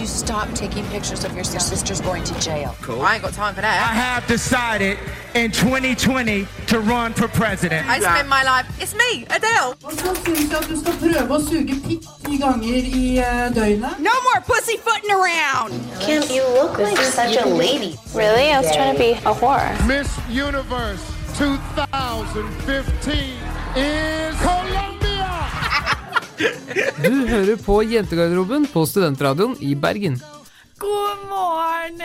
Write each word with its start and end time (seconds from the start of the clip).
you 0.00 0.06
stop 0.06 0.48
taking 0.54 0.84
pictures 0.86 1.24
of 1.24 1.34
your 1.34 1.44
sisters 1.44 2.00
going 2.00 2.24
to 2.24 2.38
jail? 2.40 2.74
Cool. 2.82 3.02
I 3.02 3.14
ain't 3.14 3.22
got 3.22 3.32
time 3.32 3.54
for 3.54 3.60
that. 3.62 3.90
I 3.90 3.94
have 3.94 4.26
decided 4.26 4.98
in 5.34 5.50
2020 5.50 6.46
to 6.68 6.80
run 6.80 7.12
for 7.12 7.28
president. 7.28 7.86
I 7.88 8.00
spend 8.00 8.28
my 8.28 8.42
life. 8.42 8.66
It's 8.80 8.94
me, 8.94 9.24
Adele. 9.30 9.74
Hva 9.82 9.92
syns 9.92 10.48
du 10.50 10.56
at 10.56 10.68
du 10.68 10.76
skal 10.80 10.94
prøve 11.02 11.28
å 11.28 11.38
suge 11.42 11.74
pikk 11.86 12.02
ti 12.26 12.38
ganger 12.38 12.84
i 13.00 13.22
døgnet? 13.54 13.98
No 13.98 14.14
more 14.28 14.40
pussyfooting 14.46 15.10
around. 15.10 15.72
Kim, 16.00 16.22
you 16.30 16.42
look 16.58 16.78
like 16.78 16.98
such 16.98 17.36
a 17.36 17.46
lady. 17.46 17.96
Really? 18.14 18.50
I 18.52 18.60
was 18.60 18.70
trying 18.74 18.94
to 18.94 18.98
be 18.98 19.12
a 19.24 19.34
whore. 19.34 19.72
Miss 19.86 20.08
Universe 20.28 21.02
2015 21.38 23.38
is 23.76 24.34
Colombia! 24.42 24.97
Du 26.38 27.14
hører 27.26 27.56
på 27.58 27.80
Jentegarderoben 27.82 28.68
på 28.70 28.84
Studentradioen 28.86 29.56
i 29.64 29.72
Bergen. 29.74 30.20
God 30.78 31.24
morgen! 31.26 31.98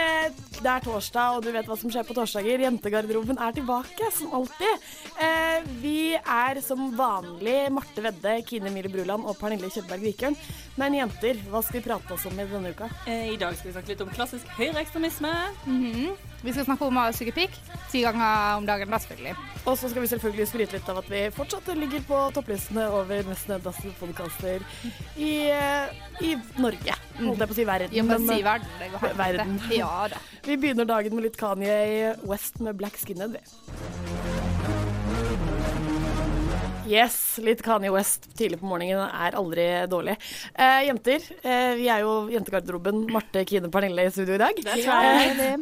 Det 0.63 0.71
er 0.71 0.81
torsdag, 0.81 1.35
og 1.35 1.45
du 1.45 1.51
vet 1.53 1.67
hva 1.69 1.77
som 1.77 1.91
skjer 1.93 2.05
på 2.07 2.15
torsdager. 2.17 2.63
Jentegarderoben 2.65 3.37
er 3.37 3.53
tilbake, 3.53 4.09
som 4.15 4.33
alltid. 4.39 4.89
Eh, 5.21 5.69
vi 5.83 6.15
er 6.17 6.61
som 6.65 6.87
vanlig 6.97 7.67
Marte 7.75 8.01
Vedde, 8.01 8.39
Kine 8.49 8.73
Mille 8.73 8.89
Bruland 8.89 9.27
og 9.27 9.37
Pernille 9.37 9.69
Kjølberg 9.69 10.07
Vikørn. 10.07 10.39
Men 10.81 10.97
jenter, 10.97 11.37
hva 11.51 11.61
skal 11.61 11.81
vi 11.81 11.87
prate 11.91 12.17
oss 12.17 12.25
om 12.29 12.39
i 12.39 12.49
denne 12.49 12.73
uka? 12.73 12.89
I 13.05 13.37
dag 13.37 13.53
skal 13.59 13.69
vi 13.69 13.77
snakke 13.77 13.93
litt 13.93 14.05
om 14.07 14.13
klassisk 14.17 14.49
høyreekstremisme. 14.57 15.33
Vi 16.43 16.51
skal 16.51 16.65
snakke 16.67 16.87
om 16.89 16.97
å 16.99 17.05
suge 17.15 17.31
pikk 17.35 17.55
ti 17.93 18.01
ganger 18.03 18.57
om 18.57 18.65
dagen, 18.67 18.89
da 18.91 18.99
selvfølgelig. 18.99 19.35
Og 19.63 19.77
så 19.79 19.89
skal 19.91 20.03
vi 20.03 20.09
selvfølgelig 20.11 20.47
skryte 20.49 20.75
litt 20.75 20.89
av 20.91 20.99
at 21.03 21.11
vi 21.11 21.21
fortsatt 21.35 21.69
ligger 21.77 22.03
på 22.07 22.19
topplistene 22.35 22.87
over 22.91 23.23
mest 23.29 23.47
nedlastede 23.51 23.93
podkaster 23.99 24.65
i, 25.15 25.31
eh, 25.53 25.93
i 26.25 26.33
Norge. 26.59 26.97
Holdt 27.21 27.45
jeg 27.45 27.47
på 27.47 27.55
å 27.55 27.59
si 27.61 27.67
verden. 27.69 27.95
Jo, 27.95 28.03
men 28.09 28.27
si 28.27 28.39
eh, 28.41 28.45
verden. 28.49 28.75
Det 28.81 28.91
går 28.95 29.15
verden. 29.21 29.55
Ja 29.71 29.93
da. 30.11 30.19
Vi 30.43 30.59
begynner 30.59 30.89
dagen 30.89 31.15
med 31.15 31.29
litt 31.29 31.39
Kanye 31.39 32.17
West 32.27 32.59
med 32.59 32.75
Black 32.81 32.99
Skinhead. 32.99 33.37
vi. 33.37 34.62
Yes, 36.93 37.15
litt 37.41 37.63
Kanye 37.65 37.89
West 37.93 38.27
tidlig 38.37 38.59
på 38.61 38.67
morgenen 38.69 39.07
er 39.07 39.33
aldri 39.39 39.63
dårlig. 39.89 40.13
Eh, 40.53 40.81
jenter, 40.89 41.23
eh, 41.41 41.71
vi 41.79 41.87
er 41.89 42.03
jo 42.03 42.27
jentegarderoben. 42.29 43.07
Marte, 43.09 43.41
Kine, 43.49 43.71
Pernille 43.73 44.05
i 44.05 44.11
studio 44.13 44.35
i 44.35 44.41
dag. 44.43 44.59
Eh, 44.77 45.55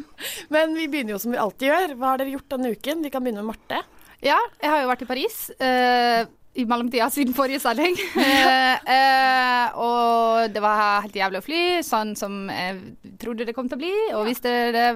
men 0.52 0.75
vi 0.75 0.90
begynner 0.91 1.16
jo 1.16 1.22
som 1.24 1.31
vi 1.31 1.40
alltid 1.40 1.70
gjør. 1.70 1.94
Hva 2.02 2.12
har 2.14 2.20
dere 2.24 2.34
gjort 2.36 2.50
denne 2.52 2.74
uken? 2.75 3.06
Vi 3.06 3.12
kan 3.14 3.24
begynne 3.24 3.46
med 3.46 3.53
Marte. 3.53 3.80
Ja, 4.22 4.40
jeg 4.62 4.70
har 4.74 4.84
jo 4.84 4.90
vært 4.91 5.06
i 5.06 5.09
Paris. 5.14 5.38
eh, 5.62 6.25
I 6.59 6.66
mellomtida 6.68 7.08
siden 7.14 7.34
forrige 7.38 7.62
sending. 7.64 7.96
Eh, 8.41 8.91
eh, 8.91 9.78
og 9.80 10.52
det 10.52 10.62
var 10.64 11.06
helt 11.06 11.16
jævlig 11.16 11.40
å 11.40 11.46
fly, 11.46 11.62
sånn 11.86 12.12
som 12.20 12.50
jeg 12.52 13.16
trodde 13.22 13.46
det 13.47 13.56
kom 13.56 13.70
til 13.72 13.78
å 13.78 13.84
bli. 13.86 13.94
Og 14.18 14.25
hvis 14.28 14.44
det, 14.44 14.56
det 14.75 14.90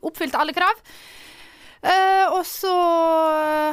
oppfylte 0.00 0.40
alle 0.40 0.54
krav. 0.56 0.80
Eh, 1.84 2.24
og 2.32 2.40
så 2.48 2.72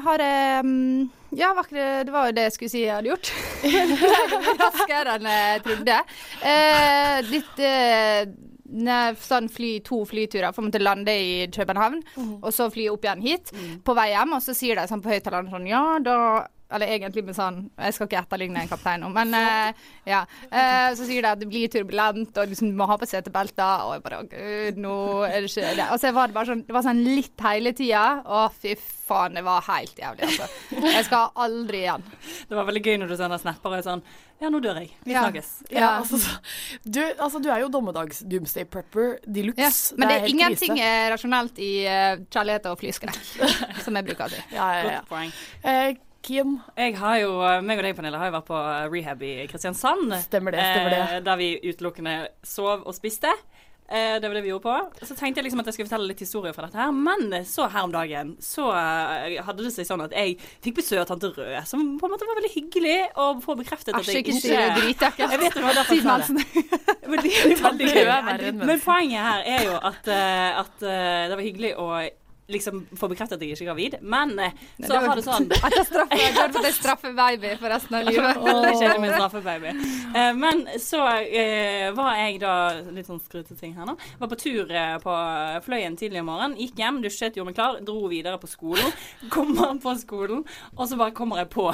har 0.04 0.20
jeg 0.26 0.66
mm, 0.68 1.10
Ja, 1.38 1.54
vakre, 1.56 2.04
det, 2.04 2.12
var 2.12 2.30
jo 2.30 2.36
det 2.36 2.48
jeg 2.50 2.56
skulle 2.58 2.74
si 2.74 2.84
jeg 2.84 2.96
hadde 2.96 3.12
gjort. 3.12 3.32
Raskere 4.62 5.18
enn 5.18 5.28
jeg 5.32 5.62
trodde. 5.68 6.00
Eh, 6.52 7.18
litt 7.30 7.62
eh, 7.64 8.24
sånn 9.22 9.48
fly, 9.52 9.74
to 9.88 10.02
flyturer. 10.08 10.52
For 10.52 10.64
å 10.64 10.68
måtte 10.68 10.82
lande 10.84 11.16
i 11.16 11.36
København, 11.52 12.02
og 12.42 12.50
så 12.56 12.68
fly 12.74 12.90
opp 12.92 13.08
igjen 13.08 13.24
hit. 13.24 13.54
På 13.88 13.96
vei 13.98 14.12
hjem, 14.12 14.36
og 14.38 14.44
så 14.44 14.56
sier 14.58 14.80
de 14.80 14.88
sånn 14.92 15.04
på 15.04 15.14
høyttaleren 15.14 15.52
sånn 15.54 15.70
Ja, 15.72 15.86
da 16.04 16.18
Eller 16.72 16.94
egentlig 16.96 17.24
med 17.28 17.36
sånn 17.36 17.58
Jeg 17.76 17.96
skal 17.96 18.08
ikke 18.08 18.22
etterligne 18.22 18.64
en 18.64 18.70
kaptein 18.72 19.04
nå, 19.04 19.10
men 19.14 19.34
uh, 19.36 19.84
ja. 20.08 20.22
Uh, 20.52 20.90
så 20.98 21.06
sier 21.08 21.22
de 21.26 21.32
at 21.32 21.42
det 21.42 21.50
blir 21.52 21.72
turbulent, 21.72 22.32
og 22.38 22.52
liksom 22.52 22.72
du 22.72 22.78
må 22.80 22.88
ha 22.90 22.98
på 23.02 23.10
setebelter. 23.10 23.86
Og 23.88 23.98
jeg 23.98 24.06
bare 24.06 24.22
Å, 24.22 24.28
gud, 24.32 24.82
nå 24.82 24.96
er 25.28 25.38
det 25.42 25.52
ikke 25.52 25.76
det. 25.80 25.90
Og 25.92 26.02
så 26.02 26.14
var 26.16 26.32
det 26.32 26.38
bare 26.38 26.52
sånn 26.54 26.66
Det 26.68 26.76
var 26.76 26.88
sånn 26.88 27.04
litt 27.06 27.46
hele 27.46 27.76
tida. 27.78 28.06
Å, 28.26 28.48
fy 28.62 28.76
faen, 28.80 29.36
det 29.38 29.44
var 29.46 29.64
helt 29.68 29.98
jævlig, 30.00 30.28
altså. 30.32 30.50
Jeg 30.96 31.06
skal 31.08 31.32
aldri 31.46 31.84
igjen. 31.86 32.04
Det 32.48 32.58
var 32.58 32.68
veldig 32.70 32.84
gøy 32.86 33.00
når 33.02 33.12
du 33.12 33.18
sender 33.20 33.42
snapper 33.42 33.74
og 33.74 33.80
er 33.82 33.88
sånn 33.88 34.04
Ja, 34.42 34.50
nå 34.50 34.58
dør 34.64 34.80
jeg. 34.82 34.90
Vi 35.06 35.14
Ja. 35.14 35.22
snakkes. 35.28 35.50
Ja, 35.70 35.90
altså, 36.00 36.18
du, 36.84 37.02
altså, 37.22 37.42
du 37.44 37.50
er 37.54 37.60
jo 37.62 37.68
dommedags 37.70 38.24
doomsday 38.26 38.66
prepper 38.66 39.20
de 39.28 39.44
luxe. 39.52 39.62
Ja, 39.62 39.98
men 40.00 40.10
det 40.10 40.16
er 40.16 40.24
helt 40.24 40.34
ingenting 40.34 40.80
er 40.82 41.12
rasjonelt 41.14 41.60
i 41.62 41.72
uh, 41.86 42.24
kjærlighet 42.26 42.66
og 42.72 42.80
flyskrekk, 42.82 43.20
som 43.86 44.00
jeg 44.00 44.08
bruker 44.10 44.26
å 44.26 44.34
si. 44.34 44.42
Ja, 44.58 44.72
ja, 44.80 44.96
ja. 44.98 45.94
Eh, 46.22 46.28
Kim, 46.28 46.60
Jeg 46.78 46.98
har 46.98 47.18
jo, 47.18 47.32
meg 47.66 47.80
og 47.80 47.84
deg, 47.84 47.96
Pernille, 47.98 48.18
har 48.18 48.30
jo 48.30 48.38
vært 48.38 48.48
på 48.50 48.62
eh, 48.62 48.86
rehab 48.94 49.24
i 49.26 49.34
Kristiansand. 49.50 50.14
Stemmer 50.28 50.54
det, 50.54 50.62
stemmer 50.62 50.94
det. 50.94 51.02
Eh, 51.18 51.24
der 51.26 51.42
vi 51.42 51.52
utelukkende 51.66 52.16
sov 52.46 52.86
og 52.86 52.94
spiste. 52.96 53.32
Eh, 53.92 54.22
det 54.22 54.30
var 54.30 54.38
det 54.38 54.44
vi 54.46 54.52
gjorde 54.54 54.64
på. 54.64 55.06
Så 55.06 55.18
tenkte 55.20 55.42
jeg 55.42 55.50
liksom 55.50 55.60
at 55.60 55.68
jeg 55.68 55.76
skulle 55.76 55.90
fortelle 55.90 56.08
litt 56.08 56.22
historier 56.24 56.54
fra 56.56 56.68
dette 56.68 56.80
her. 56.80 56.94
Men 56.96 57.44
så 57.44 57.66
her 57.68 57.88
om 57.88 57.92
dagen 57.92 58.36
så 58.40 58.70
eh, 58.72 59.42
hadde 59.44 59.66
det 59.66 59.74
seg 59.76 59.90
sånn 59.90 60.06
at 60.06 60.16
jeg 60.16 60.38
fikk 60.64 60.78
besøk 60.80 61.02
av 61.02 61.10
tante 61.10 61.34
Rød, 61.36 61.58
som 61.68 61.84
på 62.00 62.08
en 62.08 62.14
måte 62.14 62.30
var 62.30 62.40
veldig 62.40 62.54
hyggelig 62.54 62.96
å 63.20 63.28
få 63.44 63.58
bekreftet 63.60 63.98
at 63.98 64.08
jeg 64.08 64.24
ikke 64.24 64.38
si 64.38 64.54
det. 64.54 64.70
Dritjakke. 64.78 65.28
Jeg 65.28 65.42
vet 65.42 65.58
det 65.58 65.66
var 65.66 65.80
derfor 65.82 65.98
jeg 65.98 66.06
sa 66.06 66.18
det. 66.22 66.48
Men 67.12 67.26
det 67.26 67.34
veldig 67.66 67.92
Rød 67.98 68.32
gøy. 68.32 68.52
Men 68.62 68.80
poenget 68.86 69.28
her 69.28 69.48
er 69.58 69.68
jo 69.68 69.76
at, 69.92 70.12
eh, 70.16 70.62
at 70.64 70.86
eh, 70.86 71.22
det 71.28 71.36
var 71.42 71.48
hyggelig 71.50 71.74
å 71.82 71.92
liksom 72.54 72.84
få 72.98 73.10
bekreftet 73.12 73.38
at 73.38 73.46
jeg 73.46 73.56
ikke 73.56 73.66
er 73.66 73.70
gravid. 73.72 73.98
Men 74.02 74.34
eh, 74.40 74.56
så 74.86 75.00
har 75.02 75.18
det 75.18 75.26
sånn 75.26 75.48
At 75.52 75.76
jeg 75.76 75.88
straffer, 75.90 76.22
jeg 76.22 76.36
går 76.38 76.54
for 76.56 76.68
det 76.68 76.74
straffer 76.78 77.16
baby 77.18 77.54
for 77.60 77.74
resten 77.74 77.98
av 78.00 78.08
livet. 78.08 78.42
Veldig 78.46 78.74
kjedelig 78.78 79.04
min 79.06 79.16
straffebaby. 79.16 79.74
Uh, 80.12 80.32
men 80.38 80.64
så 80.82 81.02
uh, 81.06 81.88
var 81.98 82.20
jeg 82.20 82.42
da 82.44 82.56
Litt 82.92 83.08
sånn 83.10 83.22
skryteting 83.24 83.76
her 83.78 83.88
nå. 83.88 83.96
Var 84.20 84.32
på 84.32 84.40
tur 84.40 84.72
uh, 84.72 84.96
på 85.04 85.18
Fløyen 85.66 85.98
tidlig 86.00 86.24
om 86.24 86.32
morgenen. 86.32 86.58
Gikk 86.60 86.82
hjem, 86.82 87.02
dusjet, 87.06 87.38
gjorde 87.38 87.52
meg 87.52 87.60
klar, 87.60 87.80
dro 87.86 88.06
videre 88.12 88.40
på 88.42 88.50
skolen. 88.52 88.92
Kommer 89.34 89.76
på 89.82 89.96
skolen, 90.02 90.44
og 90.76 90.88
så 90.90 91.00
bare 91.00 91.16
kommer 91.16 91.42
jeg 91.42 91.52
på 91.52 91.70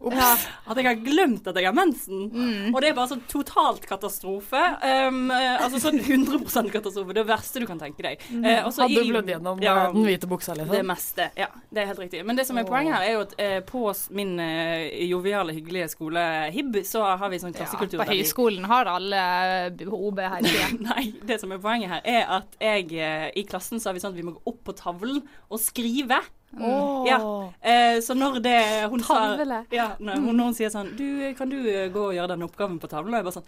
at 0.00 0.78
jeg 0.78 0.86
har 0.86 1.00
glemt 1.04 1.48
at 1.50 1.58
jeg 1.58 1.66
har 1.68 1.74
mensen. 1.76 2.30
Mm. 2.32 2.70
Og 2.72 2.80
det 2.80 2.90
er 2.90 2.96
bare 2.96 3.10
sånn 3.10 3.22
totalt 3.28 3.84
katastrofe. 3.88 4.62
Um, 4.80 5.28
eh, 5.34 5.60
altså 5.60 5.80
sånn 5.82 6.00
100% 6.00 6.70
katastrofe. 6.72 7.16
Det 7.16 7.24
verste 7.28 7.60
du 7.60 7.66
kan 7.68 7.80
tenke 7.80 8.04
deg. 8.06 8.24
Eh, 8.40 8.64
hadde 8.64 8.88
du 8.94 9.10
blødd 9.12 9.28
gjennom 9.34 9.60
Ja, 9.64 9.74
eh, 9.88 9.92
den 9.92 10.08
hvite 10.10 10.28
buksa, 10.30 10.54
liksom? 10.58 10.74
det 10.74 10.82
meste. 10.86 11.28
Ja, 11.38 11.48
det 11.70 11.82
er 11.82 11.90
helt 11.90 12.02
riktig. 12.02 12.22
Men 12.26 12.38
det 12.38 12.46
som 12.48 12.58
er 12.60 12.66
poenget 12.68 12.96
her, 12.96 13.06
er 13.06 13.16
jo 13.16 13.22
at 13.24 13.34
eh, 13.40 13.58
på 13.66 13.84
min 14.16 14.34
eh, 14.42 15.06
joviale, 15.08 15.54
hyggelige 15.56 15.90
skole 15.94 16.24
HIB, 16.54 16.80
så 16.86 17.04
har 17.20 17.32
vi 17.32 17.40
sånn 17.42 17.56
klassekultur 17.56 18.02
På 18.02 18.08
høyskolen 18.10 18.66
har 18.70 18.90
alle 18.90 19.22
OB 19.86 20.20
her 20.24 20.44
tida. 20.44 20.68
Nei, 20.90 21.06
det 21.26 21.40
som 21.42 21.54
er 21.54 21.62
poenget 21.62 21.94
her, 21.94 22.04
er 22.04 22.28
at 22.40 22.60
jeg 22.60 22.90
eh, 22.98 23.30
i 23.38 23.46
klassen 23.48 23.80
så 23.80 23.90
har 23.90 23.98
vi 23.98 24.04
sånn 24.04 24.14
at 24.14 24.20
vi 24.20 24.26
må 24.26 24.36
gå 24.38 24.44
opp 24.52 24.62
på 24.68 24.76
tavlen 24.78 25.22
og 25.48 25.62
skrive. 25.62 26.20
Åh. 26.58 27.04
Ja. 27.06 27.18
Eh, 27.62 28.00
så 28.02 28.14
når 28.18 28.40
det 28.42 28.56
hun 28.90 29.02
Tavle. 29.06 29.44
sa 29.46 29.76
ja, 29.76 29.84
når, 30.00 30.14
hun, 30.24 30.36
når 30.36 30.44
hun 30.50 30.54
sier 30.58 30.70
sånn 30.72 30.88
Du, 30.98 31.04
kan 31.38 31.48
du 31.52 31.56
eh, 31.70 31.86
gå 31.94 32.08
og 32.08 32.14
gjøre 32.16 32.32
den 32.32 32.42
oppgaven 32.42 32.80
på 32.82 32.88
tavlen? 32.90 33.14
Og 33.14 33.20
jeg 33.20 33.26
bare 33.28 33.36
sånn 33.36 33.46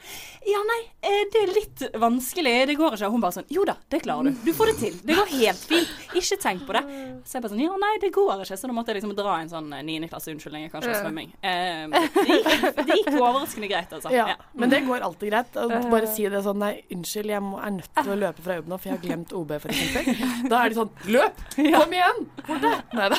Ja, 0.52 0.60
nei, 0.68 0.78
eh, 1.02 1.22
det 1.34 1.40
er 1.42 1.52
litt 1.56 1.82
vanskelig. 1.98 2.52
Det 2.70 2.76
går 2.78 2.94
ikke. 2.94 3.08
Og 3.10 3.16
hun 3.16 3.24
bare 3.24 3.36
sånn 3.40 3.48
Jo 3.50 3.64
da, 3.66 3.74
det 3.90 4.02
klarer 4.04 4.30
du. 4.30 4.38
Du 4.46 4.52
får 4.54 4.70
det 4.70 4.76
til. 4.84 5.00
Det 5.02 5.16
går 5.18 5.32
helt 5.34 5.64
fint. 5.72 5.90
Ikke 6.14 6.38
tenk 6.44 6.62
på 6.68 6.76
det. 6.78 6.84
Så 7.26 7.38
jeg 7.38 7.44
bare 7.46 7.52
sånn 7.56 7.64
Ja, 7.64 7.74
nei, 7.82 7.92
det 8.04 8.12
går 8.14 8.44
ikke. 8.46 8.58
Så 8.62 8.70
da 8.70 8.76
måtte 8.78 8.94
jeg 8.94 9.00
liksom 9.00 9.16
dra 9.18 9.34
en 9.42 9.50
sånn 9.50 9.68
niendeklasseunnskyldning, 9.72 10.12
klasse 10.12 10.30
unnskyldning, 10.30 10.70
kanskje, 10.70 10.94
Ja. 10.94 11.02
svømming. 11.02 11.34
Eh, 11.42 11.88
det, 11.90 12.26
gikk, 12.30 12.86
det 12.86 12.98
gikk 13.00 13.10
overraskende 13.22 13.72
greit, 13.72 13.92
altså. 13.98 14.14
Ja, 14.14 14.28
Ja. 14.32 14.36
Men 14.54 14.70
det 14.70 14.84
går 14.86 15.02
alltid 15.02 15.32
greit. 15.32 15.58
Bare 15.90 16.06
si 16.14 16.28
det 16.30 16.44
sånn 16.46 16.60
Nei, 16.62 16.84
unnskyld, 16.94 17.26
jeg 17.34 17.42
må, 17.42 17.58
er 17.58 17.72
nødt 17.80 17.90
til 17.98 18.12
å 18.14 18.18
løpe 18.20 18.42
fra 18.44 18.60
jobb 18.60 18.68
nå, 18.70 18.78
for 18.78 18.92
jeg 18.92 18.98
har 19.00 19.04
glemt 19.08 19.32
OB, 19.34 19.56
for 19.58 19.74
eksempel. 19.74 20.22
Da 20.52 20.62
er 20.62 20.70
de 20.70 20.78
sånn 20.78 20.90
Løp! 21.10 21.40
Kom 21.56 21.94
igjen! 21.96 22.20
Fort 22.46 22.62
deg! 22.62 22.91
Nei 22.92 23.08
da. 23.12 23.16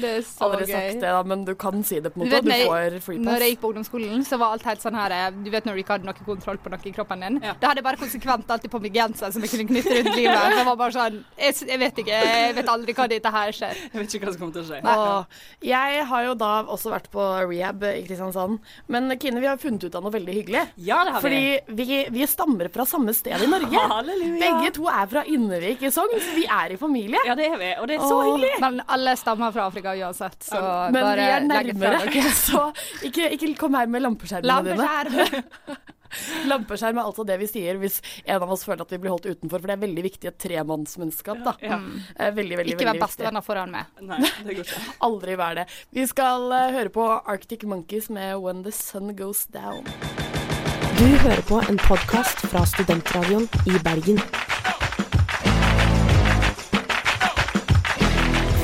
Det 0.00 0.10
er 0.18 0.22
så 0.26 0.48
Aldri 0.48 0.66
gøy. 0.66 0.72
sagt 0.74 1.00
det, 1.02 1.10
da, 1.14 1.22
men 1.22 1.44
du 1.46 1.52
kan 1.60 1.82
si 1.86 2.00
det 2.00 2.10
på 2.14 2.20
en 2.22 2.28
Du 2.28 2.34
måte. 2.36 2.44
vet, 2.48 2.64
Du 2.64 2.68
får 2.68 2.84
freepass. 2.90 3.04
free 3.04 3.18
når 3.24 3.44
jeg 3.44 3.54
gikk 3.54 3.60
på 3.62 3.70
ungdomsskolen, 3.72 4.24
så 4.26 4.38
var 4.40 4.52
alt 4.56 4.62
helt 4.68 4.82
sånn 4.82 4.94
her 4.98 5.10
eh, 5.16 5.30
Du 5.44 5.50
vet 5.52 5.64
når 5.68 5.74
du 5.78 5.82
ikke 5.84 5.94
hadde 5.96 6.08
noe 6.08 6.16
kontroll 6.26 6.58
på 6.64 6.70
noe 6.72 6.80
i 6.84 6.92
kroppen 6.92 7.20
din? 7.24 7.38
Da 7.40 7.68
hadde 7.70 7.80
jeg 7.80 7.86
bare 7.86 8.00
konsekvent 8.00 8.50
alltid 8.50 8.70
på 8.72 8.80
meg 8.84 8.92
genser 8.98 9.32
som 9.34 9.42
jeg 9.44 9.50
kunne 9.54 9.68
knytte 9.70 9.94
rundt 9.98 10.16
livet. 10.18 10.56
Det 10.58 10.64
var 10.68 10.76
bare 10.80 10.92
sånn 10.96 11.18
jeg, 11.38 11.54
jeg 11.68 11.78
vet 11.84 11.98
ikke, 12.04 12.20
jeg 12.24 12.54
vet 12.58 12.68
aldri 12.74 12.94
hva 12.98 13.06
dette 13.08 13.32
her 13.34 13.52
skjer. 13.60 13.80
Jeg 13.92 14.00
vet 14.02 14.14
ikke 14.18 14.26
hva 14.28 14.32
som 14.34 14.40
kommer 14.40 14.54
til 14.54 14.64
å 14.64 14.68
skje. 14.68 14.80
Og 14.94 15.68
jeg 15.70 16.04
har 16.10 16.24
jo 16.28 16.34
da 16.44 16.50
også 16.74 16.92
vært 16.92 17.08
på 17.14 17.24
rehab 17.48 17.84
i 17.88 18.02
Kristiansand. 18.06 18.58
Men 18.92 19.10
Kine, 19.20 19.40
vi 19.40 19.46
har 19.50 19.56
funnet 19.62 19.84
ut 19.88 19.94
av 19.94 20.02
noe 20.04 20.12
veldig 20.14 20.34
hyggelig. 20.40 20.64
Ja, 20.76 21.02
det 21.06 21.14
har 21.16 21.22
vi. 21.24 21.28
Fordi 21.28 21.76
vi, 21.80 22.00
vi 22.14 22.26
stammer 22.30 22.68
fra 22.74 22.84
samme 22.88 23.14
sted 23.16 23.44
i 23.44 23.48
Norge. 23.50 23.84
Halleluja. 23.94 24.40
Begge 24.42 24.72
to 24.76 24.88
er 24.90 25.06
fra 25.10 25.24
Innevik 25.30 25.82
i 25.86 25.90
Sogn, 25.94 26.16
så 26.20 26.34
vi 26.36 26.44
er 26.50 26.74
i 26.74 26.78
familie. 26.80 27.20
Ja, 27.28 27.34
det 27.38 27.46
er 27.52 27.58
vi. 27.60 27.70
Og 27.80 27.88
det 27.90 27.98
er 27.98 28.04
så 28.04 28.18
Åh. 28.18 28.24
hyggelig. 28.30 28.52
Men 28.64 28.80
alle 28.88 29.13
stammer 29.20 29.52
fra 29.54 29.66
Afrika 29.70 29.94
uansett, 29.96 30.38
så 30.42 30.60
Men 30.92 31.00
bare 31.00 31.16
vi 31.16 31.32
er 31.38 31.48
nærmere, 31.48 32.00
fra 32.04 32.30
så 32.48 32.62
ikke, 33.08 33.30
ikke 33.36 33.54
kom 33.58 33.74
her 33.78 33.90
med 33.90 34.04
lampeskjermene 34.04 34.62
dine. 34.74 34.78
Lampeskjerm! 34.84 35.82
Lampeskjerm 36.46 36.98
er 37.00 37.08
altså 37.08 37.24
det 37.26 37.36
vi 37.40 37.48
sier 37.50 37.78
hvis 37.80 37.96
en 38.22 38.42
av 38.44 38.52
oss 38.54 38.62
føler 38.66 38.84
at 38.84 38.92
vi 38.94 39.00
blir 39.02 39.10
holdt 39.10 39.26
utenfor, 39.26 39.58
for 39.58 39.66
det 39.66 39.74
er 39.74 39.82
veldig 39.82 40.04
viktig 40.06 40.28
i 40.28 40.30
et 40.30 40.38
tremannsmennskap. 40.44 41.40
da. 41.42 41.56
Ja. 41.64 41.80
Eh, 42.14 42.30
Veldig, 42.34 42.60
veldig, 42.60 42.76
Ikke 42.76 42.86
vær 42.92 43.00
bestevenner 43.02 43.42
foran 43.42 43.74
meg. 43.74 43.90
Nei, 44.02 44.20
det 44.46 44.58
går 44.60 44.62
ikke. 44.68 44.84
Aldri 45.08 45.36
vær 45.40 45.58
det. 45.58 45.66
Vi 45.94 46.06
skal 46.10 46.46
uh, 46.54 46.70
høre 46.76 46.94
på 46.94 47.08
Arctic 47.18 47.66
Monkeys 47.66 48.10
med 48.14 48.38
When 48.44 48.62
the 48.62 48.70
Sun 48.74 49.14
Goes 49.18 49.46
Down. 49.50 49.86
Du 50.94 51.06
hører 51.26 51.42
på 51.50 51.58
en 51.66 51.82
podkast 51.82 52.46
fra 52.46 52.62
Studentradioen 52.70 53.48
i 53.66 53.80
Bergen. 53.82 54.22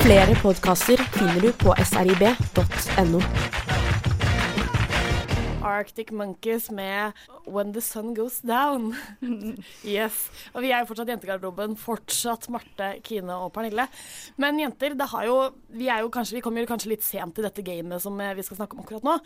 Flere 0.00 0.35
podkaster 0.43 0.97
finner 1.12 1.41
du 1.41 1.52
på 1.52 1.75
srib.no. 1.85 3.20
Arctic 5.71 6.11
Monkeys 6.13 6.71
med 6.75 7.17
When 7.47 7.73
the 7.75 7.83
Sun 7.85 8.15
Goes 8.15 8.41
Down. 8.47 8.93
yes. 9.85 10.29
Og 10.55 10.65
vi 10.65 10.73
er 10.73 10.83
jo 10.83 10.91
fortsatt 10.91 11.13
jentegarderoben. 11.15 11.77
Fortsatt 11.81 12.49
Marte, 12.53 12.93
Kine 13.07 13.39
og 13.45 13.53
Pernille. 13.55 13.87
Men 14.41 14.61
jenter, 14.61 14.97
det 14.99 15.11
har 15.13 15.27
jo 15.29 15.39
Vi 15.71 15.89
er 15.91 16.03
jo 16.05 16.11
kanskje 16.13 16.39
Vi 16.39 16.45
kommer 16.45 16.65
jo 16.65 16.71
kanskje 16.71 16.93
litt 16.93 17.07
sent 17.07 17.37
til 17.37 17.47
dette 17.47 17.65
gamet 17.67 18.03
som 18.03 18.19
eh, 18.21 18.35
vi 18.37 18.45
skal 18.47 18.61
snakke 18.61 18.77
om 18.77 18.85
akkurat 18.85 19.07
nå. 19.07 19.17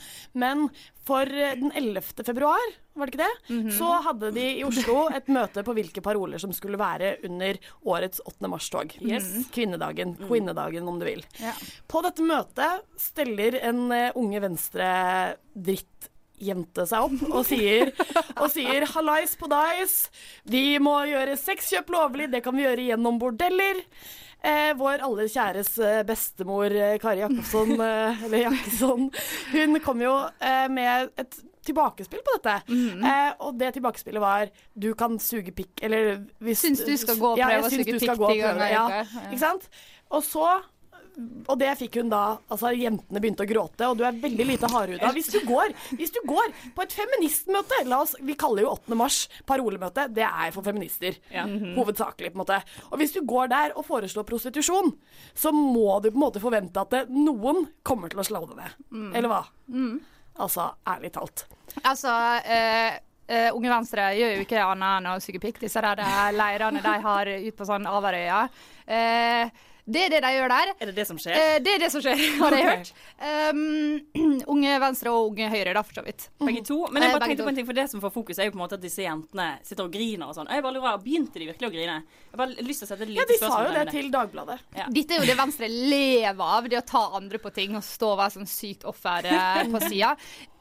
Men 0.40 0.68
for 1.06 1.28
eh, 1.28 1.56
den 1.60 1.72
11. 1.74 2.24
februar, 2.24 2.74
var 2.94 3.10
det 3.10 3.14
ikke 3.14 3.26
det? 3.26 3.72
Så 3.74 3.88
hadde 4.06 4.30
de 4.36 4.44
i 4.60 4.64
Oslo 4.66 5.08
et 5.14 5.28
møte 5.32 5.64
på 5.66 5.74
hvilke 5.76 6.02
paroler 6.04 6.38
som 6.42 6.52
skulle 6.54 6.78
være 6.80 7.16
under 7.26 7.58
årets 7.82 8.22
8. 8.24 8.50
mars-tog. 8.50 8.94
Yes. 9.02 9.48
Kvinnedagen. 9.54 10.14
Kvinnedagen, 10.20 10.88
om 10.88 11.00
du 11.00 11.08
vil. 11.08 11.24
Ja. 11.42 11.54
På 11.90 12.04
dette 12.06 12.24
møtet 12.24 12.84
steller 13.00 13.58
en 13.64 13.86
eh, 13.94 14.10
Unge 14.14 14.40
Venstre-drittjente 16.40 16.86
seg 16.86 17.04
opp 17.06 17.32
og 17.34 17.46
sier, 17.46 17.92
og 18.40 18.50
sier 18.50 18.84
'hallais 18.86 19.36
på 19.38 19.48
dais', 19.48 20.10
vi 20.44 20.78
må 20.78 21.04
gjøre 21.06 21.36
sexkjøp 21.36 21.88
lovlig, 21.90 22.30
det 22.30 22.42
kan 22.42 22.54
vi 22.56 22.64
gjøre 22.64 22.88
gjennom 22.90 23.18
bordeller. 23.18 23.82
Eh, 24.44 24.74
vår 24.74 25.00
aller 25.00 25.24
kjæres 25.28 25.78
eh, 25.78 26.02
bestemor 26.04 26.66
eh, 26.70 26.98
Kari 26.98 27.20
Jakobsson, 27.22 27.80
eh, 27.80 28.24
eller 28.24 28.42
Jakkesson, 28.44 29.10
hun 29.52 29.80
kom 29.80 30.00
jo 30.02 30.28
eh, 30.40 30.68
med 30.68 31.10
et 31.16 31.38
tilbakespill 31.64 32.20
på 32.20 32.34
dette. 32.36 32.58
eh, 32.68 33.32
og 33.40 33.56
det 33.58 33.72
tilbakespillet 33.78 34.20
var 34.20 34.50
'du 34.76 34.94
kan 34.94 35.18
suge 35.18 35.50
pikk', 35.54 35.80
eller 35.82 36.26
hvis 36.40 36.58
Syns 36.60 36.84
du 36.84 36.94
skal 36.96 37.16
gå 37.16 37.32
og 37.32 37.38
Ja, 37.38 37.48
å 37.62 37.70
suge 37.70 37.84
pikk 37.86 38.00
ti 38.00 38.06
ganger 38.06 38.36
i 38.36 38.40
uka. 38.44 38.68
Ja. 38.68 39.04
Ikke 39.30 39.38
sant? 39.40 39.68
Og 40.10 40.22
så 40.22 40.60
og 41.14 41.58
det 41.60 41.70
fikk 41.78 42.00
hun 42.00 42.10
da 42.10 42.22
Altså, 42.50 42.72
jentene 42.74 43.20
begynte 43.22 43.44
å 43.44 43.48
gråte, 43.48 43.86
og 43.88 43.98
du 43.98 44.04
er 44.06 44.16
veldig 44.18 44.46
lite 44.48 44.70
hardhuda. 44.70 45.12
Hvis 45.14 45.30
du 45.32 45.38
går 45.46 45.74
Hvis 45.98 46.14
du 46.14 46.20
går 46.26 46.54
på 46.74 46.84
et 46.84 46.96
feministmøte 46.96 47.80
La 47.88 48.00
oss 48.02 48.16
Vi 48.20 48.36
kaller 48.38 48.66
jo 48.66 48.72
8. 48.74 48.98
mars 48.98 49.20
parolemøte. 49.46 50.08
Det 50.14 50.24
er 50.26 50.52
for 50.54 50.66
feminister. 50.66 51.18
Ja. 51.32 51.46
Hovedsakelig, 51.76 52.32
på 52.34 52.38
en 52.38 52.42
måte. 52.42 52.60
Og 52.90 52.98
hvis 53.00 53.14
du 53.14 53.22
går 53.26 53.50
der 53.52 53.74
og 53.78 53.86
foreslår 53.86 54.26
prostitusjon, 54.28 54.92
så 55.34 55.52
må 55.54 56.00
du 56.02 56.10
på 56.10 56.18
en 56.18 56.24
måte 56.24 56.42
forvente 56.42 56.82
at 56.82 56.92
det, 56.94 57.02
noen 57.12 57.66
kommer 57.86 58.12
til 58.12 58.22
å 58.22 58.26
slå 58.26 58.44
det 58.50 58.58
ned. 58.58 58.78
Eller 59.14 59.30
hva? 59.30 59.42
Altså, 60.42 60.70
ærlig 60.90 61.12
talt. 61.14 61.46
Altså, 61.82 62.14
eh, 62.44 63.00
Uh, 63.24 63.48
Unge 63.56 63.70
Venstre 63.72 64.10
gjør 64.18 64.34
jo 64.36 64.42
ikke 64.44 64.60
annet 64.60 64.98
enn 64.98 65.06
å 65.08 65.20
suge 65.24 65.40
pikk. 65.40 65.62
Disse 65.62 65.80
der 65.80 66.02
leirene 66.36 66.82
de 66.84 66.96
har 67.06 67.30
ut 67.32 67.56
på 67.56 67.64
sånn 67.64 67.86
Averøya. 67.88 68.42
Eh, 68.84 69.48
det 69.86 70.02
er 70.06 70.12
det 70.14 70.20
de 70.24 70.28
gjør 70.32 70.48
der. 70.48 70.70
Er 70.80 70.86
det 70.90 70.94
det 70.96 71.04
som 71.06 71.18
skjer? 71.20 71.34
Eh, 71.36 71.56
det 71.60 71.72
er 71.74 71.82
det 71.82 71.90
som 71.92 72.00
skjer, 72.04 72.20
har 72.40 72.54
jeg 72.56 72.64
hørt. 72.70 72.92
Um, 73.52 74.38
unge 74.54 74.78
Venstre 74.80 75.12
og 75.12 75.32
Unge 75.32 75.50
Høyre, 75.52 75.74
da, 75.76 75.82
for 75.84 75.98
så 76.00 76.04
vidt. 76.06 76.28
Begge 76.40 76.62
to. 76.64 76.78
Men 76.88 77.04
jeg 77.04 77.10
Eh, 77.12 77.18
bare 77.18 77.28
tenkte 77.28 77.44
på 77.44 77.52
en 77.52 77.58
ting, 77.60 77.66
for 77.68 77.76
det 77.76 77.84
som 77.92 78.00
får 78.00 78.14
fokus, 78.14 78.38
er 78.40 78.48
jo 78.48 78.54
på 78.54 78.58
en 78.60 78.64
måte 78.64 78.78
at 78.78 78.84
disse 78.84 79.04
jentene 79.04 79.48
sitter 79.66 79.84
og 79.84 79.92
griner 79.92 80.30
og 80.30 80.38
sånn. 80.38 80.48
Jeg 80.48 80.64
bare 80.64 80.78
lurer, 80.78 81.02
Begynte 81.04 81.36
de 81.42 81.50
virkelig 81.50 81.68
å 81.68 81.74
grine? 81.74 81.98
Jeg 82.32 82.40
bare 82.40 82.64
lyst 82.64 82.80
til 82.82 82.88
å 82.88 82.92
sette 82.94 83.04
et 83.04 83.12
Ja, 83.18 83.26
de 83.28 83.36
sa 83.42 83.52
jo 83.66 83.74
det 83.76 83.84
til 83.92 84.08
Dagbladet. 84.14 84.58
Ja. 84.78 84.88
Dette 84.88 85.14
er 85.18 85.20
jo 85.20 85.28
det 85.28 85.36
Venstre 85.38 85.68
lever 85.68 86.56
av, 86.56 86.70
det 86.72 86.80
å 86.80 86.86
ta 86.88 87.04
andre 87.20 87.38
på 87.38 87.52
ting 87.54 87.76
og 87.76 87.84
stå 87.84 88.14
og 88.14 88.18
være 88.24 88.36
sånn 88.38 88.48
sykt 88.50 88.88
offer 88.88 89.28
på 89.74 89.84
sida. 89.84 90.14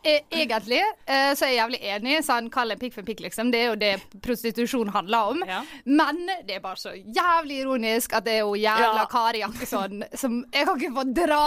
Eh, 0.04 0.20
egentlig 0.36 0.82
eh, 0.84 1.30
så 1.32 1.46
er 1.46 1.54
jeg 1.54 1.60
jævlig 1.62 1.80
enig. 1.96 2.18
Sånn, 2.28 2.50
Kall 2.52 2.74
en 2.76 2.80
pikk 2.82 2.92
for 2.98 3.06
en 3.06 3.08
pikk, 3.08 3.22
liksom. 3.24 3.54
Det 3.54 3.62
er 3.62 3.70
jo 3.70 3.78
det 3.80 3.92
prostitusjon 4.26 4.92
handler 4.92 5.30
om. 5.32 5.44
Ja. 5.48 5.62
Men 5.88 6.20
det 6.44 6.58
er 6.58 6.64
bare 6.66 6.76
så 6.82 6.92
jævlig 6.92 7.62
ironisk 7.64 8.12
at 8.20 8.28
det 8.28 8.34
er 8.42 8.44
jo 8.44 8.58
jævla 8.60 9.06
Ja. 9.06 9.08
Kari 9.14 9.44
Jakkesson 9.44 10.04
som 10.18 10.40
Jeg 10.54 10.68
kan 10.68 10.80
ikke 10.80 10.96
få 10.96 11.06
dra 11.14 11.46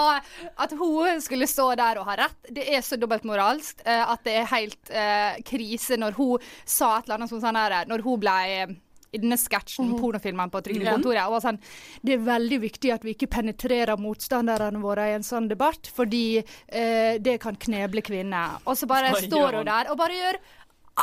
at 0.63 0.75
hun 0.79 1.23
skulle 1.25 1.49
stå 1.51 1.73
der 1.79 2.01
og 2.01 2.09
ha 2.11 2.17
rett. 2.23 2.51
Det 2.55 2.67
er 2.71 2.85
så 2.85 2.99
dobbeltmoralsk 3.01 3.83
uh, 3.87 4.13
at 4.15 4.27
det 4.27 4.39
er 4.41 4.51
helt 4.55 4.93
uh, 4.93 5.39
krise 5.47 5.99
når 5.99 6.19
hun 6.19 6.51
sa 6.65 6.97
et 6.97 7.07
eller 7.07 7.21
annet 7.21 7.33
som 7.33 7.43
sånn 7.43 7.59
her 7.59 7.79
Når 7.89 8.05
hun 8.05 8.21
ble 8.21 8.37
eh, 8.53 8.75
i 9.15 9.21
denne 9.23 9.39
sketsjen, 9.41 9.95
pornofilmen 10.01 10.51
på 10.53 10.61
Trygdekontoret, 10.67 11.23
og 11.25 11.37
var 11.37 11.45
sånn 11.45 11.61
Det 12.03 12.17
er 12.17 12.25
veldig 12.27 12.61
viktig 12.67 12.93
at 12.95 13.07
vi 13.07 13.15
ikke 13.17 13.31
penetrerer 13.33 14.01
motstanderne 14.01 14.83
våre 14.83 15.11
i 15.11 15.17
en 15.17 15.27
sånn 15.27 15.49
debatt, 15.51 15.89
fordi 15.95 16.41
eh, 16.41 17.17
det 17.23 17.39
kan 17.43 17.57
kneble 17.57 18.05
kvinner. 18.07 18.61
Og 18.67 18.77
så 18.79 18.89
bare 18.91 19.15
står 19.25 19.61
hun 19.61 19.71
der 19.71 19.93
og 19.93 20.01
bare 20.01 20.19
gjør 20.19 20.41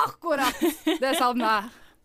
akkurat 0.04 0.68
det 1.02 1.16
samme. 1.20 1.56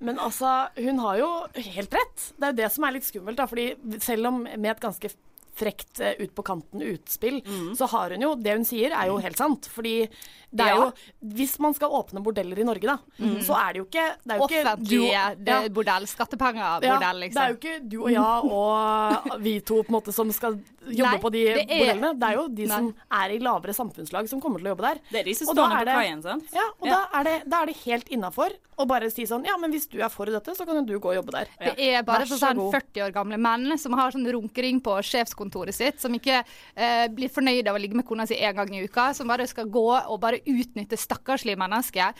Men 0.04 0.20
altså, 0.22 0.68
hun 0.78 1.00
har 1.02 1.18
jo 1.18 1.28
helt 1.58 1.94
rett. 1.96 2.26
Det 2.36 2.46
er 2.46 2.52
jo 2.52 2.58
det 2.60 2.68
som 2.74 2.86
er 2.86 2.94
litt 2.94 3.08
skummelt, 3.08 3.38
da. 3.40 3.48
Fordi 3.50 3.98
selv 4.04 4.30
om 4.30 4.44
med 4.46 4.70
et 4.70 4.82
ganske 4.82 5.10
frekt 5.58 6.00
eh, 6.00 6.14
ut 6.22 6.32
på 6.38 6.44
kanten 6.46 6.82
utspill, 6.86 7.40
så 7.76 7.88
har 7.90 8.14
hun 8.14 8.22
jo 8.22 8.34
Det 8.38 8.54
hun 8.56 8.64
sier, 8.68 8.92
er 8.94 9.10
jo 9.10 9.18
helt 9.18 9.36
sant. 9.40 9.66
Fordi 9.74 10.08
det 10.50 10.64
er 10.64 10.70
Ja. 10.72 10.76
jo 10.86 10.92
Hvis 11.34 11.58
man 11.60 11.74
skal 11.74 11.90
åpne 11.90 12.22
bordeller 12.24 12.58
i 12.58 12.64
Norge, 12.64 12.86
da, 12.86 12.96
så 13.44 13.54
er 13.58 13.72
det 13.74 13.82
jo 13.82 13.86
ikke 13.88 14.06
det 14.24 14.32
er 14.32 14.38
jo 14.38 14.46
ikke 14.48 14.62
Offentlige 14.64 15.18
og- 15.28 15.44
det 15.44 15.52
ja. 15.52 15.62
er 15.62 15.68
bordell. 15.68 16.06
liksom. 16.06 16.18
Ja, 16.18 16.78
Det 16.80 16.88
er 16.88 17.12
jo 17.12 17.20
liksom. 17.20 17.56
ikke 17.58 17.88
du 17.88 17.98
og 18.04 18.10
jeg 18.10 18.22
og 18.58 19.40
vi 19.42 19.60
to 19.60 19.82
på 19.82 19.88
en 19.90 19.96
måte 20.00 20.12
som 20.14 20.30
skal 20.32 20.58
jobbe 20.88 21.10
Nei, 21.12 21.18
på 21.20 21.30
de 21.32 21.42
det 21.44 21.58
er- 21.58 21.66
bordellene. 21.68 22.12
Det 22.18 22.28
er 22.28 22.34
jo 22.38 22.48
de 22.48 22.66
Nei. 22.66 22.76
som 22.76 22.94
er 23.12 23.30
i 23.34 23.38
lavere 23.38 23.74
samfunnslag 23.74 24.28
som 24.28 24.40
kommer 24.40 24.58
til 24.62 24.68
å 24.68 24.76
jobbe 24.76 24.86
der. 24.86 25.00
Det 25.10 25.20
er 25.20 25.24
de 25.24 25.34
som 25.34 25.46
står 25.48 25.68
på 25.74 25.84
det- 25.84 25.94
kaien, 25.98 26.22
sant? 26.22 26.44
Ja, 26.54 26.66
og. 26.80 26.88
Da, 26.88 27.00
er 27.20 27.24
det, 27.24 27.36
da 27.50 27.62
er 27.62 27.66
det 27.66 27.76
helt 27.84 28.08
innafor 28.08 28.50
å 28.78 28.86
bare 28.86 29.10
si 29.10 29.24
sånn 29.26 29.44
Ja, 29.44 29.56
men 29.58 29.72
hvis 29.72 29.88
du 29.90 30.00
er 30.00 30.08
for 30.08 30.24
dette, 30.26 30.54
så 30.56 30.64
kan 30.64 30.76
jo 30.76 30.84
du 30.86 30.98
gå 31.00 31.10
og 31.12 31.16
jobbe 31.24 31.32
der. 31.32 31.46
Det 31.58 31.78
er 31.78 32.02
bare 32.02 32.24
sånn 32.26 32.70
40 32.72 33.02
år 33.08 33.12
gamle 33.12 33.36
menn 33.38 33.76
som 33.78 33.92
har 33.92 34.10
sånn 34.12 34.24
runkering 34.30 34.80
på 34.80 34.96
sjefskontoret 35.02 35.47
sitt, 35.74 36.00
som 36.00 36.14
ikke 36.14 36.42
eh, 36.42 37.06
blir 37.12 37.32
fornøyd 37.32 37.68
av 37.68 37.76
å 37.76 37.82
ligge 37.82 37.96
med 37.98 38.06
kona 38.06 38.26
si 38.26 38.36
én 38.36 38.56
gang 38.56 38.72
i 38.74 38.84
uka, 38.84 39.12
som 39.14 39.28
bare 39.28 39.46
skal 39.46 39.68
gå 39.70 39.88
og 39.98 40.20
bare 40.20 40.42
utnytte 40.44 40.96
stakkarslige 40.96 41.58
mennesker. 41.58 42.12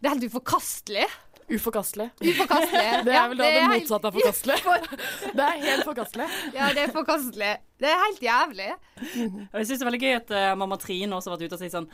Det 0.00 0.08
er 0.08 0.14
helt 0.14 0.30
uforkastelig. 0.30 1.06
Uforkastelig. 1.50 2.10
Uforkastelig. 2.20 2.86
Det 3.06 3.14
er 3.16 3.28
vel 3.32 3.40
da 3.40 3.48
det 3.48 3.56
det, 3.56 3.66
motsatte 3.74 4.10
av 4.10 4.18
forkastelig. 4.20 4.60
Det 5.38 5.46
er 5.48 5.64
helt 5.66 5.84
forkastelig. 5.88 6.28
Ja, 6.54 6.70
det 6.76 6.86
er 6.88 6.94
forkastelig. 6.94 7.52
Det 7.80 7.88
er 7.88 7.96
helt 8.02 8.20
jævlig. 8.20 8.66
Og 9.00 9.54
jeg 9.56 9.66
syns 9.70 9.78
det 9.80 9.84
er 9.86 9.88
veldig 9.88 10.00
gøy 10.02 10.14
at 10.18 10.32
uh, 10.36 10.48
mamma 10.60 10.76
Trine 10.76 11.16
også 11.16 11.30
har 11.30 11.38
vært 11.38 11.46
ute 11.48 11.56
og 11.56 11.60
sagt 11.62 11.72
sånn 11.72 11.86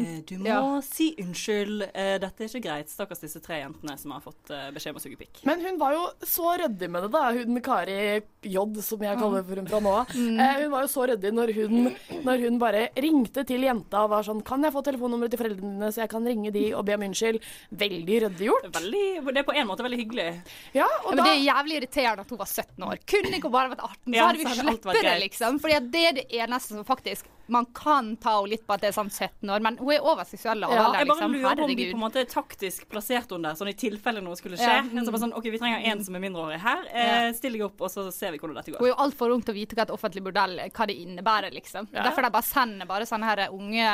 eh, 0.00 0.14
Du 0.24 0.38
må 0.40 0.46
Ja. 0.48 0.60
si 0.86 1.10
unnskyld. 1.20 1.82
eh, 1.92 2.14
dette 2.22 2.46
er 2.46 2.48
ikke 2.48 2.62
greit. 2.64 2.88
Stakkars 2.88 3.20
disse 3.20 3.42
tre 3.44 3.58
jentene 3.60 3.98
som 4.00 4.14
har 4.16 4.22
fått 4.24 4.48
uh, 4.54 4.70
beskjed 4.72 4.94
om 4.94 5.00
å 5.02 5.04
suge 5.04 5.18
pikk. 5.20 5.42
Men 5.44 5.60
hun 5.60 5.76
var 5.82 5.92
jo 5.98 6.06
så 6.24 6.54
ryddig 6.62 6.88
med 6.94 7.04
det, 7.04 7.10
da. 7.12 7.26
Hun 7.36 7.60
Kari 7.66 7.98
J, 8.40 8.64
som 8.86 9.04
jeg 9.04 9.20
kaller 9.20 9.44
for 9.44 9.60
hun 9.60 9.68
fra 9.68 9.82
nå 9.84 9.92
av. 9.98 10.14
Eh, 10.16 10.62
hun 10.62 10.72
var 10.72 10.86
jo 10.86 10.90
så 10.94 11.04
ryddig 11.12 11.34
når 11.36 11.52
hun, 11.58 11.76
når 12.24 12.46
hun 12.46 12.58
bare 12.64 12.86
ringte 13.04 13.44
til 13.44 13.68
jenta 13.68 14.06
og 14.06 14.14
var 14.14 14.24
sånn 14.24 14.40
Kan 14.48 14.64
jeg 14.64 14.72
få 14.72 14.80
telefonnummeret 14.88 15.34
til 15.36 15.42
foreldrene 15.44 15.74
dine, 15.76 15.92
så 15.92 16.06
jeg 16.06 16.12
kan 16.14 16.24
ringe 16.32 16.54
de 16.56 16.64
og 16.72 16.86
be 16.88 16.96
om 16.96 17.04
unnskyld? 17.10 17.44
Veldig 17.84 18.22
ryddig 18.24 18.48
gjort. 18.48 18.70
Veldig, 18.80 19.03
det 19.34 19.42
er 19.42 19.46
på 19.48 19.54
en 19.54 19.68
måte 19.68 19.84
veldig 19.86 19.98
hyggelig. 20.02 20.26
Ja, 20.74 20.84
Ja, 20.84 20.88
men 21.08 21.16
da 21.20 21.24
Det 21.24 21.32
er 21.34 21.42
jævlig 21.44 21.76
irriterende 21.80 22.24
at 22.26 22.30
hun 22.30 22.38
var 22.38 22.50
17 22.50 22.82
år. 22.88 22.98
Kunne 23.10 23.34
ikke 23.38 23.48
hun 23.48 23.54
bare 23.54 23.70
vært 23.74 23.84
18, 23.84 23.98
så 24.04 24.14
Ja, 24.16 24.26
hadde 24.26 24.38
vi 24.38 24.44
så 24.44 24.48
hadde 24.48 24.64
alt 24.68 24.82
sluppet 24.82 25.02
det, 25.02 25.14
liksom. 25.24 25.60
Fordi 25.60 25.74
at 25.78 25.90
det 25.94 26.04
er 26.08 26.12
det 26.20 26.26
eneste 26.40 26.74
som 26.74 26.84
faktisk 26.84 27.30
Man 27.46 27.66
kan 27.76 28.16
ta 28.16 28.38
henne 28.38 28.54
litt 28.54 28.66
på 28.66 28.74
at 28.76 28.84
det 28.84 28.90
er 28.90 28.96
sånn 28.96 29.10
17 29.10 29.50
år, 29.50 29.64
men 29.64 29.78
hun 29.80 29.92
er 29.92 30.04
over 30.04 30.24
seksuell 30.28 30.64
Ja, 30.64 30.70
jeg 30.70 31.08
bare 31.08 31.08
liksom. 31.08 31.34
lurer 31.34 31.58
på 31.58 31.66
om 31.66 31.74
de 31.74 31.88
på 31.90 31.96
en 31.98 32.02
måte 32.02 32.24
taktisk 32.30 32.88
plasserte 32.88 33.36
henne 33.36 33.50
der, 33.50 33.58
sånn 33.58 33.70
i 33.72 33.76
tilfelle 33.78 34.22
noe 34.24 34.36
skulle 34.38 34.56
skje. 34.60 34.70
Ja, 34.70 34.82
mm. 34.84 35.04
Så 35.04 35.12
bare 35.14 35.24
sånn, 35.26 35.34
OK, 35.36 35.48
vi 35.52 35.60
trenger 35.60 35.84
en 35.92 36.04
som 36.06 36.16
er 36.16 36.24
mindreårig 36.24 36.60
her. 36.62 36.86
Eh, 36.94 37.28
still 37.36 37.58
deg 37.58 37.66
opp, 37.66 37.84
og 37.84 37.92
så 37.92 38.06
ser 38.14 38.34
vi 38.34 38.40
hvordan 38.42 38.58
dette 38.60 38.74
går. 38.74 38.80
Hun 38.80 38.88
er 38.88 38.94
jo 38.94 39.00
altfor 39.06 39.34
ung 39.34 39.44
til 39.44 39.54
å 39.54 39.58
vite 39.58 39.76
hva 39.78 39.86
et 39.86 39.94
offentlig 39.94 40.24
bordell 40.24 40.56
hva 40.74 40.86
det 40.88 40.96
innebærer, 41.04 41.54
liksom. 41.54 41.88
Ja. 41.92 42.06
Derfor 42.08 42.26
de 42.26 42.32
bare 42.34 42.48
sender 42.48 42.88
bare 42.88 43.08
sånne 43.08 43.28
her 43.28 43.44
unge 43.52 43.88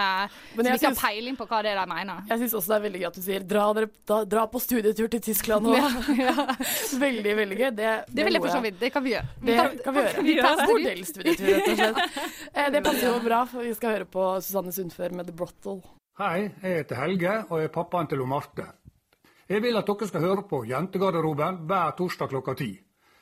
som 0.55 0.71
ikke 0.71 0.93
har 0.93 0.99
peiling 1.01 1.39
på 1.39 1.47
hva 1.51 1.63
det 1.65 1.75
er 1.75 1.81
de 1.81 1.87
mener. 1.91 2.23
Jeg 2.31 2.45
syns 2.45 2.57
også 2.61 2.73
det 2.73 2.77
er 2.79 2.85
veldig 2.87 3.03
gøy 3.03 3.09
at 3.11 3.19
du 3.19 3.23
sier 3.25 3.47
dra, 3.55 3.67
dere, 3.77 3.91
da, 4.09 4.21
dra 4.37 4.47
på 4.51 4.63
studietur 4.63 5.11
til 5.13 5.25
Tyskland 5.31 5.67
nå. 5.67 5.75
veldig, 7.05 7.35
veldig 7.43 7.59
gøy. 7.61 7.71
Det, 7.77 7.91
Det 8.09 8.27
vil 8.27 8.39
jeg 8.39 8.45
for 8.45 8.55
så 8.55 8.63
vidt. 8.65 8.79
Det 8.81 8.93
kan 8.95 9.05
vi 9.05 9.15
gjøre. 9.17 9.29
Det 9.41 9.59
kan 9.85 9.97
vi 9.97 10.05
gjøre. 10.07 10.25
Vi 10.31 10.37
ut. 10.39 10.65
Bordellstudietur, 10.71 11.47
rett 11.51 11.69
og 11.69 11.81
slett. 11.81 12.21
Eh, 12.55 12.71
Det 12.75 12.83
passer 12.85 13.07
jo 13.09 13.19
bra, 13.25 13.40
for 13.49 13.65
vi 13.65 13.73
skal 13.75 13.97
høre 13.97 14.09
på 14.11 14.27
Susanne 14.45 14.73
Sundfør 14.75 15.15
med 15.17 15.31
The 15.31 15.37
Brottle. 15.37 15.81
Hei, 16.21 16.51
jeg 16.63 16.83
heter 16.83 16.99
Helge 17.01 17.35
og 17.49 17.63
er 17.63 17.73
pappaen 17.73 18.11
til 18.11 18.25
Marte. 18.29 18.67
Jeg 19.51 19.63
vil 19.65 19.79
at 19.81 19.89
dere 19.89 20.09
skal 20.11 20.25
høre 20.27 20.45
på 20.51 20.65
Jentegarderoben 20.69 21.63
hver 21.71 21.95
torsdag 21.99 22.29
klokka 22.31 22.55
ti. 22.61 22.73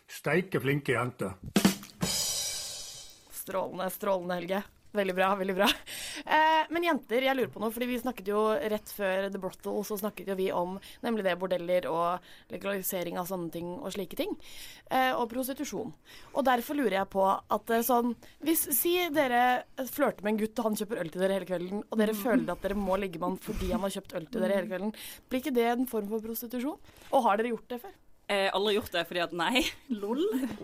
Steike 0.09 0.61
flinke 0.61 0.97
jenter. 0.97 1.37
Strålende, 3.33 3.87
strålende, 3.95 4.41
Helge. 4.41 4.63
Veldig 4.97 5.15
bra, 5.15 5.35
veldig 5.37 5.55
bra. 5.57 5.69
Eh, 6.29 6.65
men 6.73 6.85
jenter, 6.87 7.25
jeg 7.25 7.37
lurer 7.37 7.51
på 7.53 7.61
noe, 7.61 7.73
fordi 7.73 7.87
vi 7.91 7.99
snakket 8.01 8.31
jo 8.33 8.41
rett 8.73 8.91
før 8.93 9.29
The 9.29 9.41
Brottle, 9.41 9.83
så 9.85 9.99
snakket 10.01 10.31
jo 10.33 10.37
vi 10.39 10.49
om 10.55 10.79
nemlig 11.05 11.27
det 11.27 11.37
bordeller 11.41 11.87
og 11.93 12.25
legalisering 12.53 13.21
av 13.21 13.29
sånne 13.29 13.53
ting 13.55 13.69
og 13.77 13.93
slike 13.95 14.19
ting. 14.19 14.33
Eh, 14.89 15.13
og 15.13 15.29
prostitusjon. 15.31 15.93
Og 16.33 16.49
derfor 16.49 16.79
lurer 16.79 16.99
jeg 16.99 17.11
på 17.13 17.25
at 17.29 17.75
eh, 17.75 17.85
sånn 17.85 18.15
Hvis 18.45 18.67
Si 18.79 18.95
dere 19.13 19.65
flørter 19.93 20.25
med 20.25 20.35
en 20.35 20.43
gutt, 20.43 20.59
og 20.59 20.71
han 20.71 20.81
kjøper 20.81 21.03
øl 21.05 21.13
til 21.13 21.25
dere 21.25 21.39
hele 21.39 21.49
kvelden, 21.49 21.85
og 21.85 22.01
dere 22.01 22.17
føler 22.17 22.53
at 22.55 22.65
dere 22.65 22.79
må 22.79 22.97
ligge 23.01 23.21
med 23.21 23.35
han 23.35 23.41
fordi 23.45 23.73
han 23.75 23.85
har 23.85 23.95
kjøpt 23.99 24.17
øl 24.19 24.29
til 24.29 24.45
dere 24.45 24.61
hele 24.61 24.71
kvelden, 24.73 24.93
blir 25.29 25.45
ikke 25.45 25.57
det 25.57 25.71
en 25.71 25.89
form 25.91 26.09
for 26.11 26.25
prostitusjon? 26.25 26.93
Og 27.13 27.27
har 27.27 27.41
dere 27.41 27.53
gjort 27.53 27.75
det 27.75 27.83
før? 27.85 27.97
Eh, 28.29 28.51
aldri 28.53 28.75
gjort 28.77 28.93
det 28.93 29.03
fordi 29.09 29.21
at 29.25 29.31
nei, 29.33 29.63
lol, 30.03 30.19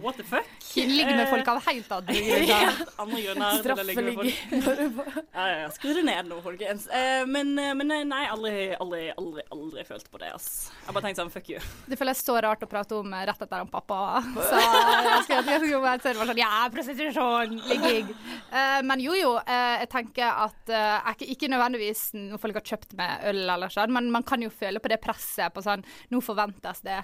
what 0.05 0.19
the 0.21 0.25
fuck. 0.29 0.49
Ligge 0.77 1.15
med 1.17 1.31
folk 1.31 1.47
av 1.49 1.63
helt 1.65 1.93
andre 1.97 2.17
grunner. 2.21 2.81
andre 3.01 3.95
grunner. 3.95 4.19
folk. 4.19 5.15
Ja, 5.35 5.45
ja. 5.49 5.71
Skru 5.73 5.95
det 5.97 6.03
ned 6.05 6.29
nå, 6.29 6.43
folkens. 6.45 6.85
Eh, 6.93 7.23
men, 7.27 7.55
eh, 7.59 7.71
men 7.79 7.89
eh, 7.95 8.03
nei, 8.05 8.27
aldri, 8.29 8.53
aldri, 8.77 9.07
aldri, 9.17 9.47
aldri 9.55 9.85
følt 9.89 10.11
på 10.13 10.21
det, 10.21 10.29
ass. 10.37 10.49
Jeg 10.75 10.91
har 10.91 10.97
bare 10.99 11.07
tenkt 11.09 11.23
sånn, 11.23 11.33
fuck 11.33 11.49
you. 11.55 11.63
Det 11.89 11.97
føles 12.01 12.21
så 12.21 12.37
rart 12.45 12.67
å 12.67 12.69
prate 12.69 12.99
om 12.99 13.17
eh, 13.17 13.25
rett 13.31 13.47
etter 13.47 13.63
han 13.65 13.73
pappa. 13.73 14.03
Så 14.37 14.61
jeg 14.61 15.25
skal, 15.31 15.49
jeg 15.55 15.65
skal 15.65 15.87
bare 15.89 16.29
sånn 16.29 16.43
Ja, 16.43 16.53
prostitusjon, 16.75 17.57
ligging. 17.73 18.13
Eh, 18.53 18.83
men 18.85 19.03
jo, 19.07 19.17
jo. 19.17 19.33
eh, 19.41 19.81
jeg 19.87 19.91
tenker 19.97 20.29
at 20.45 20.75
jeg 20.75 21.17
ikke, 21.17 21.31
ikke 21.39 21.53
nødvendigvis 21.55 22.05
når 22.19 22.45
folk 22.45 22.61
har 22.61 22.69
kjøpt 22.75 22.93
med 23.01 23.25
øl 23.33 23.43
eller 23.57 23.73
sånn, 23.73 23.93
men 23.97 24.13
man 24.13 24.29
kan 24.29 24.45
jo 24.45 24.53
føle 24.53 24.85
på 24.85 24.93
det 24.93 25.01
presset 25.01 25.55
på 25.57 25.65
sånn 25.65 25.83
Nå 26.13 26.21
forventes 26.25 26.85
det 26.85 27.01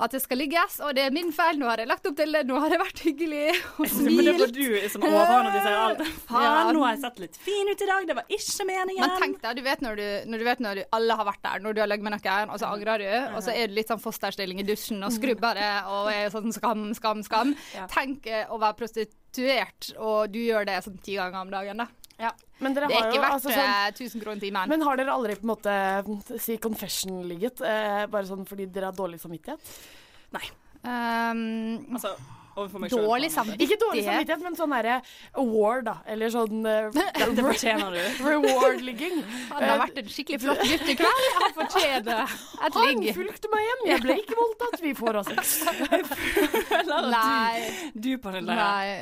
at 0.00 0.10
det 0.14 0.20
skal 0.22 0.38
ligges, 0.40 0.78
og 0.80 0.94
det 0.96 1.04
er 1.06 1.12
min 1.14 1.32
feil. 1.34 1.58
Nå 1.60 1.66
har 1.68 1.82
jeg 1.82 1.88
lagt 1.90 2.06
opp 2.08 2.16
til 2.16 2.32
det, 2.32 2.44
nå 2.48 2.58
har 2.62 2.72
det 2.72 2.78
vært 2.80 3.02
hyggelig 3.04 3.48
og 3.78 3.86
Men 4.06 4.24
det 4.28 4.34
var 4.40 4.52
du 4.56 4.88
som 4.92 5.06
overhånd 5.08 5.50
sier 5.56 5.78
alt. 5.82 6.02
Faen, 6.30 6.46
Ja. 6.46 6.72
nå 6.72 6.82
har 6.84 6.94
jeg 6.96 7.02
sett 7.04 7.18
litt 7.24 7.36
fin 7.42 7.68
ut 7.72 7.82
i 7.84 7.88
dag, 7.92 8.06
det 8.08 8.16
var 8.16 8.26
ikke 8.38 8.66
meningen. 8.68 9.02
Men 9.04 9.16
tenk 9.20 9.40
deg, 9.42 9.56
du 9.58 9.62
vet 9.66 9.84
når 9.84 10.00
du, 10.00 10.06
når 10.32 10.38
du 10.38 10.44
vet 10.48 10.62
når 10.64 10.80
du, 10.80 10.82
alle 10.98 11.18
har 11.20 11.28
vært 11.28 11.42
der, 11.44 11.64
når 11.66 11.76
du 11.76 11.82
har 11.84 11.90
ligget 11.92 12.06
med 12.08 12.16
noen, 12.16 12.52
og 12.54 12.62
så 12.62 12.70
angrer 12.72 13.02
du, 13.04 13.08
og 13.36 13.42
så 13.44 13.54
er 13.56 13.68
du 13.68 13.76
litt 13.78 13.90
sånn 13.92 14.02
fosterstilling 14.02 14.62
i 14.62 14.66
dusjen 14.68 15.02
og 15.06 15.12
skrubber 15.14 15.58
det, 15.58 15.70
og 15.92 16.10
er 16.12 16.30
sånn 16.34 16.52
skam, 16.54 16.88
skam, 16.98 17.22
skam. 17.26 17.54
Tenk 17.92 18.26
eh, 18.30 18.46
å 18.52 18.58
være 18.62 18.78
prostituert, 18.80 19.92
og 19.98 20.30
du 20.32 20.40
gjør 20.42 20.66
det 20.68 20.80
sånn 20.84 20.98
ti 21.02 21.16
ganger 21.18 21.42
om 21.44 21.52
dagen, 21.52 21.84
da. 21.84 21.88
Men 22.62 22.76
dere 22.76 22.88
det 22.88 22.96
er 22.96 23.02
har 23.02 23.10
ikke 23.10 23.18
jo, 23.18 23.22
verdt 23.26 23.36
altså, 23.38 23.52
sånn- 23.52 23.72
eh, 23.72 23.92
1000 23.92 24.22
kroner 24.24 24.40
timen. 24.46 24.68
Men 24.72 24.84
har 24.86 25.00
dere 25.00 25.14
aldri 25.16 25.36
på 25.40 25.46
en 25.46 25.52
måte 25.54 26.40
si 26.40 26.56
confession 26.62 27.22
ligget? 27.28 27.60
Eh, 27.66 28.04
bare 28.12 28.28
sånn 28.28 28.46
fordi 28.48 28.66
dere 28.72 28.90
har 28.92 28.96
dårlig 28.96 29.20
samvittighet? 29.22 29.74
Nei. 30.32 30.46
Um, 30.82 31.94
altså, 31.94 32.16
overfor 32.56 32.80
meg 32.82 32.90
selv, 32.90 33.04
dårlig 33.06 33.28
samvittighet. 33.30 33.62
Ikke 33.68 33.78
dårlig 33.80 34.02
samvittighet, 34.04 34.42
men 34.42 34.56
sånn 34.58 34.72
derre 34.74 34.96
award, 35.38 35.84
da. 35.86 35.94
Eller 36.10 36.32
sånn 36.34 36.66
uh, 36.66 36.90
Det 37.36 37.44
fortjener 37.46 37.94
du. 37.94 38.00
Reward-ligging. 38.26 39.22
Han 39.52 39.62
har 39.68 39.78
vært 39.84 40.00
en 40.02 40.10
skikkelig 40.10 40.40
flott 40.42 40.64
gutt 40.66 40.90
i 40.90 40.96
kveld. 40.98 41.28
Han 41.42 41.54
fortjener 41.60 42.24
et 42.24 42.78
Han 42.80 43.06
fulgte 43.20 43.52
meg 43.52 43.68
hjem, 43.68 43.84
jeg 43.92 44.04
ble 44.06 44.18
ikke 44.24 44.38
voldtatt, 44.40 44.82
vi 44.82 44.94
får 44.98 45.20
oss 45.22 45.30
sex. 45.30 45.54
At 46.92 47.08
Nei. 47.12 47.62
du, 47.94 48.00
du 48.04 48.18
Pernille, 48.22 48.56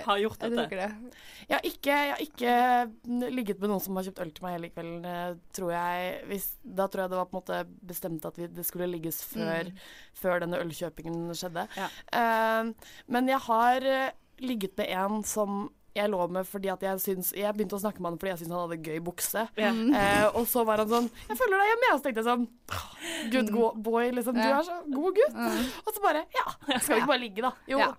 har 0.06 0.18
gjort 0.22 0.42
jeg 0.46 0.50
dette. 0.54 0.64
ikke 0.68 0.80
det. 0.80 1.14
Jeg 1.50 1.56
har 1.56 1.66
ikke, 1.70 1.96
jeg 1.98 2.12
har 2.12 2.22
ikke 2.24 3.30
ligget 3.34 3.60
med 3.60 3.72
noen 3.72 3.82
som 3.82 3.96
har 3.98 4.06
kjøpt 4.06 4.20
øl 4.22 4.30
til 4.36 4.44
meg 4.46 4.54
hele 4.56 4.70
kvelden, 4.70 5.04
eh, 5.10 5.32
tror 5.56 5.72
jeg. 5.74 6.12
Hvis, 6.30 6.46
da 6.62 6.86
tror 6.86 7.04
jeg 7.04 7.10
det 7.14 7.18
var 7.20 7.26
på 7.30 7.36
en 7.36 7.40
måte 7.40 7.60
bestemt 7.90 8.28
at 8.30 8.38
vi, 8.38 8.46
det 8.54 8.66
skulle 8.68 8.86
ligges 8.92 9.22
før, 9.26 9.70
Mm. 9.70 9.82
før 10.22 10.40
denne 10.44 10.60
ølkjøpingen 10.62 11.34
skjedde. 11.34 11.66
Ja. 11.76 11.88
Uh, 12.14 12.72
men 13.10 13.28
jeg 13.28 13.38
har 13.48 13.82
eh, 13.82 14.10
ligget 14.40 14.76
med 14.78 14.88
en 14.94 15.22
som 15.26 15.68
jeg 15.96 16.10
lå 16.10 16.26
med 16.30 16.46
fordi 16.46 16.68
at 16.70 16.82
jeg 16.86 17.00
syns 17.02 17.32
Jeg 17.34 17.50
begynte 17.56 17.74
å 17.74 17.80
snakke 17.82 17.98
med 17.98 18.12
han 18.12 18.18
fordi 18.20 18.30
jeg 18.30 18.38
syntes 18.42 18.54
han 18.54 18.62
hadde 18.70 18.84
gøy 18.86 19.00
bukse. 19.04 19.42
Ja. 19.58 19.70
Eh, 19.74 20.26
og 20.38 20.46
så 20.46 20.64
var 20.66 20.78
han 20.82 20.88
sånn 20.88 21.08
'Jeg 21.10 21.38
følger 21.40 21.58
deg 21.58 21.70
hjemme', 21.70 21.92
og 21.92 21.98
så 21.98 22.04
tenkte 22.04 22.22
jeg 22.22 22.30
sånn 22.30 22.48
Good 23.32 23.50
go 23.50 23.72
boy, 23.74 24.10
liksom. 24.10 24.34
Du 24.34 24.40
er 24.40 24.62
så 24.62 24.78
god 24.90 25.14
gutt. 25.14 25.34
Og 25.86 25.94
så 25.94 26.02
bare 26.02 26.24
Ja, 26.34 26.46
skal 26.78 26.94
vi 26.94 27.00
ikke 27.00 27.12
bare 27.14 27.24
ligge, 27.24 27.42
da? 27.42 27.52
Jo. 27.66 27.78
Ja. 27.78 27.94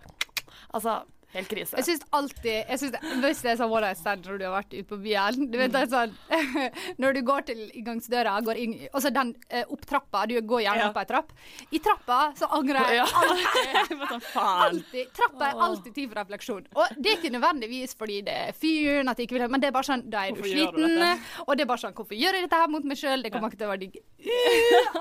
Altså, 0.74 1.04
helt 1.34 1.48
krise. 1.52 1.78
Jeg 1.80 1.86
syns 1.88 2.06
alltid 2.12 2.52
jeg 2.72 2.80
synes 2.82 2.92
det, 2.96 3.02
Hvis 3.24 3.42
det 3.46 3.52
er 3.54 3.58
sånn 3.62 3.72
one 3.72 3.86
night 3.88 4.00
stand 4.02 4.26
når 4.28 4.38
du 4.42 4.46
har 4.48 4.54
vært 4.58 4.74
ute 4.76 4.88
på 4.90 4.98
byen 5.04 5.48
Du 5.52 5.58
vet 5.60 5.72
det 5.74 5.82
er 5.86 5.92
sånn 5.92 6.16
Når 7.02 7.14
du 7.18 7.22
går 7.28 7.46
til 7.48 7.62
inngangsdøra, 7.80 8.34
går 8.46 8.60
inn 8.64 8.76
Altså 8.92 9.12
den 9.16 9.34
eh, 9.50 9.64
opp 9.72 9.86
trappa, 9.90 10.26
du 10.30 10.36
går 10.42 10.64
gjerne 10.66 10.90
opp 10.90 11.00
ei 11.02 11.06
trapp. 11.10 11.32
I 11.72 11.80
trappa 11.84 12.20
så 12.40 12.50
angrer 12.58 12.96
jeg 12.98 13.06
alltid. 13.24 14.06
Alltid. 14.42 15.12
Trappa 15.16 15.48
er 15.52 15.62
alltid 15.66 15.94
tid 15.96 16.10
for 16.12 16.20
refleksjon. 16.22 16.66
Og 16.76 16.96
det 16.98 17.12
er 17.12 17.18
ikke 17.20 17.32
nødvendigvis 17.34 17.96
fordi 18.00 18.20
det 18.28 18.36
er 18.48 18.56
fyren, 18.58 19.10
at 19.12 19.20
jeg 19.20 19.28
ikke 19.30 19.38
vil 19.40 19.48
men 19.52 19.62
det 19.64 19.70
er 19.72 19.76
bare 19.76 19.88
sånn 19.88 20.04
Da 20.12 20.26
er 20.28 20.36
du 20.38 20.44
sliten. 20.46 21.02
og 21.48 21.52
det 21.58 21.66
er 21.66 21.70
bare 21.72 21.82
sånn 21.86 21.96
Hvorfor 21.98 22.16
gjør 22.18 22.38
jeg 22.38 22.46
dette 22.48 22.60
her 22.62 22.72
mot 22.72 22.86
meg 22.88 23.00
sjøl? 23.00 23.24
Det 23.26 23.32
kommer 23.34 23.52
ikke 23.52 23.62
til 23.64 23.70
å 23.70 23.74
være 23.74 23.84
digg 23.88 24.00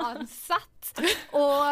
uansett. 0.00 0.79
Og 1.37 1.66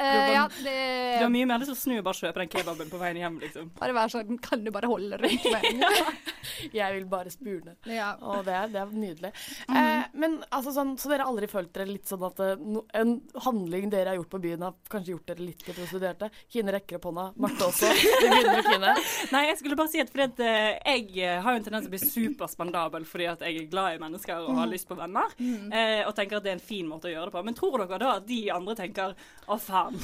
eh, 0.00 0.30
ja, 0.34 0.44
det 0.62 0.74
Du 1.18 1.24
har 1.26 1.32
mye 1.34 1.46
mer 1.48 1.60
lyst 1.60 1.70
til 1.72 1.76
å 1.76 1.80
snu 1.80 1.94
og 1.98 2.04
bare 2.06 2.18
kjøpe 2.20 2.40
den 2.42 2.50
kebaben 2.52 2.90
på 2.92 3.00
veien 3.00 3.18
hjem, 3.20 3.38
liksom. 3.42 3.70
Bare 3.78 3.96
være 3.96 4.12
sånn 4.14 4.38
Kan 4.44 4.62
du 4.64 4.70
bare 4.74 4.88
holde 4.90 5.18
rundt 5.20 5.48
meg? 5.52 5.66
Jeg 6.78 6.94
vil 6.96 7.06
bare 7.10 7.30
spune. 7.32 7.74
Ja. 7.88 8.12
Og 8.20 8.44
det 8.46 8.56
det 8.74 8.80
er 8.80 8.90
nydelig. 8.94 9.30
eh, 9.68 10.04
men 10.20 10.36
altså 10.54 10.72
sånn, 10.76 10.94
Så 11.00 11.10
dere 11.10 11.24
har 11.24 11.32
aldri 11.32 11.48
følt 11.50 11.72
dere 11.74 11.88
litt 11.90 12.08
sånn 12.08 12.24
at 12.28 12.40
eh, 12.44 12.54
no, 12.62 12.84
en 12.96 13.14
handling 13.46 13.90
dere 13.92 14.12
har 14.12 14.18
gjort 14.20 14.32
på 14.34 14.40
byen, 14.44 14.64
har 14.68 14.76
kanskje 14.92 15.14
gjort 15.14 15.26
dere 15.32 15.44
litt 15.48 15.64
til 15.64 15.76
prostituerte? 15.76 16.30
Kine 16.52 16.74
rekker 16.76 16.98
opp 17.00 17.08
hånda. 17.10 17.26
Marte 17.44 17.68
også. 17.68 17.90
Vi 18.22 18.30
begynner 18.30 18.58
med 18.60 18.68
Kine. 18.70 18.94
Nei, 19.34 19.44
jeg 19.50 19.58
skulle 19.60 19.78
bare 19.80 19.92
si 19.92 20.02
at 20.04 20.12
fordi 20.14 20.28
at 20.30 20.44
eh, 20.46 21.00
jeg 21.14 21.40
har 21.44 21.56
jo 21.56 21.60
en 21.62 21.66
tendens 21.68 21.86
til 21.88 21.92
å 21.92 21.96
bli 21.96 22.12
superspandabel 22.14 23.06
fordi 23.08 23.28
at 23.34 23.44
jeg 23.48 23.60
er 23.64 23.70
glad 23.72 23.96
i 23.98 24.02
mennesker 24.04 24.44
og 24.48 24.58
har 24.60 24.70
lyst 24.70 24.88
på 24.90 24.98
venner. 24.98 25.34
eh, 25.40 26.02
og 26.06 26.14
tenker 26.16 26.38
at 26.40 26.46
det 26.46 26.54
er 26.54 26.58
en 26.60 26.64
fin 26.72 26.88
måte 26.88 27.10
å 27.10 27.14
gjøre 27.14 27.30
det 27.32 27.36
på. 27.38 27.44
Men 27.48 27.58
tror 27.58 27.78
dere 27.84 28.00
da 28.04 28.14
at 28.20 28.28
de 28.28 28.40
andre 28.52 28.74
tenker 28.78 29.14
å 29.46 29.56
faen, 29.60 29.96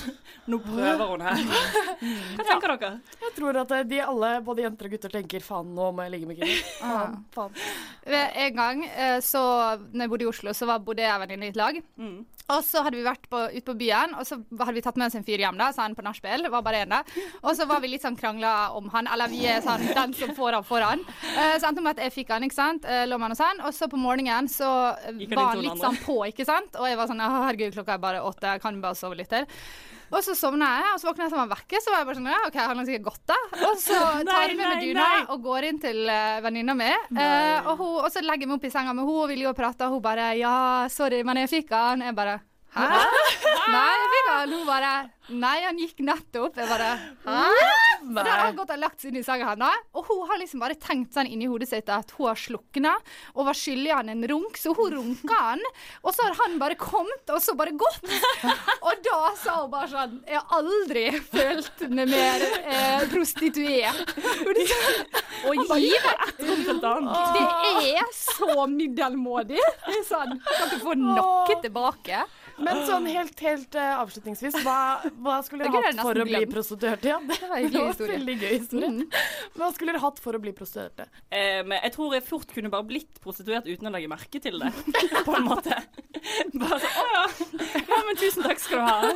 nå 0.52 0.58
prøver 0.64 1.12
hun 1.12 1.24
her? 1.24 1.42
Hva 2.36 2.46
tenker 2.46 2.74
dere? 2.74 2.90
Jeg 3.24 3.34
tror 3.36 3.60
at 3.62 3.74
eh, 3.76 3.86
de 3.88 4.00
alle, 4.04 4.32
både 4.46 4.64
jenter 4.66 4.88
og 4.88 4.96
gutter, 4.96 5.14
tenker 5.14 5.44
faen, 5.44 5.70
nå 5.76 5.90
må 5.96 6.06
jeg 6.06 6.14
ligge 6.16 6.30
med 6.30 6.40
Kine. 6.40 6.58
Faen, 6.80 7.16
faen. 7.34 7.56
En 8.44 8.56
gang 8.56 8.84
eh, 8.88 9.18
så 9.24 9.42
når 9.92 10.04
jeg 10.04 10.12
bodde 10.14 10.26
i 10.26 10.30
Oslo, 10.30 10.54
så 10.56 10.68
var, 10.70 10.84
bodde 10.84 11.04
jeg 11.04 11.12
og 11.12 11.20
en 11.20 11.26
venninne 11.26 11.50
i 11.50 11.54
et 11.54 11.60
lag. 11.60 11.80
Og 12.50 12.64
så 12.66 12.82
hadde 12.84 12.98
vi 12.98 13.06
vært 13.06 13.28
på, 13.30 13.42
ute 13.52 13.64
på 13.66 13.76
byen, 13.78 14.14
og 14.18 14.26
så 14.28 14.40
hadde 14.58 14.76
vi 14.76 14.84
tatt 14.84 14.98
med 15.00 15.08
oss 15.08 15.18
en 15.18 15.26
fyr 15.26 15.42
hjem, 15.44 15.58
da, 15.60 15.70
så 15.74 15.84
han 15.84 15.96
på 15.98 16.04
nachspiel. 16.06 16.48
Var 16.50 16.64
bare 16.66 16.82
én, 16.84 16.92
da. 16.92 17.02
Og 17.44 17.54
så 17.58 17.66
var 17.70 17.82
vi 17.84 17.92
litt 17.92 18.04
sånn 18.04 18.18
krangla 18.18 18.54
om 18.78 18.90
han, 18.94 19.10
eller 19.10 19.30
vi 19.32 19.44
er 19.50 19.62
sånn 19.64 19.84
den 19.96 20.16
som 20.16 20.34
får 20.36 20.58
han, 20.58 20.66
får 20.66 20.86
han. 20.86 21.04
Eh, 21.34 21.56
så 21.58 21.70
endte 21.70 21.80
det 21.80 21.86
med 21.86 21.94
at 21.96 22.04
jeg 22.06 22.16
fikk 22.20 22.34
han, 22.34 22.46
ikke 22.46 22.58
sant. 22.58 22.88
Uh, 22.88 23.04
lå 23.08 23.20
med 23.20 23.30
han 23.30 23.36
og 23.36 23.42
sånn. 23.42 23.62
Og 23.68 23.76
så 23.76 23.90
på 23.92 24.00
morgenen 24.00 24.50
så 24.50 24.70
han 24.96 25.22
var 25.34 25.52
han 25.52 25.64
litt 25.64 25.84
sånn 25.84 26.02
på, 26.04 26.18
ikke 26.32 26.48
sant. 26.48 26.76
Og 26.80 26.90
jeg 26.90 26.98
var 27.00 27.10
sånn 27.10 27.22
herregud, 27.22 27.74
klokka 27.76 27.96
er 27.96 28.04
bare 28.04 28.24
åtte, 28.26 28.56
jeg 28.56 28.64
kan 28.64 28.82
bare 28.82 28.98
sove 28.98 29.18
litt 29.20 29.30
til. 29.32 29.48
Og 30.10 30.24
så 30.26 30.34
sovna 30.34 30.66
jeg, 30.80 30.88
og 30.94 31.00
så 31.00 31.06
våkna 31.10 31.24
jeg 31.26 31.30
som 31.30 31.38
han 31.44 31.50
vekke. 31.52 31.80
Så 31.84 31.92
var 31.92 32.00
jeg 32.00 32.06
bare 32.08 32.18
sånn 32.18 32.30
Ja, 32.32 32.38
OK, 32.48 32.56
han 32.58 32.80
har 32.80 32.86
sikkert 32.88 33.06
gått, 33.06 33.22
da. 33.30 33.36
Og 33.68 33.76
så 33.78 33.98
tar 34.26 34.42
jeg 34.48 34.56
med 34.58 34.66
meg 34.72 34.82
dyna 34.82 35.08
og 35.30 35.44
går 35.44 35.68
inn 35.70 35.78
til 35.82 36.00
uh, 36.10 36.40
venninna 36.44 36.74
mi. 36.74 36.90
uh, 37.14 37.70
og, 37.70 37.74
hun- 37.78 37.98
og 38.04 38.08
så 38.10 38.22
legger 38.26 38.42
jeg 38.46 38.50
meg 38.50 38.58
opp 38.58 38.66
i 38.66 38.72
senga 38.74 38.92
med 38.94 39.04
henne 39.06 39.22
og 39.24 39.28
vil 39.30 39.44
jo 39.46 39.52
prate, 39.54 39.86
og 39.86 39.96
hun 39.98 40.02
bare 40.04 40.32
Ja, 40.40 40.54
sorry, 40.90 41.22
men 41.26 41.38
jeg 41.44 41.52
fikk 41.54 41.70
han. 41.78 42.02
Jeg 42.08 42.16
bare 42.18 42.40
Hæ? 42.70 42.86
Nei, 42.86 43.86
jeg 43.98 44.10
fikk 44.12 44.26
han. 44.30 44.52
Hun 44.54 44.66
bare 44.68 44.90
Nei, 45.30 45.56
han 45.64 45.78
gikk 45.78 46.02
nettopp. 46.06 46.58
Jeg 46.58 46.68
bare 46.70 46.90
Hæ? 47.26 47.79
Og 48.10 48.24
da 48.26 48.30
har 48.30 48.44
han 48.48 48.58
gått 48.58 48.72
og 48.74 48.80
lagt 48.82 49.02
seg 49.02 49.12
inn 49.12 49.20
i 49.20 49.24
senga 49.26 49.50
hennes, 49.52 49.84
og 49.94 50.08
hun 50.10 50.24
har 50.30 50.40
liksom 50.40 50.62
bare 50.64 50.76
tenkt 50.80 51.14
sånn 51.16 51.28
inni 51.30 51.48
hodet 51.50 51.70
sitt 51.70 51.90
at 51.92 52.12
hun 52.16 52.30
har 52.30 52.40
slukna, 52.40 52.94
og 53.34 53.48
var 53.48 53.58
skyldig 53.58 53.92
han 53.94 54.12
en 54.12 54.26
runk, 54.30 54.58
så 54.60 54.74
hun 54.76 54.94
runka 54.96 55.40
han. 55.40 55.62
Og 56.04 56.14
så 56.16 56.26
har 56.26 56.36
han 56.42 56.58
bare 56.60 56.78
kommet, 56.80 57.24
og 57.30 57.40
så 57.42 57.54
bare 57.58 57.74
gått. 57.78 58.02
Og 58.90 59.02
da 59.04 59.18
sa 59.38 59.54
hun 59.60 59.70
bare 59.72 59.88
sånn 59.90 60.14
Jeg 60.28 60.40
har 60.40 60.54
aldri 60.56 61.02
følt 61.30 61.82
meg 61.92 62.08
mer 62.10 62.44
eh, 62.60 63.04
prostituert. 63.12 64.14
Og 64.46 64.52
det 64.56 64.66
sånn, 64.70 65.80
givet 65.82 66.40
det 66.40 67.94
er 67.94 68.10
så 68.16 68.66
middelmådig. 68.70 69.60
Det 69.86 69.98
er 70.00 70.06
sånn 70.08 70.36
Kan 70.44 70.68
ikke 70.68 70.82
få 70.84 70.96
noe 70.98 71.58
tilbake. 71.62 72.24
Men 72.64 72.82
sånn 72.88 73.06
helt, 73.10 73.40
helt 73.44 73.76
uh, 73.78 74.00
avslutningsvis, 74.02 74.58
hva, 74.64 74.78
hva 75.24 75.38
skulle 75.46 75.66
dere 75.66 75.90
hatt 75.90 76.02
for 76.02 76.20
å 76.20 76.26
bli 76.26 76.36
glemt. 76.36 76.52
prostituerte? 76.54 77.10
Ja, 77.10 77.18
det, 77.30 77.38
var 77.42 77.56
en 77.56 77.74
var. 77.74 78.02
Veldig 78.12 78.36
gøy 78.40 78.52
historie. 78.54 79.08
Hva 79.56 79.70
skulle 79.74 79.94
dere 79.94 80.02
hatt 80.04 80.20
for 80.22 80.36
å 80.36 80.42
bli 80.42 80.52
prostituerte? 80.56 81.08
Um, 81.32 81.74
jeg 81.76 81.94
tror 81.96 82.16
jeg 82.16 82.26
fort 82.28 82.54
kunne 82.54 82.72
bare 82.72 82.88
blitt 82.90 83.20
prostituert 83.24 83.68
uten 83.68 83.90
å 83.90 83.94
legge 83.94 84.10
merke 84.12 84.42
til 84.42 84.60
det, 84.62 84.72
på 85.28 85.36
en 85.38 85.48
måte. 85.48 85.80
Bare 86.60 86.90
Å 87.00 87.04
ja. 87.14 87.24
ja, 87.80 87.98
men 88.06 88.18
tusen 88.20 88.44
takk 88.44 88.60
skal 88.60 88.82
du 88.82 88.88
ha. 88.88 89.12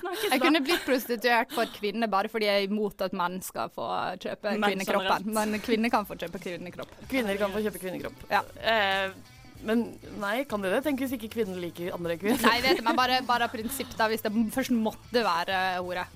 Snakkes 0.00 0.32
Jeg 0.32 0.42
kunne 0.42 0.62
blitt 0.64 0.86
prostituert 0.86 1.52
for 1.54 1.70
kvinner 1.76 2.10
bare 2.10 2.30
fordi 2.32 2.48
jeg 2.48 2.64
er 2.64 2.70
imot 2.70 3.04
at 3.06 3.14
menn 3.16 3.38
skal 3.44 3.70
få 3.74 3.86
kjøpe 4.22 4.56
kvinnekroppen. 4.58 5.28
Men 5.36 5.60
kvinner 5.62 5.92
kan 5.92 6.08
få 6.08 6.18
kjøpe 6.18 6.42
kvinnekropp. 6.42 6.96
Kvinner 7.10 7.38
kan 7.40 7.52
få 7.54 7.62
kjøpe 7.66 7.82
kvinnekropp. 7.82 8.24
Ja. 8.32 8.42
Eh, 8.60 9.38
men 9.66 9.84
nei, 10.20 10.44
kan 10.48 10.62
det 10.64 10.72
det? 10.74 10.80
Tenk 10.86 11.02
hvis 11.04 11.14
ikke 11.16 11.30
kvinner 11.34 11.60
liker 11.60 11.94
andre 11.96 12.16
kvinner. 12.20 12.40
Nei, 12.46 12.58
vet 12.64 12.80
du, 12.80 12.84
men 12.86 12.98
bare, 12.98 13.20
bare 13.28 13.48
av 13.48 13.54
prinsipp, 13.54 13.92
da, 13.98 14.08
hvis 14.10 14.24
det 14.24 14.32
først 14.54 14.74
måtte 14.74 15.24
være 15.26 15.60
hore. 15.78 16.06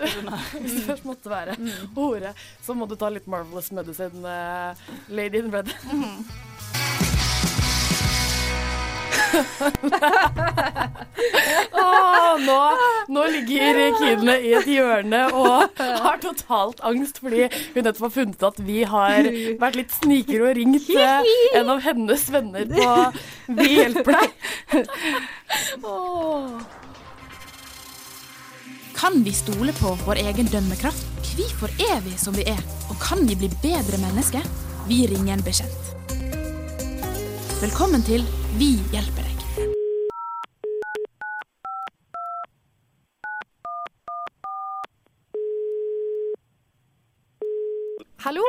Hvis 0.00 0.76
det 0.76 0.84
først 0.88 1.08
måtte 1.08 1.32
være 1.32 1.56
hore, 1.96 2.34
så 2.64 2.76
må 2.76 2.88
du 2.90 2.96
ta 3.00 3.10
litt 3.12 3.28
Marvelous 3.30 3.70
Medicine, 3.76 4.24
uh, 4.24 4.86
Lady 5.12 5.44
in 5.44 5.52
Red. 5.54 5.74
Åh, 11.72 12.34
nå, 12.46 12.58
nå 13.14 13.24
ligger 13.34 13.80
Kine 13.98 14.34
i 14.42 14.52
et 14.58 14.68
hjørne 14.70 15.20
og 15.36 15.78
har 15.78 16.20
totalt 16.22 16.80
angst 16.86 17.20
fordi 17.22 17.46
hun 17.74 17.82
nettopp 17.84 18.06
har 18.08 18.14
funnet 18.14 18.46
at 18.50 18.60
vi 18.66 18.82
har 18.88 19.28
vært 19.60 19.78
litt 19.80 19.92
snikere 19.94 20.50
og 20.50 20.56
ringt 20.58 20.90
eh, 20.94 21.32
en 21.60 21.72
av 21.74 21.82
hennes 21.84 22.26
venner 22.34 22.66
på 22.70 22.90
Vi 23.60 23.68
hjelper 23.76 24.12
deg. 24.20 24.30
Kan 29.00 29.22
vi 29.24 29.32
stole 29.34 29.72
på 29.80 29.94
vår 30.06 30.20
egen 30.26 30.50
dømmekraft? 30.52 31.06
Hvorfor 31.36 31.72
er 31.86 32.02
vi 32.04 32.12
som 32.20 32.36
vi 32.36 32.44
er? 32.50 32.60
Og 32.90 32.96
kan 33.00 33.22
vi 33.26 33.34
bli 33.38 33.48
bedre 33.62 34.00
mennesker? 34.02 34.44
Vi 34.90 35.06
ringer 35.10 35.38
en 35.38 35.44
bekjent. 35.46 35.99
Velkommen 37.60 38.00
til 38.00 38.22
Vi 38.56 38.70
hjelper 38.88 39.20
deg. 39.20 39.40
Hallo! 48.24 48.46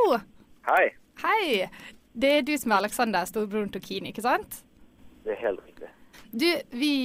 Hei. 0.69 0.85
Hei! 1.25 1.67
Det 2.15 2.31
er 2.37 2.47
du 2.47 2.53
som 2.55 2.71
er 2.71 2.85
Alexander, 2.85 3.27
storebroren 3.27 3.67
til 3.75 3.83
Kini, 3.83 4.13
ikke 4.13 4.23
sant? 4.23 4.61
Det 5.25 5.35
er 5.35 5.41
helt 5.43 5.59
riktig. 5.65 5.91
Du, 6.31 6.47
vi 6.71 6.95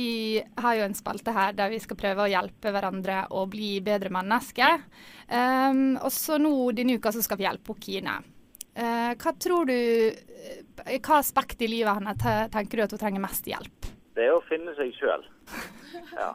har 0.63 0.79
jo 0.79 0.87
en 0.87 0.95
spalte 0.95 1.35
her 1.35 1.59
der 1.59 1.75
vi 1.75 1.83
skal 1.83 1.99
prøve 1.99 2.29
å 2.29 2.31
hjelpe 2.31 2.71
hverandre 2.71 3.25
å 3.35 3.49
bli 3.51 3.81
bedre 3.83 4.15
mennesker. 4.15 4.87
Um, 5.27 5.99
og 5.99 6.15
så 6.15 6.39
nå 6.39 6.55
denne 6.71 7.01
uka 7.03 7.11
så 7.11 7.27
skal 7.27 7.43
vi 7.43 7.51
hjelpe 7.51 7.75
Kine. 7.83 8.21
Eh, 8.77 9.13
hva 9.17 9.33
tror 9.41 9.71
du 9.71 9.73
I 9.73 10.99
hva 11.01 11.21
aspekt 11.23 11.63
i 11.65 11.69
livet 11.71 11.97
hennes 11.97 12.51
tenker 12.53 12.77
du 12.77 12.85
at 12.85 12.93
hun 12.93 13.01
trenger 13.01 13.23
mest 13.25 13.49
hjelp? 13.49 13.89
Det 14.17 14.25
er 14.29 14.35
å 14.37 14.45
finne 14.49 14.77
seg 14.79 14.95
sjøl. 14.99 15.27
Ja. 16.17 16.35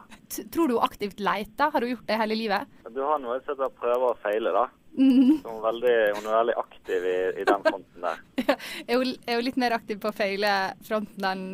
Tror 0.50 0.68
du 0.68 0.74
hun 0.74 0.82
aktivt 0.82 1.20
leter? 1.22 1.70
Har 1.70 1.84
hun 1.84 1.92
gjort 1.92 2.06
det 2.08 2.16
hele 2.18 2.36
livet? 2.38 2.70
Du 2.90 2.98
har 3.06 3.20
noe 3.22 3.36
som 3.42 3.52
heter 3.52 3.70
prøve 3.78 4.08
og 4.10 4.18
feile, 4.22 4.50
da. 4.54 4.64
Mm. 4.98 5.38
Hun, 5.44 5.52
er 5.52 5.62
veldig, 5.66 5.94
hun 6.16 6.26
er 6.26 6.36
veldig 6.36 6.56
aktiv 6.60 7.06
i, 7.08 7.14
i 7.40 7.46
den 7.48 7.62
fronten 7.64 8.06
der. 8.06 8.22
Er 8.90 8.98
hun, 9.00 9.12
er 9.26 9.38
hun 9.38 9.46
litt 9.46 9.60
mer 9.62 9.76
aktiv 9.76 10.00
på 10.02 10.12
feile 10.16 10.52
fronten 10.84 11.28
enn 11.30 11.46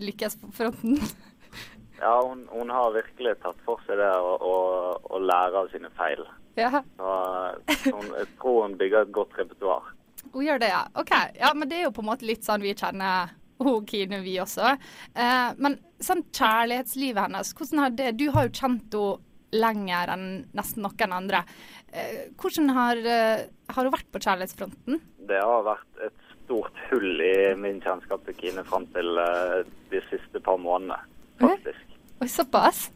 lykkesfronten? 0.00 0.98
Ja, 2.00 2.14
hun, 2.26 2.46
hun 2.50 2.72
har 2.74 2.94
virkelig 2.94 3.36
tatt 3.42 3.60
for 3.66 3.82
seg 3.86 4.00
det 4.00 4.10
å, 4.18 5.18
lære 5.20 5.62
av 5.62 5.70
sine 5.72 5.90
feil. 5.98 6.24
ja. 6.58 6.82
Så, 6.98 7.12
så 7.84 7.94
hun, 7.96 8.10
jeg 8.18 8.30
tror 8.40 8.58
hun 8.66 8.76
bygger 8.80 9.06
et 9.06 9.14
godt 9.14 9.38
repertoar. 9.38 9.92
Hun 10.32 10.44
gjør 10.44 10.60
det, 10.62 10.72
ja. 10.72 10.84
OK. 11.00 11.14
Ja, 11.38 11.54
men 11.54 11.70
det 11.70 11.78
er 11.78 11.88
jo 11.88 11.94
på 11.94 12.04
en 12.04 12.10
måte 12.10 12.28
litt 12.28 12.46
sånn 12.46 12.64
vi 12.64 12.74
kjenner 12.74 13.34
hun 13.62 13.86
Kine, 13.86 14.18
vi 14.24 14.34
også. 14.42 14.74
Eh, 15.14 15.50
men 15.62 15.78
sånn 16.02 16.24
kjærlighetslivet 16.34 17.28
hennes, 17.28 17.54
hvordan 17.56 17.84
har 17.84 17.94
det 17.94 18.10
Du 18.18 18.26
har 18.34 18.48
jo 18.48 18.56
kjent 18.58 18.98
henne 18.98 19.22
lenger 19.54 20.10
enn 20.14 20.26
nesten 20.56 20.82
noen 20.82 21.14
andre. 21.14 21.44
Eh, 21.92 22.30
hvordan 22.40 22.72
har, 22.74 22.96
eh, 22.96 23.46
har 23.70 23.84
hun 23.84 23.94
vært 23.94 24.10
på 24.10 24.22
kjærlighetsfronten? 24.24 25.00
Det 25.28 25.40
har 25.40 25.62
vært 25.62 26.02
et 26.08 26.24
stort 26.44 26.74
hull 26.90 27.20
i 27.22 27.54
min 27.54 27.80
kjennskap 27.80 28.24
til 28.26 28.34
Kine 28.34 28.64
fram 28.64 28.86
til 28.94 29.18
eh, 29.18 29.62
de 29.90 30.00
siste 30.10 30.42
par 30.42 30.58
månedene, 30.58 30.98
faktisk. 31.48 31.80
Oi, 32.22 32.28
såpass? 32.28 32.90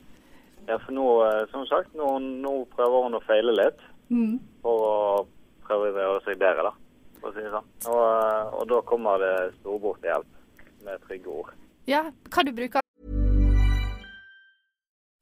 Ja, 0.69 0.79
for 0.79 0.93
nå, 0.93 1.07
eh, 1.27 1.47
som 1.53 1.67
sagt, 1.67 1.95
nå, 1.97 2.19
nå 2.19 2.53
prøver 2.77 3.03
hun 3.07 3.15
å 3.19 3.23
feile 3.27 3.55
litt 3.57 3.81
Mm. 4.11 4.39
for 4.63 4.85
å 4.89 5.27
prøve 5.67 5.93
å 5.93 6.05
gjøre 6.05 6.25
seg 6.25 6.39
bedre, 6.41 6.63
da. 6.63 6.73
For 7.21 7.31
å 7.31 7.35
si 7.35 7.41
det 7.45 7.51
sånn. 7.53 7.67
Og, 7.93 8.03
eh, 8.09 8.59
og 8.61 8.69
da 8.69 8.81
kommer 8.83 9.19
det 9.19 9.55
storebror 9.61 9.97
til 10.01 10.11
hjelp 10.11 10.85
med 10.85 11.01
trygge 11.09 11.27
ord. 11.29 11.51
Ja, 11.87 12.05
hva 12.31 12.45
du 12.45 12.53
bruker 12.53 12.81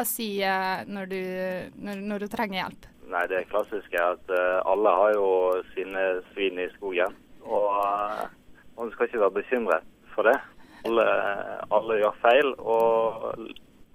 Å 0.00 0.04
si 0.08 0.40
eh, 0.40 0.84
når 0.88 1.10
du, 1.10 1.20
når, 1.84 2.00
når 2.08 2.24
du 2.24 2.30
trenger 2.32 2.62
hjelp? 2.62 2.86
Nei, 3.12 3.26
det 3.28 3.42
klassiske 3.50 3.98
er 3.98 4.14
at 4.14 4.30
uh, 4.32 4.62
alle 4.70 4.92
har 4.96 5.12
jo 5.18 5.26
sine 5.74 6.04
svin 6.30 6.60
i 6.62 6.68
skogen. 6.78 7.12
Og 7.44 7.66
uh, 7.76 8.22
man 8.78 8.92
skal 8.94 9.10
ikke 9.10 9.20
være 9.20 9.36
bekymret 9.36 9.90
for 10.14 10.30
det. 10.30 10.38
Alle, 10.88 11.04
alle 11.76 11.98
gjør 12.00 12.16
feil 12.22 12.54
og 12.56 13.44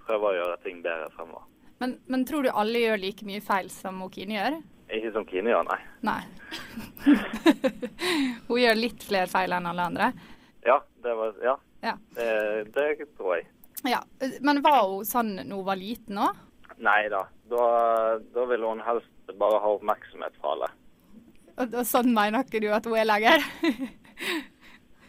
prøver 0.06 0.28
å 0.28 0.36
gjøre 0.36 0.60
ting 0.62 0.78
bedre 0.86 1.10
fremover. 1.16 1.48
Men, 1.82 1.96
men 2.06 2.24
tror 2.28 2.46
du 2.46 2.52
alle 2.52 2.84
gjør 2.84 3.02
like 3.02 3.26
mye 3.26 3.42
feil 3.42 3.68
som 3.72 3.98
Kine 4.14 4.38
gjør? 4.38 4.60
Ikke 4.94 5.12
som 5.16 5.26
Kine 5.28 5.50
gjør, 5.52 5.66
nei. 5.68 5.80
Nei. 6.06 6.22
hun 8.48 8.62
gjør 8.62 8.78
litt 8.78 9.04
flere 9.04 9.28
feil 9.30 9.52
enn 9.58 9.68
alle 9.68 9.90
andre. 9.90 10.12
Ja, 10.62 10.78
det, 11.02 11.18
var, 11.18 11.34
ja, 11.42 11.58
Ja. 11.82 11.98
det, 12.14 12.32
det 12.74 12.90
tror 13.18 13.40
jeg. 13.40 13.50
Ja. 13.86 14.00
Men 14.42 14.62
var 14.64 14.82
hun 14.88 15.04
sånn 15.06 15.36
da 15.38 15.46
hun 15.54 15.64
var 15.66 15.78
liten 15.78 16.18
òg? 16.18 16.36
Nei 16.82 17.08
da. 17.12 17.24
Da, 17.50 17.64
da 18.34 18.44
vil 18.50 18.64
hun 18.66 18.80
helst 18.86 19.32
bare 19.38 19.58
ha 19.62 19.70
oppmerksomhet 19.76 20.34
fra 20.40 20.54
alle. 20.56 20.68
Og, 21.58 21.72
og 21.74 21.84
sånn 21.86 22.12
mener 22.14 22.44
ikke 22.46 22.60
du 22.62 22.68
at 22.74 22.86
hun 22.86 22.98
er 22.98 23.08
lenger? 23.08 23.44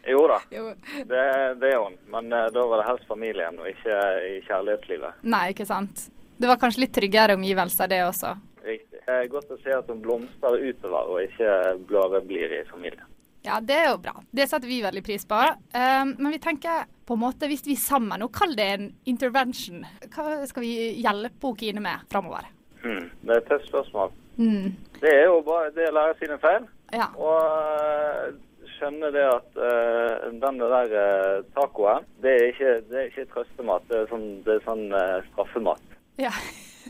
Jo 0.09 0.21
da, 0.31 0.37
Jo. 0.49 0.69
det, 1.05 1.23
det 1.61 1.69
er 1.73 1.81
hun. 1.83 1.97
Men 2.09 2.31
eh, 2.33 2.47
da 2.55 2.63
var 2.65 2.81
det 2.81 2.85
helst 2.87 3.05
familien, 3.09 3.59
og 3.61 3.67
ikke 3.69 3.97
i 4.29 4.37
kjærlighetslivet. 4.47 5.19
Nei, 5.29 5.49
ikke 5.53 5.67
sant. 5.69 6.05
Det 6.39 6.47
var 6.49 6.57
kanskje 6.61 6.85
litt 6.85 6.93
tryggere 6.95 7.35
omgivelser, 7.37 7.89
det 7.91 7.99
også. 8.07 8.31
Riktig. 8.63 9.01
Det 9.05 9.17
er 9.19 9.29
godt 9.29 9.51
å 9.53 9.57
se 9.61 9.75
at 9.75 9.91
hun 9.91 9.99
blomstrer 10.01 10.63
utover, 10.69 11.11
og 11.13 11.21
ikke 11.27 11.51
bare 11.91 12.21
blir 12.25 12.55
i 12.61 12.63
familien. 12.71 13.05
Ja, 13.45 13.59
det 13.63 13.75
er 13.75 13.89
jo 13.91 13.99
bra. 14.03 14.15
Det 14.35 14.47
setter 14.51 14.67
vi 14.71 14.79
veldig 14.83 15.03
pris 15.05 15.27
på. 15.29 15.37
Um, 15.75 16.15
men 16.19 16.33
vi 16.33 16.41
tenker 16.43 16.87
på 17.09 17.17
en 17.17 17.23
måte, 17.23 17.47
hvis 17.49 17.65
vi 17.65 17.75
sammen, 17.79 18.21
og 18.21 18.29
kall 18.35 18.53
det 18.57 18.67
en 18.75 18.89
intervention, 19.09 19.81
hva 20.13 20.43
skal 20.49 20.61
vi 20.61 20.73
hjelpe 21.01 21.55
Kine 21.57 21.81
med 21.81 22.05
framover? 22.11 22.45
Mm, 22.83 23.09
Det 23.23 23.33
er 23.33 23.41
et 23.41 23.49
tøft 23.49 23.71
spørsmål. 23.71 24.13
Mm. 24.37 24.75
Det 25.01 25.09
er 25.09 25.25
jo 25.25 25.41
bare 25.47 25.71
det 25.75 25.89
å 25.89 25.95
lære 25.97 26.19
sine 26.19 26.37
feil. 26.39 26.67
Ja. 26.93 27.09
Og 27.17 27.41
eh, 27.41 28.37
skjønne 28.75 29.09
det 29.11 29.25
at 29.25 29.57
uh, 29.57 30.29
denne 30.39 30.69
der 30.71 30.93
uh, 30.93 31.41
tacoen, 31.57 32.05
det 32.23 32.35
er 32.35 32.47
ikke, 32.53 32.71
det 32.87 33.01
er 33.01 33.09
ikke 33.09 33.27
trøstemat. 33.33 33.89
Det 33.89 33.97
er 33.99 34.09
sånn, 34.13 34.27
det 34.45 34.55
er 34.55 34.65
sånn 34.69 34.85
uh, 34.93 35.17
straffemat. 35.31 35.97
Ja. 36.21 36.31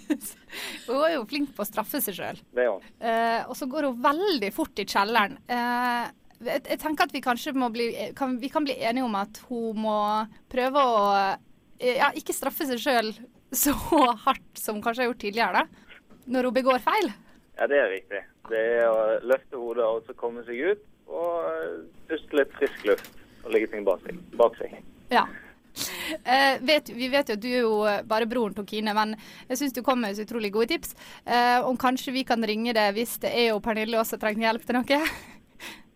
hun 0.89 1.01
er 1.01 1.15
jo 1.15 1.25
flink 1.32 1.55
på 1.55 1.63
å 1.63 1.69
straffe 1.69 2.03
seg 2.03 2.19
sjøl. 2.19 2.43
Det 2.53 2.65
er 2.65 2.73
hun. 2.75 2.86
Eh, 2.99 3.41
og 3.47 3.58
så 3.58 3.69
går 3.71 3.89
hun 3.89 4.03
veldig 4.03 4.51
fort 4.53 4.84
i 4.84 4.86
kjelleren. 4.89 5.39
Eh, 6.39 6.47
jeg, 6.54 6.63
jeg 6.69 6.80
tenker 6.82 7.08
at 7.08 7.15
vi 7.15 7.23
kanskje 7.23 7.56
må 7.58 7.69
bli 7.73 7.89
kan, 8.17 8.38
Vi 8.41 8.49
kan 8.52 8.65
bli 8.67 8.78
enige 8.80 9.06
om 9.06 9.15
at 9.19 9.41
hun 9.49 9.82
må 9.86 9.97
prøve 10.52 10.84
å 10.84 11.02
eh, 11.80 11.97
ja, 11.99 12.12
ikke 12.15 12.36
straffe 12.36 12.67
seg 12.69 12.82
sjøl 12.84 13.13
så 13.63 13.73
hardt 14.25 14.62
som 14.62 14.78
hun 14.78 14.86
kanskje 14.86 15.06
har 15.06 15.12
gjort 15.12 15.23
tidligere, 15.23 15.63
da. 15.63 15.97
Når 16.30 16.49
hun 16.49 16.58
begår 16.60 16.84
feil. 16.86 17.12
Ja, 17.58 17.67
det 17.67 17.80
er 17.80 17.89
riktig. 17.91 18.21
Det 18.49 18.60
er 18.80 18.88
å 18.88 18.99
løfte 19.25 19.58
hodet 19.58 19.86
og 19.86 20.06
så 20.06 20.13
komme 20.17 20.43
seg 20.47 20.62
ut, 20.73 20.84
og 21.10 21.47
eh, 21.49 21.78
puste 22.12 22.38
litt 22.39 22.54
frisk 22.60 22.86
luft 22.88 23.10
og 23.45 23.54
legge 23.56 23.69
ting 23.71 23.86
bak 23.88 24.04
seg. 24.06 24.19
Bak 24.38 24.58
seg. 24.60 24.75
Ja. 25.10 25.25
Eh, 26.23 26.62
vet, 26.65 26.89
vi 26.89 27.08
vet 27.10 27.30
jo 27.30 27.38
at 27.38 27.41
du 27.41 27.49
er 27.49 27.62
jo 27.62 27.73
eh, 27.88 28.02
bare 28.08 28.28
broren 28.30 28.56
til 28.58 28.67
Kine, 28.67 28.93
men 28.97 29.15
jeg 29.49 29.62
syns 29.62 29.75
du 29.75 29.82
kom 29.86 30.02
med 30.04 30.17
så 30.17 30.25
utrolig 30.25 30.52
gode 30.54 30.73
tips. 30.73 30.95
Eh, 31.25 31.60
om 31.65 31.78
kanskje 31.80 32.13
vi 32.15 32.25
kan 32.28 32.43
ringe 32.45 32.73
deg 32.75 32.95
hvis 32.97 33.17
det 33.23 33.32
er 33.34 33.52
jo 33.52 33.62
Pernille 33.63 33.99
også 34.02 34.19
trenger 34.21 34.49
hjelp 34.49 34.65
til 34.65 34.80
noe? 34.80 35.02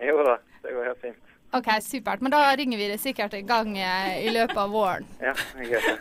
Jo 0.07 0.17
da, 0.27 0.37
det 0.63 0.73
går 0.75 0.89
helt 0.91 1.03
fint. 1.03 1.19
OK, 1.53 1.69
supert. 1.85 2.23
Men 2.25 2.33
da 2.33 2.41
ringer 2.57 2.79
vi 2.81 2.87
deg 2.89 3.01
sikkert 3.01 3.35
en 3.37 3.45
gang 3.49 3.75
eh, 3.77 4.23
i 4.25 4.33
løpet 4.33 4.57
av 4.57 4.73
våren. 4.73 5.05
Ja, 5.23 5.35
det 5.59 5.69
er 5.77 5.85
det. 5.91 5.99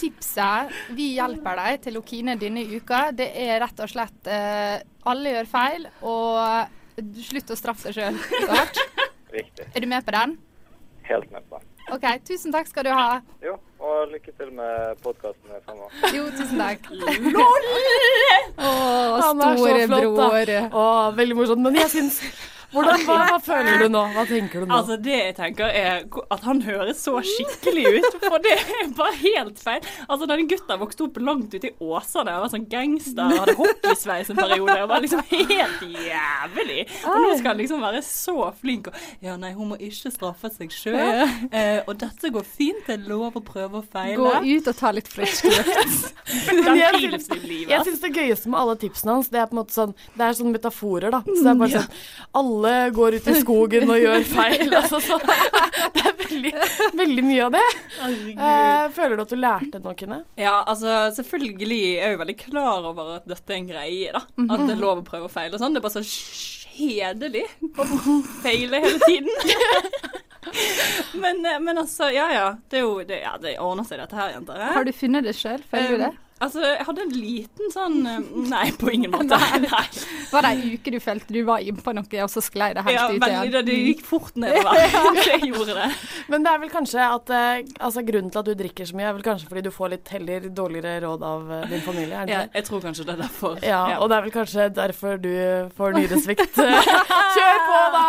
Tipset 0.00 0.70
vi 0.96 1.12
hjelper 1.16 1.58
deg 1.58 1.82
til 1.84 1.98
å 1.98 2.02
Kine 2.06 2.36
denne 2.40 2.62
uka, 2.70 3.10
det 3.16 3.28
er 3.38 3.60
rett 3.62 3.82
og 3.82 3.90
slett 3.90 4.30
eh, 4.30 4.78
alle 5.08 5.34
gjør 5.36 5.50
feil, 5.50 5.84
og 6.06 7.02
slutt 7.28 7.52
å 7.52 7.58
straffe 7.58 7.90
deg 7.90 7.98
sjøl. 7.98 8.18
Riktig. 9.32 9.68
Er 9.72 9.84
du 9.84 9.88
med 9.90 10.04
på 10.06 10.14
den? 10.16 10.36
Helt 11.08 11.30
med 11.32 11.44
på. 11.48 11.58
den. 11.58 11.68
OK, 11.92 12.06
tusen 12.28 12.54
takk 12.54 12.68
skal 12.70 12.86
du 12.86 12.92
ha. 12.94 13.20
Jo, 13.44 13.56
og 13.82 14.12
lykke 14.12 14.32
til 14.38 14.52
med 14.54 15.00
podkasten 15.02 15.56
fremover. 15.66 16.14
Jo, 16.14 16.28
tusen 16.36 16.60
takk. 16.62 16.86
LOL! 17.34 17.68
Å, 18.62 18.72
storebror. 19.32 20.52
Å, 20.70 20.86
veldig 21.18 21.38
morsomt. 21.40 21.64
Men 21.64 21.80
jeg 21.82 21.90
syns 21.92 22.20
hvordan, 22.72 23.02
hva, 23.06 23.16
hva 23.30 23.38
føler 23.44 23.82
du 23.84 23.88
nå? 23.92 24.02
Hva 24.14 24.24
tenker 24.28 24.62
du 24.62 24.68
nå? 24.68 24.76
Altså 24.76 24.96
Det 25.02 25.16
jeg 25.18 25.34
tenker 25.36 25.68
er 25.68 26.04
at 26.32 26.46
han 26.46 26.62
høres 26.64 27.02
så 27.04 27.18
skikkelig 27.26 27.84
ut, 27.98 28.16
for 28.24 28.38
det 28.44 28.54
er 28.56 28.90
bare 28.96 29.16
helt 29.20 29.60
feil. 29.62 29.84
Altså 30.06 30.28
Denne 30.30 30.46
gutten 30.50 30.80
vokste 30.80 31.06
opp 31.06 31.20
langt 31.22 31.54
ute 31.54 31.70
i 31.70 31.74
Åsane 31.84 32.36
og 32.38 32.46
var 32.46 32.52
sånn 32.54 32.66
gangster, 32.72 33.34
hadde 33.42 33.56
hockeysveis 33.58 34.32
en 34.32 34.40
periode 34.40 34.78
og 34.84 34.90
var 34.92 35.04
liksom 35.04 35.22
helt 35.30 35.84
jævlig. 36.06 36.86
Og 37.04 37.20
nå 37.26 37.32
skal 37.38 37.52
han 37.52 37.60
liksom 37.62 37.84
være 37.84 38.02
så 38.06 38.36
flink 38.60 38.90
og 38.92 39.00
Ja, 39.22 39.36
nei, 39.40 39.52
hun 39.56 39.72
må 39.72 39.78
ikke 39.82 40.12
straffe 40.14 40.50
seg 40.54 40.72
sjøl. 40.74 41.24
Eh, 41.52 41.80
og 41.86 41.94
dette 42.00 42.30
går 42.32 42.46
fint, 42.46 42.82
det 42.88 42.96
er 42.96 43.06
lov 43.10 43.36
å 43.38 43.44
prøve 43.44 43.82
og 43.82 43.88
feile. 43.92 44.16
Gå 44.18 44.32
ut 44.48 44.70
og 44.72 44.78
ta 44.78 44.92
litt 44.94 45.10
frisk 45.12 45.46
luft. 45.50 46.12
Jeg 46.32 47.84
syns, 47.84 48.00
det 48.02 48.10
gøyeste 48.14 48.50
med 48.50 48.58
alle 48.60 48.76
tipsene 48.80 49.16
hans, 49.18 49.28
det 49.32 49.40
er 49.42 49.48
på 49.50 49.56
en 49.56 49.60
måte 49.60 49.74
sånn 49.74 49.92
Det 50.14 50.24
er 50.24 50.36
sånne 50.38 50.54
metaforer, 50.56 51.12
da. 51.12 51.20
Så 51.26 51.38
det 51.42 51.50
er 51.52 51.58
bare 51.60 51.82
sånn 51.82 51.90
Alle 52.40 52.61
går 52.94 53.18
ut 53.18 53.28
i 53.28 53.34
skogen 53.40 53.90
og 53.90 54.00
gjør 54.00 54.26
feil. 54.28 54.72
Altså, 54.82 54.98
så, 55.04 55.18
det 55.94 56.02
er 56.02 56.16
veldig, 56.18 56.52
veldig 56.98 57.24
mye 57.26 57.44
av 57.46 57.54
det. 57.54 57.64
Eh, 58.32 58.86
føler 58.96 59.16
du 59.18 59.24
at 59.24 59.34
du 59.34 59.38
lærte 59.38 59.80
noe, 59.82 59.94
Kine? 59.98 60.22
Ja, 60.40 60.56
altså 60.62 61.12
selvfølgelig 61.16 61.80
er 61.92 62.06
jeg 62.06 62.16
jo 62.16 62.22
veldig 62.22 62.38
klar 62.40 62.88
over 62.90 63.14
at 63.18 63.28
dette 63.30 63.54
er 63.54 63.60
en 63.60 63.70
greie, 63.70 64.14
da. 64.14 64.24
At 64.48 64.66
det 64.66 64.74
er 64.76 64.82
lov 64.82 65.02
å 65.02 65.06
prøve 65.06 65.28
og 65.28 65.34
feile 65.34 65.56
og 65.56 65.62
sånn. 65.62 65.76
Det 65.76 65.82
er 65.82 65.86
bare 65.86 66.00
så 66.00 66.04
kjedelig 66.72 67.46
å 67.76 67.86
feile 68.42 68.82
hele 68.82 68.98
tiden. 69.06 69.30
men, 71.22 71.46
eh, 71.46 71.60
men 71.60 71.78
altså, 71.78 72.10
ja 72.14 72.26
ja. 72.32 72.48
Det 72.68 72.80
er 72.80 72.86
jo 72.86 72.98
det, 73.06 73.22
ja, 73.22 73.36
det 73.40 73.56
ordner 73.62 73.86
seg 73.88 74.02
dette 74.02 74.18
her, 74.18 74.34
jenter. 74.36 74.66
Har 74.74 74.88
du 74.88 74.92
funnet 74.96 75.26
det 75.28 75.36
sjøl? 75.38 75.62
Føler 75.70 75.96
du 75.96 76.04
det? 76.06 76.12
Um, 76.12 76.28
Altså, 76.42 76.62
jeg 76.64 76.84
hadde 76.88 77.02
en 77.04 77.12
liten 77.14 77.70
sånn 77.70 77.98
eh, 78.10 78.24
Nei, 78.50 78.64
på 78.80 78.90
ingen 78.90 79.12
måte. 79.14 79.36
Nei. 79.62 79.82
Var 80.32 80.46
det 80.46 80.50
ei 80.56 80.72
uke 80.76 80.92
du 80.94 80.98
følte 81.04 81.36
du 81.36 81.40
var 81.46 81.62
innpå 81.62 81.92
noe, 81.94 82.06
og 82.24 82.30
så 82.32 82.42
sklei 82.42 82.72
det 82.74 82.82
helt 82.86 82.96
Ja, 82.96 83.04
ut 83.12 83.20
veldig, 83.22 83.28
igjen? 83.36 83.52
det, 83.54 83.62
det 83.68 83.76
gikk 83.92 84.02
fort 84.08 84.38
nedover. 84.42 84.80
Jeg 85.30 85.46
gjorde 85.52 85.76
det. 85.78 85.88
Men 86.32 86.46
det 86.46 86.52
er 86.54 86.62
vel 86.64 86.72
kanskje 86.72 87.04
at 87.06 87.30
eh, 87.36 87.62
altså, 87.78 88.02
grunnen 88.08 88.32
til 88.34 88.42
at 88.42 88.50
du 88.50 88.54
drikker 88.58 88.88
så 88.90 88.98
mye, 88.98 89.08
er 89.12 89.16
vel 89.20 89.26
kanskje 89.26 89.50
fordi 89.52 89.64
du 89.68 89.70
får 89.74 89.92
litt 89.94 90.12
heller 90.16 90.48
dårligere 90.62 90.96
råd 91.06 91.26
av 91.30 91.52
eh, 91.60 91.66
din 91.72 91.84
familie? 91.86 92.16
er 92.24 92.26
det 92.26 92.34
Ja, 92.38 92.42
jeg 92.58 92.66
tror 92.70 92.82
kanskje 92.88 93.06
det 93.06 93.14
er 93.18 93.22
derfor. 93.26 93.60
Ja, 93.62 93.82
og 94.00 94.10
det 94.10 94.18
er 94.18 94.26
vel 94.26 94.34
kanskje 94.34 94.68
derfor 94.80 95.20
du 95.22 95.30
får 95.78 95.94
nyresvikt. 96.00 96.58
Kjør 96.58 97.62
på, 97.68 97.78
da! 97.94 98.08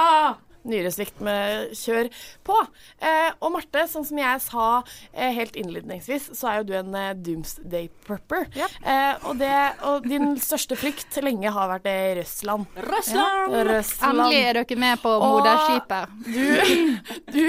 Nyresvikt 0.70 1.20
med 1.24 1.74
kjør 1.78 2.10
på. 2.48 2.58
Eh, 3.04 3.30
og 3.40 3.54
Marte, 3.56 3.86
sånn 3.92 4.06
som 4.08 4.20
jeg 4.20 4.42
sa 4.46 4.68
eh, 5.12 5.34
helt 5.36 5.58
innledningsvis, 5.60 6.30
så 6.38 6.50
er 6.50 6.60
jo 6.62 6.68
du 6.70 6.74
en 6.80 6.96
eh, 6.98 7.12
doomsday 7.20 7.90
prepper. 8.08 8.48
Eh, 8.56 9.26
og, 9.28 9.38
det, 9.42 9.54
og 9.90 10.08
din 10.08 10.36
største 10.42 10.78
frykt 10.80 11.20
lenge 11.24 11.52
har 11.54 11.72
vært 11.72 11.88
det 11.88 11.98
Russland. 12.22 12.68
Russland! 12.88 13.58
Ja, 13.58 13.66
Russland. 13.70 14.24
Endelig 14.24 14.42
er 14.42 14.60
dere 14.62 14.80
med 14.86 15.04
på 15.04 15.14
moderskipet. 15.24 16.18
Du, 16.28 16.94
du 17.36 17.44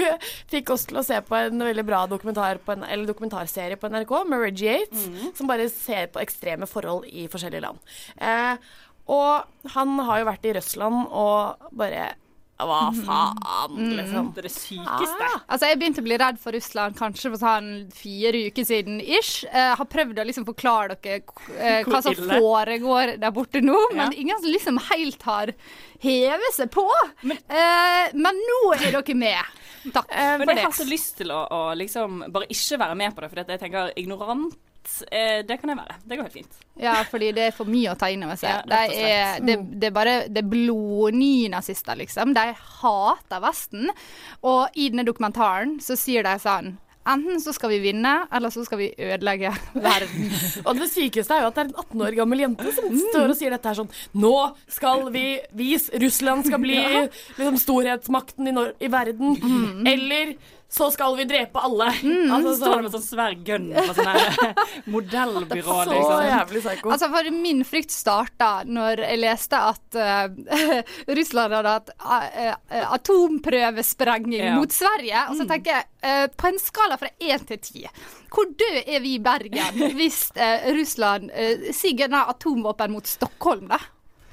fikk 0.51 0.73
oss 0.75 0.87
til 0.89 0.99
å 1.01 1.05
se 1.05 1.19
på 1.25 1.39
en 1.39 1.65
veldig 1.69 1.87
bra 1.87 2.03
dokumentar 2.11 2.59
på 2.65 2.75
en, 2.75 2.85
eller 2.87 3.07
dokumentarserie 3.09 3.79
på 3.79 3.91
NRK 3.91 4.15
med 4.29 4.43
Reggie 4.43 4.75
Yates, 4.79 5.07
som 5.37 5.49
bare 5.49 5.69
ser 5.71 6.09
på 6.13 6.21
ekstreme 6.23 6.67
forhold 6.69 7.07
i 7.09 7.27
forskjellige 7.31 7.63
land. 7.65 7.95
Eh, 8.17 8.55
og 9.11 9.71
han 9.75 9.97
har 10.07 10.21
jo 10.21 10.29
vært 10.31 10.47
i 10.49 10.53
Russland 10.57 11.05
og 11.13 11.71
bare 11.77 12.13
Hva 12.55 12.87
faen, 12.95 13.79
liksom. 13.97 14.29
Det 14.31 14.39
er 14.39 14.45
det 14.47 14.53
sykeste. 14.53 15.25
Altså, 15.43 15.67
Jeg 15.67 15.79
begynte 15.81 15.99
å 15.99 16.05
bli 16.05 16.17
redd 16.21 16.37
for 16.39 16.55
Russland 16.55 16.95
kanskje 16.95 17.31
for 17.33 17.41
sånn 17.41 17.67
fire 17.91 18.45
uker 18.47 18.67
siden 18.67 19.01
ish. 19.03 19.43
Eh, 19.49 19.73
har 19.75 19.89
prøvd 19.91 20.21
å 20.21 20.25
liksom 20.29 20.45
forklare 20.47 20.95
dere 21.03 21.19
eh, 21.59 21.83
hva 21.89 21.99
som 22.05 22.15
foregår 22.15 23.17
der 23.19 23.35
borte 23.35 23.59
nå, 23.63 23.75
men 23.97 24.15
ingen 24.15 24.39
som 24.39 24.53
liksom 24.53 24.79
helt 24.87 25.27
har 25.27 25.51
hevet 26.05 26.55
seg 26.55 26.71
på. 26.71 26.87
Men, 27.27 27.43
eh, 27.51 28.15
men 28.15 28.39
nå 28.47 28.61
er 28.77 28.87
dere 28.87 29.17
med. 29.19 29.57
Takk 29.91 30.07
Men 30.15 30.47
for 30.47 30.55
jeg 30.55 30.65
har 30.65 30.77
så 30.79 30.87
lyst 30.87 31.17
til 31.19 31.35
å, 31.35 31.43
å 31.51 31.59
liksom 31.77 32.23
bare 32.33 32.47
ikke 32.49 32.79
være 32.81 32.95
med 33.03 33.13
på 33.13 33.21
det, 33.21 33.33
for 33.33 33.43
jeg 33.43 33.61
tenker 33.61 33.91
ignorant, 33.99 34.55
eh, 35.11 35.41
det 35.47 35.57
kan 35.61 35.71
jeg 35.73 35.77
være. 35.79 35.97
Det 36.05 36.17
går 36.19 36.27
helt 36.27 36.37
fint. 36.39 36.61
Ja, 36.81 36.95
fordi 37.07 37.31
det 37.37 37.43
er 37.49 37.53
for 37.55 37.69
mye 37.71 37.93
å 37.93 37.97
ta 37.99 38.09
inn 38.11 38.23
over 38.27 38.35
seg. 38.39 38.51
Ja, 38.51 38.61
de 38.67 38.75
rett 38.75 38.89
og 38.89 38.95
slett. 38.95 39.19
er, 39.19 39.45
det, 39.47 39.57
det 39.81 39.89
er 39.89 39.93
bare 39.95 40.15
det 40.29 40.41
er 40.43 40.49
blodnynazister, 40.53 41.95
liksom. 41.99 42.33
De 42.35 42.47
hater 42.79 43.43
Vesten. 43.45 43.91
Og 44.45 44.67
i 44.75 44.89
denne 44.91 45.05
dokumentaren 45.07 45.77
så 45.83 45.97
sier 45.99 46.25
de 46.27 46.35
sånn 46.41 46.75
Enten 47.05 47.37
så 47.37 47.51
skal 47.53 47.69
vi 47.69 47.77
vinne, 47.83 48.11
eller 48.33 48.49
så 48.49 48.63
skal 48.65 48.79
vi 48.79 48.87
ødelegge 48.97 49.51
verden. 49.77 50.23
Og 50.65 50.79
det 50.79 50.87
sykeste 50.89 51.35
er 51.35 51.43
jo 51.43 51.51
at 51.51 51.59
det 51.59 51.61
er 51.61 51.67
en 51.69 51.75
18 51.83 52.01
år 52.07 52.15
gammel 52.17 52.41
jente 52.41 52.71
som 52.73 52.87
står 53.11 53.29
og 53.29 53.37
sier 53.37 53.53
dette 53.53 53.69
her 53.69 53.77
sånn 53.77 53.91
Nå 54.23 54.31
skal 54.73 55.03
vi 55.13 55.21
vise 55.53 55.93
Russland 56.01 56.47
skal 56.49 56.63
bli 56.63 56.79
Ja. 56.81 57.03
liksom 57.37 57.59
storhetsmakten 57.61 58.49
i, 58.49 58.55
i 58.81 58.89
verden. 58.89 59.37
Eller 59.85 60.33
så 60.75 60.89
skal 60.91 61.15
vi 61.17 61.23
drepe 61.29 61.61
alle. 61.63 61.87
Altså, 62.35 62.55
Står 62.59 62.75
det 62.75 62.83
med 62.87 62.93
sånn 62.95 63.05
svær 63.05 63.35
gun 63.47 63.69
på 63.75 63.93
sånn 63.95 64.09
Det 64.41 64.51
modellbyrå, 64.91 65.77
Så 65.85 65.93
liksom. 65.93 66.23
jævlig 66.27 66.61
psyko. 66.65 66.91
Altså, 66.95 67.09
for 67.13 67.29
min 67.35 67.63
frykt 67.67 67.93
starta 67.95 68.49
når 68.67 69.03
jeg 69.05 69.21
leste 69.23 69.61
at 69.71 69.99
uh, 69.99 70.71
Russland 71.17 71.55
hadde 71.57 71.75
hatt 71.77 71.93
uh, 72.03 72.93
atomprøvesprengning 72.97 74.43
Ja. 74.45 74.55
mot 74.59 74.71
Sverige. 74.75 75.25
Og 75.31 75.39
så 75.39 75.47
tenker 75.49 75.77
jeg, 75.79 75.87
uh, 76.03 76.27
på 76.35 76.51
en 76.51 76.59
skala 76.61 76.99
fra 77.01 77.09
én 77.23 77.47
til 77.47 77.61
ti, 77.63 77.85
hvor 78.35 78.49
død 78.51 78.81
er 78.83 78.99
vi 79.03 79.15
i 79.15 79.21
Bergen 79.23 79.77
hvis 79.95 80.25
eh, 80.35 80.65
Russland 80.75 81.29
uh, 81.31 81.69
sigger 81.75 82.11
atomvåpen 82.25 82.91
mot 82.91 83.07
Stockholm, 83.07 83.69
da? 83.71 83.79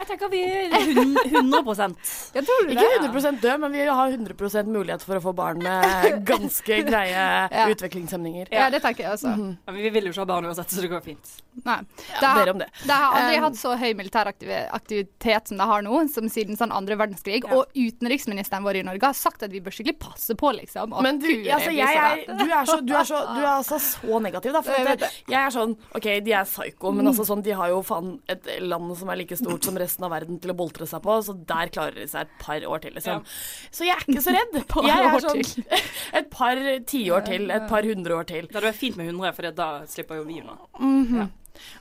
Jeg 0.02 0.08
tenker 0.10 0.30
vi 0.32 0.40
er 0.42 0.72
hun- 0.82 1.16
100 1.52 1.94
Jeg 2.34 2.44
tror 2.46 2.66
det. 2.66 2.74
Ikke 2.74 2.88
100 3.06 3.40
død, 3.42 3.60
men 3.62 3.72
vi 3.72 3.84
har 3.86 4.10
100% 4.10 4.66
mulighet 4.74 5.02
for 5.06 5.18
å 5.20 5.22
få 5.22 5.32
barn 5.38 5.62
med 5.62 6.24
ganske 6.32 6.78
greie 6.88 7.26
utviklingshemninger. 7.72 8.50
Ja, 8.52 8.68
det 8.72 8.82
tenker 8.82 9.04
jeg 9.06 9.12
også. 9.16 9.32
Mhm. 9.36 9.52
Men 9.66 9.78
vi 9.78 9.90
vil 9.94 10.08
jo 10.08 10.14
ikke 10.14 10.24
ha 10.24 10.28
barn 10.32 10.48
uansett, 10.50 10.72
så 10.74 10.82
det 10.82 10.90
går 10.90 11.04
fint. 11.06 11.32
Nei. 11.64 11.78
Ja, 11.78 12.18
Det 12.18 12.26
har, 12.28 12.40
dere 12.42 12.54
om 12.56 12.60
det. 12.64 12.68
det 12.88 12.96
har 12.98 13.16
aldri 13.20 13.38
Um, 13.42 13.44
hatt 13.46 13.56
så 13.60 13.72
høy 13.78 13.92
militær 13.96 14.28
aktiv- 14.30 14.68
aktivitet 14.72 15.48
som 15.48 15.58
det 15.60 15.66
har 15.68 15.82
nå, 15.86 16.00
som 16.12 16.28
siden 16.32 16.56
sånn 16.58 16.72
andre 16.74 16.96
verdenskrig. 17.00 17.44
Og 17.52 17.70
utenriksministeren 17.76 18.64
vår 18.64 18.80
i 18.80 18.82
Norge 18.86 19.06
har 19.12 19.16
sagt 19.16 19.42
at 19.46 19.52
vi 19.52 19.60
bør 19.64 19.70
skikkelig 19.76 19.98
passe 20.02 20.34
på, 20.38 20.50
liksom. 20.56 20.92
Og 20.96 21.02
Men 21.04 21.18
du, 21.22 21.28
altså, 21.28 21.68
blir 21.70 21.78
jeg 21.78 21.92
så 21.92 22.02
er, 22.02 22.16
redd. 22.16 22.38
du, 22.38 22.44
er 22.52 22.64
så, 22.66 22.76
du, 22.80 22.92
er 22.96 23.04
så, 23.08 23.20
du 23.36 23.40
er 23.42 23.50
altså 23.52 23.78
så 23.84 24.20
negativ, 24.24 24.52
da. 24.56 24.60
For 24.64 24.72
Jeg 24.72 24.86
at 24.86 24.90
vet 24.90 25.00
jeg, 25.06 25.24
jeg 25.28 25.40
er 25.46 25.50
sånn 25.54 25.76
OK, 25.94 26.08
de 26.24 26.32
er 26.32 26.44
psyko, 26.48 26.92
men 26.96 27.06
altså 27.12 27.24
sånn, 27.28 27.42
de 27.44 27.52
har 27.52 27.68
jo 27.68 27.82
faen 27.86 28.12
et 28.32 28.48
land 28.64 28.96
som 28.96 29.08
er 29.12 29.16
like 29.20 29.36
stort 29.36 29.62
som 29.64 29.76
resten 29.76 29.91
av 30.00 30.10
verden 30.14 30.38
til 30.40 30.54
å 30.54 30.56
boltre 30.56 30.86
seg 30.88 31.02
på, 31.04 31.18
så 31.26 31.34
der 31.36 31.68
klarer 31.68 31.98
de 32.00 32.06
seg 32.08 32.24
et 32.24 32.32
par 32.40 32.64
år 32.64 32.80
til, 32.80 32.94
liksom. 32.96 33.20
Så 33.68 33.84
jeg 33.84 33.92
er 33.98 34.06
ikke 34.08 34.24
så 34.24 34.32
redd. 34.32 34.56
Par 34.72 34.88
Jeg 34.88 35.10
er 35.10 35.20
sånn 35.20 35.42
et 36.22 36.30
par 36.32 36.56
tiår 36.88 37.20
til, 37.28 37.50
et 37.52 37.68
par 37.68 37.84
hundre 37.84 38.16
år 38.16 38.24
til. 38.32 38.48
Det 38.48 38.56
hadde 38.56 38.70
vært 38.70 38.80
fint 38.80 38.96
med 38.96 39.12
100, 39.12 39.36
for 39.36 39.50
da 39.60 39.68
slipper 39.90 40.22
jo 40.22 40.24
vi 40.30 40.40
unna. 40.40 40.56
Mhm. 40.80 41.30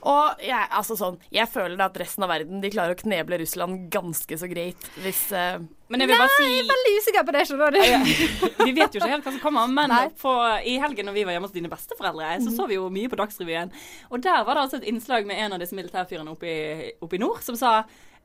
Og 0.08 0.42
jeg, 0.44 0.68
altså 0.78 0.98
sånn, 1.00 1.20
jeg 1.34 1.48
føler 1.52 1.80
at 1.84 1.98
resten 2.00 2.26
av 2.26 2.32
verden 2.32 2.64
de 2.64 2.72
klarer 2.74 2.96
å 2.96 3.00
kneble 3.00 3.40
Russland 3.42 3.88
ganske 3.94 4.38
så 4.38 4.50
greit 4.52 4.90
hvis 5.02 5.24
uh, 5.34 5.62
Men 5.92 6.04
jeg 6.04 6.12
vil 6.12 6.20
bare 6.20 6.30
Nei, 6.30 6.36
si 6.38 6.50
jeg 6.50 6.62
er 6.64 6.70
veldig 6.72 6.94
usikker 6.98 7.26
på 7.28 7.36
det, 7.36 7.44
skjønner 7.50 7.76
du. 7.76 7.82
Vi 8.66 8.76
vet 8.78 8.94
jo 8.94 9.02
ikke 9.02 9.12
helt 9.12 9.26
hva 9.28 9.34
som 9.34 9.42
kommer, 9.44 9.72
men 9.72 9.96
på, 10.22 10.36
i 10.68 10.78
helgen 10.82 11.10
når 11.10 11.18
vi 11.18 11.26
var 11.28 11.38
hjemme 11.38 11.50
hos 11.50 11.56
dine 11.56 11.72
besteforeldre, 11.72 12.36
så 12.46 12.56
så 12.56 12.70
vi 12.70 12.78
jo 12.78 12.92
mye 12.94 13.12
på 13.12 13.20
Dagsrevyen. 13.20 13.74
Og 14.12 14.24
der 14.24 14.46
var 14.48 14.58
det 14.58 14.68
altså 14.68 14.80
et 14.82 14.88
innslag 14.92 15.28
med 15.28 15.42
en 15.42 15.58
av 15.58 15.64
disse 15.64 15.78
militærfyrene 15.78 16.32
oppe 16.32 16.48
i, 16.48 16.94
oppe 17.04 17.18
i 17.18 17.22
nord 17.22 17.44
som 17.46 17.60
sa 17.60 17.82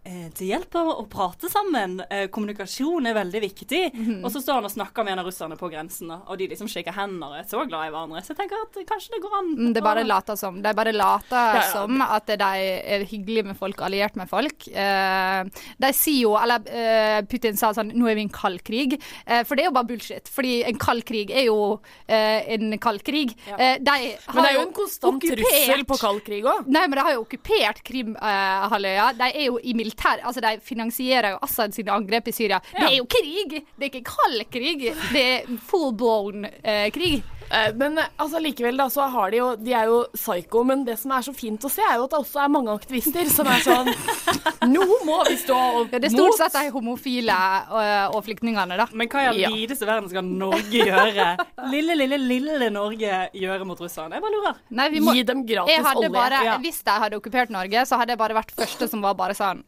det 0.06 0.46
hjelper 0.46 0.86
å 0.92 1.04
prate 1.10 1.48
sammen. 1.50 1.98
Eh, 2.10 2.26
kommunikasjon 2.32 3.08
er 3.10 3.16
veldig 3.16 3.40
viktig. 3.42 3.82
Mhm. 3.94 4.18
Og 4.24 4.30
så 4.30 4.40
står 4.42 4.60
han 4.60 4.68
og 4.68 4.72
snakker 4.72 5.04
med 5.04 5.16
en 5.16 5.22
av 5.22 5.26
russerne 5.26 5.56
på 5.58 5.70
grensen, 5.72 6.10
og 6.14 6.38
de 6.38 6.46
liksom 6.48 6.68
shaker 6.70 6.94
hender 6.94 7.32
og 7.32 7.38
er 7.40 7.48
så 7.50 7.64
glad 7.66 7.88
i 7.88 7.92
hverandre. 7.94 8.22
Så 8.22 8.34
jeg 8.34 8.40
tenker 8.42 8.62
at 8.62 8.78
kanskje 8.86 9.16
det 9.16 9.22
går 9.24 9.36
an. 9.38 9.48
Mm, 9.56 9.72
Det 9.74 9.82
er 9.82 9.86
bare 9.86 10.04
later 10.06 10.36
som. 10.36 10.60
De 10.62 10.72
bare 10.74 10.92
later 10.94 11.56
ja. 11.58 11.62
som 11.72 12.00
at 12.02 12.26
de 12.26 12.36
er 12.44 13.04
hyggelige 13.04 13.44
med 13.50 13.58
folk, 13.58 13.80
alliert 13.82 14.16
med 14.16 14.28
folk. 14.30 14.68
Eh, 14.68 15.42
de 15.82 15.92
sier 15.92 16.22
jo, 16.22 16.36
eller 16.38 16.62
eh, 16.70 17.20
Putin 17.26 17.56
sa 17.56 17.72
sånn 17.74 17.92
Nå 17.96 18.08
er 18.10 18.14
vi 18.18 18.24
i 18.24 18.28
en 18.28 18.32
kald 18.32 18.62
krig. 18.66 18.96
Eh, 19.26 19.42
for 19.46 19.56
det 19.56 19.64
er 19.64 19.70
jo 19.70 19.76
bare 19.76 19.88
bullshit. 19.90 20.28
Fordi 20.28 20.62
en 20.68 20.78
kald 20.78 21.04
krig 21.08 21.30
er 21.30 21.46
jo 21.48 21.80
eh, 22.08 22.44
en 22.56 22.76
kald 22.78 23.02
krig. 23.06 23.34
Ja. 23.46 23.76
de 23.78 23.90
har 23.90 24.34
Men 24.34 24.42
det 24.44 24.50
er 24.50 24.58
jo 24.58 24.66
en 24.66 24.72
konstant 24.76 25.22
trussel 25.22 25.84
på 25.88 25.98
kald 26.00 26.22
krig 26.26 26.44
òg. 26.46 26.66
Nei, 26.66 26.86
men 26.86 26.98
de 26.98 27.04
har 27.06 27.16
jo 27.16 27.24
okkupert 27.24 27.82
Krimhalvøya. 27.86 29.12
de 29.18 29.28
er 29.32 29.46
jo 29.48 29.58
i 29.62 29.74
militær 29.96 30.24
Altså, 30.26 30.40
de 30.40 30.61
finansierer 30.61 31.30
jo 31.35 31.38
Assad 31.42 31.74
sine 31.74 31.92
angrep 31.92 32.28
i 32.28 32.32
Syria. 32.32 32.61
Det 32.72 32.85
er 32.90 32.96
jo 32.98 33.06
krig! 33.06 33.62
Det 33.76 33.88
er 33.88 33.90
ikke 33.90 34.04
kald 34.12 34.44
krig. 34.52 34.92
Det 35.12 35.22
er 35.22 35.56
full 35.68 35.92
blown 35.94 36.44
eh, 36.62 36.90
krig. 36.90 37.22
Eh, 37.50 37.72
Men 37.78 37.98
eh, 37.98 38.09
altså, 38.18 38.40
likevel 38.42 38.76
da, 38.76 38.88
så 38.90 39.06
har 39.09 39.30
de 39.30 39.37
jo 39.38 39.52
De 39.56 39.72
er 39.72 39.87
jo 39.87 40.00
psycho, 40.16 40.64
men 40.66 40.85
det 40.85 40.96
som 40.98 41.12
er 41.14 41.22
så 41.22 41.32
fint 41.37 41.62
å 41.62 41.70
se, 41.70 41.80
er 41.87 41.96
jo 42.00 42.06
at 42.09 42.11
det 42.11 42.18
også 42.18 42.40
er 42.42 42.48
mange 42.50 42.72
aktivister 42.74 43.28
som 43.30 43.46
er 43.46 43.62
sånn 43.62 43.90
Nå 44.72 44.82
må 45.06 45.20
vi 45.28 45.37
stå 45.38 45.54
mot. 45.54 45.92
Ja, 45.92 46.00
det 46.02 46.09
er 46.11 46.14
stort 46.16 46.38
sett 46.40 46.56
de 46.56 46.72
homofile 46.74 47.37
og, 47.70 48.16
og 48.16 48.24
flyktningene, 48.26 48.74
da. 48.80 48.88
Men 48.98 49.06
hva 49.12 49.22
i 49.22 49.28
all 49.30 49.38
Ja. 49.38 49.50
videste 49.54 49.87
verden 49.87 50.09
skal 50.11 50.26
Norge 50.26 50.80
gjøre? 50.88 51.28
Lille, 51.70 51.94
lille, 51.94 52.18
lille 52.18 52.70
Norge 52.74 53.20
gjøre 53.37 53.68
mot 53.68 53.78
russerne? 53.78 54.16
Jeg 54.18 54.24
bare 54.24 54.35
lurer. 54.35 54.59
Nei, 54.74 54.88
vi 54.90 55.04
må, 55.04 55.14
Gi 55.14 55.22
dem 55.28 55.44
gratis 55.46 55.87
olje. 55.92 56.11
Bare, 56.16 56.42
Ja. 56.46 56.59
Hvis 56.62 56.82
jeg 56.82 57.02
hadde 57.04 57.20
okkupert 57.20 57.52
Norge, 57.54 57.87
så 57.87 58.00
hadde 58.00 58.16
jeg 58.16 58.18
bare 58.24 58.35
vært 58.40 58.50
første 58.59 58.88
som 58.90 59.04
var 59.06 59.14
bare 59.14 59.37
sånn 59.38 59.62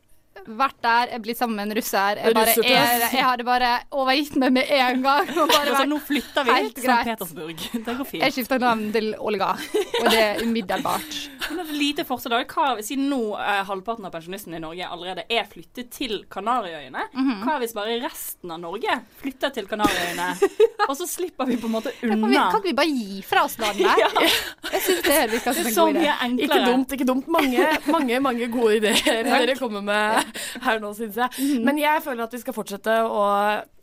vært 0.47 0.77
der, 0.85 1.09
jeg 1.13 1.23
blir 1.25 1.35
sammen 1.39 1.57
med 1.57 1.67
en 1.71 1.77
russer. 1.79 2.21
Jeg, 2.23 2.35
bare, 2.35 2.55
jeg, 2.63 3.01
jeg 3.13 3.25
hadde 3.25 3.45
bare 3.45 3.71
overgitt 3.93 4.37
meg 4.41 4.53
med 4.53 4.71
en 4.71 5.03
gang. 5.03 5.29
Og 5.39 5.49
bare 5.51 5.73
vært 5.75 5.89
nå 5.91 5.99
flytter 6.05 6.45
vi 6.49 6.55
helt 6.57 6.75
til 6.79 6.85
St. 6.91 6.99
Petersburg. 7.11 7.65
Det 7.89 7.97
går 7.99 8.05
fint. 8.09 8.23
Jeg 8.25 8.33
skifta 8.37 8.59
navn 8.63 8.87
til 8.95 9.11
Olga, 9.19 9.51
og 9.57 10.09
det 10.13 10.19
er 10.23 10.43
umiddelbart. 10.45 11.19
Men 11.49 11.61
et 11.65 11.73
lite 11.73 12.05
forskjell. 12.09 12.35
da. 12.37 12.43
Hva, 12.49 12.83
siden 12.85 13.09
nå 13.11 13.21
eh, 13.41 13.63
halvparten 13.69 14.05
av 14.09 14.13
pensjonistene 14.15 14.59
i 14.59 14.63
Norge 14.63 14.89
allerede 14.89 15.25
er 15.33 15.47
flyttet 15.49 15.91
til 15.95 16.25
Kanariøyene, 16.31 17.07
Mhm. 17.15 17.43
hva 17.47 17.59
hvis 17.63 17.73
bare 17.77 17.97
resten 18.03 18.51
av 18.53 18.61
Norge 18.61 18.99
flytter 19.23 19.53
til 19.55 19.67
Kanariøyene? 19.71 20.29
og 20.89 20.95
så 20.99 21.07
slipper 21.09 21.49
vi 21.49 21.57
på 21.61 21.67
en 21.71 21.73
måte 21.79 21.93
Kan 22.01 22.11
vi, 22.13 22.17
unna. 22.29 22.49
kan 22.53 22.61
ikke 22.61 22.69
vi 22.69 22.77
bare 22.79 22.93
gi 22.93 23.23
fra 23.27 23.45
oss 23.49 23.57
landet? 23.59 23.87
Jeg 24.73 24.83
syns 24.85 25.03
det 25.07 25.19
virker 25.33 25.57
som 25.57 25.65
Det 25.65 25.65
er 25.65 25.69
en 25.69 25.75
så 25.75 25.87
god 25.87 25.95
idé. 25.95 26.03
mye 26.05 26.17
enklere. 26.29 26.49
Ikke 26.49 26.61
dumt, 26.69 26.93
ikke 26.99 27.09
dumt. 27.09 27.29
Mange, 27.33 27.69
mange, 27.95 28.21
mange 28.29 28.49
gode 28.53 28.77
ideer 28.81 29.25
dere 29.29 29.57
kommer 29.59 29.83
med 29.85 30.28
her 30.67 30.81
nå, 30.83 30.93
syns 30.97 31.17
jeg. 31.21 31.59
Men 31.65 31.79
jeg 31.81 32.03
føler 32.05 32.25
at 32.27 32.35
vi 32.37 32.41
skal 32.43 32.57
fortsette 32.57 32.95
å 33.07 33.23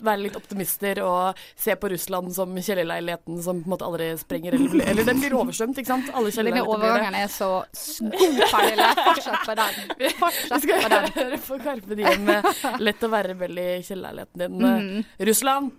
være 0.05 0.21
litt 0.25 0.35
optimister 0.37 0.99
og 1.05 1.39
se 1.55 1.75
på 1.79 1.89
Russland 1.93 2.33
som 2.35 2.51
kjellerleiligheten 2.57 3.39
som 3.45 3.61
på 3.63 3.69
en 3.69 3.73
måte 3.75 3.87
aldri 3.87 4.09
sprenger 4.19 4.57
eller 4.57 4.73
blir 4.73 4.89
Eller 4.91 5.07
den 5.07 5.21
blir 5.23 5.35
oversvømt, 5.41 5.79
ikke 5.81 5.91
sant? 5.93 6.11
Alle 6.13 6.33
kjellerleiligheter 6.35 6.81
blir 6.81 6.85
det. 6.85 6.91
overgangen 6.91 7.19
er 7.21 7.31
så 7.31 7.49
god, 8.11 8.43
Pernille. 8.51 8.89
Fortsett 9.05 9.47
på 9.47 9.55
den. 9.61 9.79
Vi 10.01 10.11
Fortsett 10.19 10.67
skal 10.67 10.83
på 10.83 10.91
den. 10.95 11.09
høre 11.21 11.41
på 11.47 11.59
Karpe 11.63 11.99
Diem 12.01 12.27
med 12.27 12.51
'Lett 12.81 13.03
å 13.07 13.09
være 13.11 13.33
rebell 13.33 13.57
i 13.61 13.69
kjellerleiligheten 13.87 14.45
din'. 14.45 14.61
Mm. 14.65 15.03
Russland. 15.31 15.71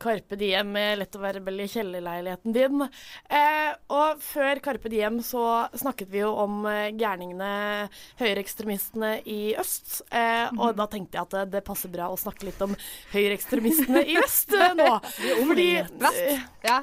Karpe 0.00 0.36
Diem 0.40 0.72
med 0.72 0.98
'Lett 0.98 1.16
å 1.16 1.20
være 1.22 1.38
rebell 1.38 1.60
i 1.60 1.68
kjellerleiligheten 1.68 2.54
din'. 2.56 2.84
Eh, 3.28 3.72
og 3.92 4.20
før 4.24 4.60
Karpe 4.64 4.88
Diem 4.92 5.20
så 5.22 5.68
snakket 5.76 6.08
vi 6.10 6.22
jo 6.22 6.30
om 6.40 6.64
eh, 6.66 6.90
gærningene, 6.96 7.88
høyreekstremistene 8.20 9.12
i 9.28 9.54
øst. 9.60 10.00
Eh, 10.10 10.48
Og 10.58 10.74
da 10.76 10.86
tenkte 10.90 11.18
jeg 11.18 11.22
at 11.26 11.30
det, 11.36 11.44
det 11.52 11.64
passer 11.66 11.88
bra 11.92 12.08
å 12.10 12.18
snakke 12.18 12.48
litt 12.48 12.60
om 12.64 12.74
høyreekstremistene 13.12 14.02
i 14.08 14.16
øst 14.22 14.52
eh, 14.56 14.72
nå. 14.78 14.88
Fordi, 15.50 15.68
eh, 15.76 16.40
Ja. 16.64 16.82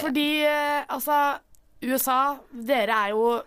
fordi 0.00 0.28
eh, 0.44 0.84
altså 0.88 1.38
USA, 1.82 2.38
dere 2.52 2.92
er 3.06 3.10
jo 3.14 3.42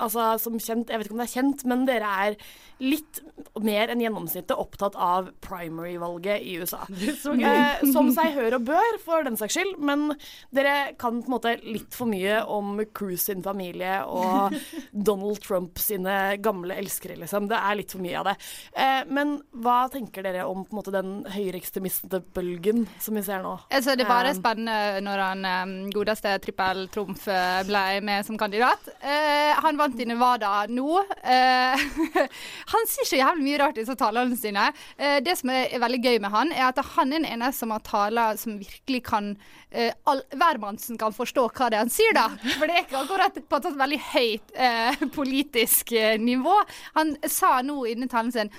altså, 0.00 0.38
som 0.40 0.58
kjent, 0.60 0.90
jeg 0.90 0.98
vet 1.00 1.06
ikke 1.08 1.16
om 1.16 1.22
det 1.22 1.28
er 1.28 1.34
kjent, 1.40 1.64
men 1.68 1.86
dere 1.88 2.10
er 2.26 2.36
litt 2.80 3.20
mer 3.60 3.90
enn 3.92 4.02
gjennomsnittet 4.02 4.56
opptatt 4.56 4.96
av 4.96 5.30
primary-valget 5.44 6.44
i 6.46 6.56
USA. 6.60 6.86
Eh, 7.40 7.80
som 7.92 8.10
seg 8.12 8.34
hør 8.36 8.56
og 8.58 8.64
bør, 8.68 8.96
for 9.02 9.24
den 9.24 9.36
saks 9.38 9.54
skyld, 9.56 9.78
men 9.82 10.10
dere 10.54 10.92
kan 11.00 11.20
på 11.22 11.30
en 11.30 11.34
måte 11.34 11.52
litt 11.62 11.94
for 11.96 12.10
mye 12.10 12.40
om 12.50 12.80
Cruise 12.96 13.24
sin 13.28 13.42
familie 13.44 14.00
og 14.06 14.54
Donald 15.08 15.40
Trump 15.44 15.80
sine 15.80 16.36
gamle 16.42 16.76
elskere, 16.80 17.16
liksom. 17.20 17.48
Det 17.50 17.58
er 17.58 17.78
litt 17.78 17.94
for 17.94 18.04
mye 18.04 18.18
av 18.20 18.30
det. 18.30 18.36
Eh, 18.72 19.00
men 19.10 19.38
hva 19.62 19.78
tenker 19.92 20.26
dere 20.26 20.46
om 20.48 20.64
på 20.64 20.74
en 20.74 20.80
måte 20.80 20.94
den 20.94 21.14
høyreekstremistbølgen 21.32 22.86
som 23.00 23.18
vi 23.18 23.24
ser 23.26 23.44
nå? 23.46 23.56
Altså, 23.70 23.96
det 23.98 24.08
var 24.08 24.30
Eh, 24.30 24.36
spennende 24.36 25.00
når 25.04 25.22
han 25.24 25.46
um, 25.46 25.74
godeste 25.92 26.32
Trippel 26.42 26.86
Trumf 26.92 27.26
eh, 27.30 27.62
ble 27.68 27.84
med 28.06 28.26
som 28.26 28.38
kandidat. 28.38 28.90
Eh, 29.00 29.52
han 29.60 29.78
vant 29.80 29.98
i 30.00 30.06
Nevada 30.08 30.66
nå. 30.70 31.02
Eh, 31.22 31.86
han 32.70 32.88
sier 32.90 33.08
så 33.08 33.18
jævlig 33.18 33.46
mye 33.46 33.60
rart 33.62 33.78
i 33.78 33.82
disse 33.82 33.96
talene 33.98 34.38
sine. 34.38 34.68
Eh, 34.96 35.18
det 35.24 35.36
som 35.40 35.52
er, 35.54 35.72
veldig 35.82 36.00
gøy 36.04 36.18
med 36.22 36.34
han, 36.34 36.52
er 36.54 36.68
at 36.68 36.80
han 36.94 37.12
er 37.12 37.20
den 37.20 37.28
ene 37.28 37.50
som 37.56 37.74
har 37.74 37.82
taler 37.86 38.38
som 38.40 38.58
virkelig 38.60 39.02
kan 39.08 39.32
eh, 39.70 39.94
Hvermannsen 40.36 40.98
kan 41.00 41.14
forstå 41.14 41.46
hva 41.48 41.70
det 41.70 41.78
er 41.78 41.84
han 41.84 41.92
sier, 41.92 42.14
da. 42.16 42.28
For 42.58 42.66
det 42.66 42.76
er 42.76 42.84
ikke 42.84 43.04
akkurat 43.04 43.40
på 43.50 43.60
et 43.60 43.80
veldig 43.84 44.02
høyt 44.10 44.54
eh, 44.54 45.06
politisk 45.14 45.94
eh, 45.96 46.18
nivå. 46.20 46.56
Han 46.98 47.16
sa 47.28 47.58
nå 47.66 47.82
innen 47.90 48.10
talen 48.10 48.34
sin 48.34 48.52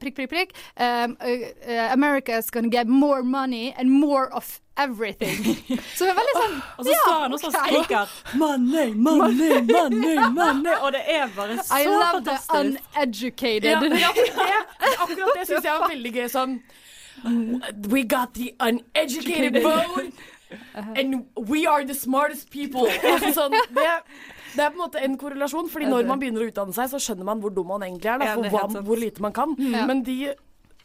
prikk, 0.00 0.14
prikk, 0.16 0.30
prikk. 0.30 0.54
Um, 0.76 1.16
uh, 1.20 1.88
America's 1.92 2.50
gonna 2.50 2.68
get 2.68 2.86
more 2.88 3.22
money 3.22 3.74
and 3.76 3.90
more 3.90 4.32
of 4.32 4.60
everything. 4.76 5.36
Så 5.96 6.04
det 6.04 6.10
er 6.10 6.16
veldig 6.18 6.34
sånn 6.34 6.54
Og 6.78 6.86
så 6.86 6.94
står 6.98 7.20
han 7.20 7.34
og 7.36 7.42
skriker 7.42 8.14
'money, 8.34 8.94
money, 8.94 9.60
money, 9.76 10.16
money', 10.34 10.78
og 10.80 10.92
det 10.92 11.02
er 11.06 11.28
bare 11.36 11.58
så 11.62 11.78
I 11.78 11.84
love 11.86 12.24
the 12.24 12.38
uneducated. 12.50 13.70
Ja, 13.70 13.80
ja, 13.80 14.10
det, 14.16 14.94
akkurat 14.98 15.38
det 15.38 15.46
syns 15.46 15.64
jeg 15.64 15.72
var 15.72 15.88
veldig 15.88 16.14
gøy. 16.18 16.28
Sånn 16.28 16.58
We 17.88 18.02
got 18.02 18.34
the 18.34 18.52
uneducated 18.60 19.62
vote, 19.62 20.12
and 20.96 21.24
we 21.36 21.66
are 21.66 21.84
the 21.84 21.94
smartest 21.94 22.50
people. 22.50 22.90
Altså, 23.02 23.30
sånn, 23.32 23.54
det, 23.72 23.86
det 24.54 24.62
er 24.62 24.72
på 24.72 24.78
en 24.78 24.84
måte 24.84 25.02
en 25.02 25.18
korrelasjon, 25.18 25.68
fordi 25.72 25.90
når 25.90 26.08
man 26.08 26.20
begynner 26.22 26.44
å 26.44 26.48
utdanne 26.50 26.74
seg, 26.76 26.90
så 26.92 27.00
skjønner 27.02 27.26
man 27.26 27.42
hvor 27.42 27.54
dum 27.54 27.70
man 27.74 27.84
egentlig 27.86 28.12
er. 28.12 28.22
Da, 28.22 28.34
for 28.38 28.54
hva, 28.54 28.82
hvor 28.86 29.00
lite 29.00 29.24
man 29.24 29.34
kan. 29.36 29.54
Ja. 29.58 29.84
Men 29.90 30.04
de 30.06 30.18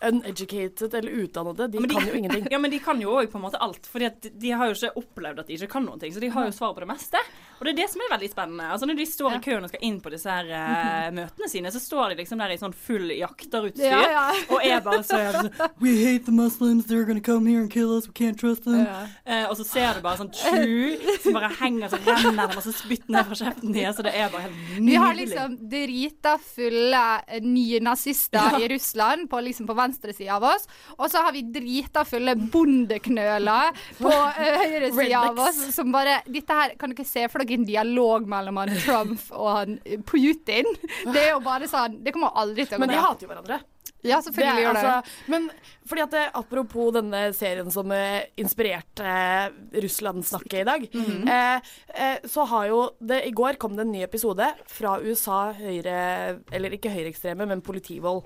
uneducated 0.05 0.93
eller 0.93 1.11
utdannede, 1.11 1.67
de, 1.67 1.77
de, 1.77 1.93
kan 1.93 2.07
jo 2.07 2.13
ingenting. 2.13 2.47
Ja, 2.51 2.59
men 2.59 2.71
de 2.71 2.79
kan 2.79 3.01
jo 3.01 3.17
òg 3.19 3.27
på 3.31 3.39
en 3.39 3.45
måte 3.47 3.59
alt. 3.61 3.87
For 3.89 4.03
de 4.03 4.51
har 4.51 4.71
jo 4.71 4.77
ikke 4.77 4.95
opplevd 5.03 5.43
at 5.43 5.51
de 5.51 5.59
ikke 5.59 5.71
kan 5.75 5.85
noen 5.85 5.99
ting. 6.01 6.13
Så 6.15 6.23
de 6.23 6.31
har 6.33 6.47
jo 6.47 6.55
svar 6.55 6.75
på 6.75 6.83
det 6.83 6.89
meste. 6.89 7.21
Og 7.59 7.67
det 7.67 7.73
er 7.73 7.79
det 7.81 7.89
som 7.91 8.03
er 8.03 8.13
veldig 8.13 8.29
spennende. 8.31 8.67
Altså 8.71 8.87
Når 8.87 8.95
de 8.95 9.05
står 9.09 9.33
i 9.35 9.39
køen 9.43 9.65
og 9.67 9.71
skal 9.71 9.81
inn 9.83 9.97
på 9.99 10.11
disse 10.13 10.31
her 10.31 10.47
uh, 10.47 11.09
møtene 11.11 11.49
sine, 11.51 11.71
så 11.75 11.81
står 11.83 12.13
de 12.13 12.21
liksom 12.21 12.39
der 12.39 12.53
i 12.55 12.59
sånn 12.61 12.75
full 12.87 13.11
jakterutstyr 13.11 13.89
Ja, 13.89 13.99
ja. 14.13 14.21
og 14.53 14.63
er 14.63 14.79
bare 14.85 15.03
sånn, 15.03 15.49
We 15.83 15.97
hate 15.99 16.23
the 16.29 16.35
Muslims, 16.35 16.87
they're 16.87 17.03
gonna 17.07 17.23
come 17.23 17.49
here 17.49 17.59
and 17.59 17.71
kill 17.71 17.91
us, 17.97 18.07
we 18.07 18.15
can't 18.15 18.39
trust 18.39 18.63
them. 18.63 18.85
Ja. 18.85 19.01
Uh, 19.27 19.49
og 19.49 19.57
så 19.59 19.67
ser 19.67 19.99
du 19.99 20.05
bare 20.05 20.21
sånn 20.21 20.31
tju 20.31 21.19
som 21.25 21.35
bare 21.35 21.51
henger 21.59 21.91
så 21.91 21.99
renner 22.05 22.47
det 22.47 22.59
masse 22.61 22.73
spytt 22.79 23.11
ned 23.11 23.27
fra 23.27 23.39
kjeften 23.41 23.75
deres, 23.75 23.99
så 23.99 24.07
det 24.07 24.15
er 24.15 24.31
bare 24.31 24.45
helt 24.47 24.55
nydelig. 24.55 24.87
Vi 24.87 24.97
har 25.03 25.19
liksom 25.19 25.59
drita 25.75 26.35
fulle 26.39 27.03
nye 27.43 27.83
nazister 27.83 28.55
i 28.63 28.71
Russland 28.71 29.27
på, 29.31 29.43
liksom 29.49 29.67
på 29.67 29.75
venstresida 29.89 30.37
av 30.37 30.47
oss. 30.53 30.67
Og 30.97 31.09
så 31.11 31.23
har 31.25 31.35
vi 31.35 31.43
drita 31.53 32.05
fulle 32.07 32.35
bondeknøler 32.39 33.73
på 33.99 34.09
uh, 34.13 34.39
høyresida 34.39 35.25
av 35.31 35.43
oss. 35.47 35.61
Som 35.75 35.93
bare 35.93 36.19
Dette 36.29 36.55
her 36.55 36.75
Kan 36.79 36.93
dere 36.93 37.07
se 37.07 37.25
for 37.31 37.43
dere 37.43 37.59
en 37.59 37.67
dialog 37.67 38.27
mellom 38.29 38.59
han 38.61 38.71
Trump 38.83 39.31
og 39.35 39.49
han 39.55 39.77
eh, 39.83 39.99
Putin? 40.05 40.67
Det 41.09 41.21
er 41.21 41.31
jo 41.33 41.41
bare 41.43 41.69
sånn 41.69 41.99
Det 42.03 42.13
kommer 42.15 42.35
aldri 42.39 42.65
til 42.67 42.77
å 42.77 42.79
gå 42.79 42.85
Men 42.85 42.95
de 42.95 43.01
hater 43.01 43.25
jo 43.25 43.31
hverandre. 43.31 43.59
Ja, 44.03 44.21
selvfølgelig 44.23 44.63
gjør 44.63 44.73
det. 44.77 44.83
altså- 44.83 45.29
Men 45.29 45.49
fordi 45.85 46.01
at 46.05 46.31
apropos 46.33 46.93
denne 46.93 47.33
serien 47.35 47.69
som 47.71 47.91
uh, 47.91 48.21
inspirerte 48.37 49.03
uh, 49.03 49.49
Russland-snakket 49.83 50.61
i 50.61 50.63
dag, 50.63 50.87
Mhm. 50.93 51.27
eh, 51.27 51.59
uh, 51.99 52.27
så 52.27 52.45
har 52.47 52.67
jo 52.67 52.89
det 53.01 53.25
I 53.27 53.31
går 53.31 53.57
kom 53.59 53.75
det 53.75 53.85
en 53.85 53.91
ny 53.91 54.03
episode 54.03 54.47
fra 54.67 54.97
USA 55.01 55.51
høyre 55.53 56.39
Eller 56.51 56.69
ikke 56.71 56.89
høyreekstreme, 56.93 57.45
men 57.47 57.61
politivold. 57.61 58.23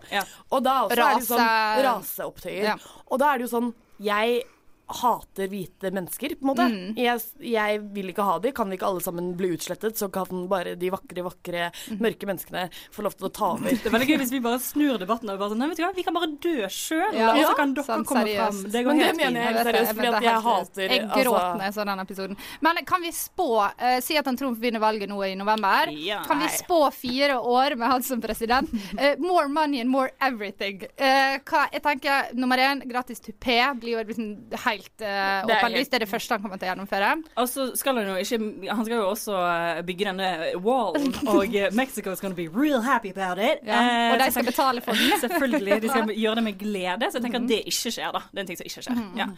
Og 0.51 0.63
da 0.63 0.83
også 0.85 0.91
er 0.91 0.95
det 1.19 1.27
sånn 1.27 1.39
Rase- 1.39 1.83
raseopptøyer. 1.87 2.63
Ja. 2.63 2.75
Og 3.11 3.19
da 3.19 3.33
er 3.33 3.37
det 3.39 3.49
jo 3.49 3.57
sånn 3.59 3.73
Jeg 3.99 4.43
hater 4.87 5.47
hvite 5.47 5.89
mennesker, 5.95 6.35
på 6.35 6.43
en 6.43 6.49
måte. 6.51 6.65
Mm. 6.69 6.97
Jeg, 6.99 7.21
jeg 7.47 7.79
vil 7.95 8.09
ikke 8.11 8.25
ha 8.27 8.35
de. 8.43 8.51
Kan 8.55 8.69
vi 8.69 8.77
ikke 8.77 8.87
alle 8.89 9.01
sammen 9.03 9.31
bli 9.39 9.53
utslettet, 9.55 9.97
så 9.97 10.09
kan 10.13 10.45
bare 10.51 10.75
de 10.79 10.89
vakre, 10.93 11.23
vakre, 11.25 11.69
mørke 12.03 12.27
menneskene 12.29 12.65
få 12.93 13.05
lov 13.05 13.15
til 13.17 13.29
å 13.29 13.31
ta 13.33 13.51
over. 13.55 13.71
Det 13.71 13.89
er 13.89 13.95
veldig 13.95 14.09
gøy 14.11 14.19
hvis 14.21 14.33
vi 14.35 14.41
bare 14.43 14.59
snur 14.61 14.99
debatten 15.01 15.31
og 15.31 15.39
bare 15.39 15.53
sånn 15.53 15.61
Nei, 15.63 15.69
vet 15.71 15.79
du 15.79 15.83
hva, 15.85 15.91
vi 15.95 16.03
kan 16.03 16.17
bare 16.17 16.29
dø 16.43 16.67
sjøl, 16.67 17.15
Ja, 17.15 17.29
og 17.31 17.39
så 17.47 17.53
kan 17.57 17.73
dere 17.77 17.87
sånn 17.87 18.03
komme 18.09 18.25
seriøst. 18.27 18.43
fram. 18.43 18.71
Det 18.73 18.83
går 18.83 18.91
Men 18.91 18.99
det 18.99 19.07
helt 19.07 19.19
mener 19.21 19.31
fint. 19.31 19.43
jeg 19.43 19.53
det, 19.53 19.63
seriøst, 19.69 19.93
fordi 19.93 20.07
det 20.07 20.13
jeg 20.13 20.33
helt 20.33 20.47
hater 20.49 20.83
Jeg 20.83 21.03
gråter 21.03 21.23
gråt 21.23 21.47
når 21.53 21.63
jeg 21.63 21.75
så 21.77 21.85
den 21.89 22.03
episoden. 22.03 22.41
Men 22.67 22.81
kan 22.91 23.05
vi 23.07 23.11
spå 23.15 23.49
uh, 23.63 23.99
Si 24.03 24.17
at 24.19 24.29
han 24.29 24.39
Trump 24.39 24.59
vinner 24.59 24.83
valget 24.83 25.09
nå 25.09 25.21
i 25.23 25.33
november. 25.39 25.93
Ja. 25.95 26.19
Kan 26.27 26.43
vi 26.43 26.49
spå 26.51 26.79
fire 26.91 27.39
år 27.39 27.77
med 27.79 27.87
han 27.87 28.03
som 28.03 28.21
president? 28.21 28.69
Uh, 28.99 29.13
more 29.23 29.47
money 29.47 29.79
and 29.79 29.89
more 29.89 30.11
everything. 30.19 30.83
Uh, 30.99 31.39
hva, 31.47 31.65
jeg 31.71 31.83
tenker 31.85 32.33
Nummer 32.35 32.59
én, 32.59 32.83
gratis 32.89 33.21
tupé 33.23 33.61
blir 33.79 33.97
jo 33.97 34.03
liksom 34.09 34.29
helt 34.73 35.05
uh, 35.05 35.45
åpenlyst. 35.47 35.91
Det 35.91 35.99
er 35.99 36.05
det 36.05 36.09
første 36.11 36.35
han 36.35 36.43
kommer 36.43 36.59
til 36.59 36.67
å 36.67 36.71
gjennomføre. 36.71 37.11
Og 37.41 37.49
så 37.49 37.67
skal 37.79 37.99
han 37.99 38.11
jo 38.11 38.17
ikke 38.21 38.39
Han 38.73 38.85
skal 38.87 38.95
jo 38.97 39.07
også 39.09 39.37
eh, 39.39 39.81
bygge 39.87 40.09
denne 40.09 40.29
wallen, 40.65 41.09
og 41.29 41.55
eh, 41.55 41.69
Mexico 41.81 42.13
is 42.13 42.23
gonna 42.23 42.37
be 42.37 42.47
real 42.49 42.83
happy 42.85 43.13
about 43.13 43.41
it. 43.41 43.63
Ja, 43.67 44.13
og 44.13 44.19
de 44.21 44.29
skal 44.33 44.47
betale 44.49 44.83
for 44.85 44.97
den. 44.97 45.15
Selvfølgelig. 45.23 45.81
De 45.83 45.89
skal 45.93 46.13
gjøre 46.23 46.41
det 46.41 46.45
med 46.49 46.59
glede, 46.59 47.09
så 47.09 47.19
jeg 47.19 47.27
tenker 47.27 47.43
at 47.43 47.49
det 47.51 47.61
ikke 47.71 47.93
skjer, 47.97 48.13
da. 48.15 48.23
Det 48.31 48.41
er 48.41 48.45
en 48.45 48.51
ting 48.51 48.61
som 48.61 48.69
ikke 48.69 48.85
skjer. 48.87 48.99
Mhm. 48.99 49.19
Ja. 49.21 49.29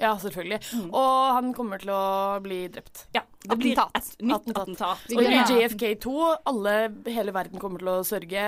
Ja, 0.00 0.16
selvfølgelig. 0.18 0.58
Og 0.90 1.34
han 1.36 1.52
kommer 1.54 1.78
til 1.78 1.92
å 1.94 2.02
bli 2.44 2.64
drept. 2.74 3.06
ja. 3.14 3.22
Det 3.44 3.58
blir 3.60 3.76
Attentat. 3.76 4.06
et 4.16 4.22
nytt 4.24 4.46
attentat. 4.56 5.00
Og 5.12 5.20
i 5.20 5.34
JFK2, 5.36 6.12
alle, 6.48 6.72
hele 7.12 7.34
verden 7.36 7.60
kommer 7.60 7.82
til 7.82 7.90
å 7.92 7.96
sørge. 8.08 8.44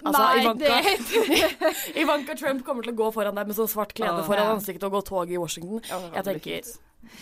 Altså, 0.00 0.22
Nei, 0.22 0.38
Ivanka, 0.40 0.78
Ivanka 2.02 2.36
Trump 2.40 2.64
kommer 2.64 2.86
til 2.86 2.94
å 2.94 2.96
gå 2.96 3.10
foran 3.12 3.36
deg 3.36 3.50
med 3.50 3.58
sånn 3.58 3.68
svart 3.68 3.92
klede 3.92 4.22
foran 4.24 4.54
ansiktet 4.54 4.86
og 4.88 4.96
gå 4.96 5.02
tog 5.10 5.34
i 5.34 5.36
Washington. 5.36 5.84
Jeg 6.16 6.24
tenker 6.30 6.70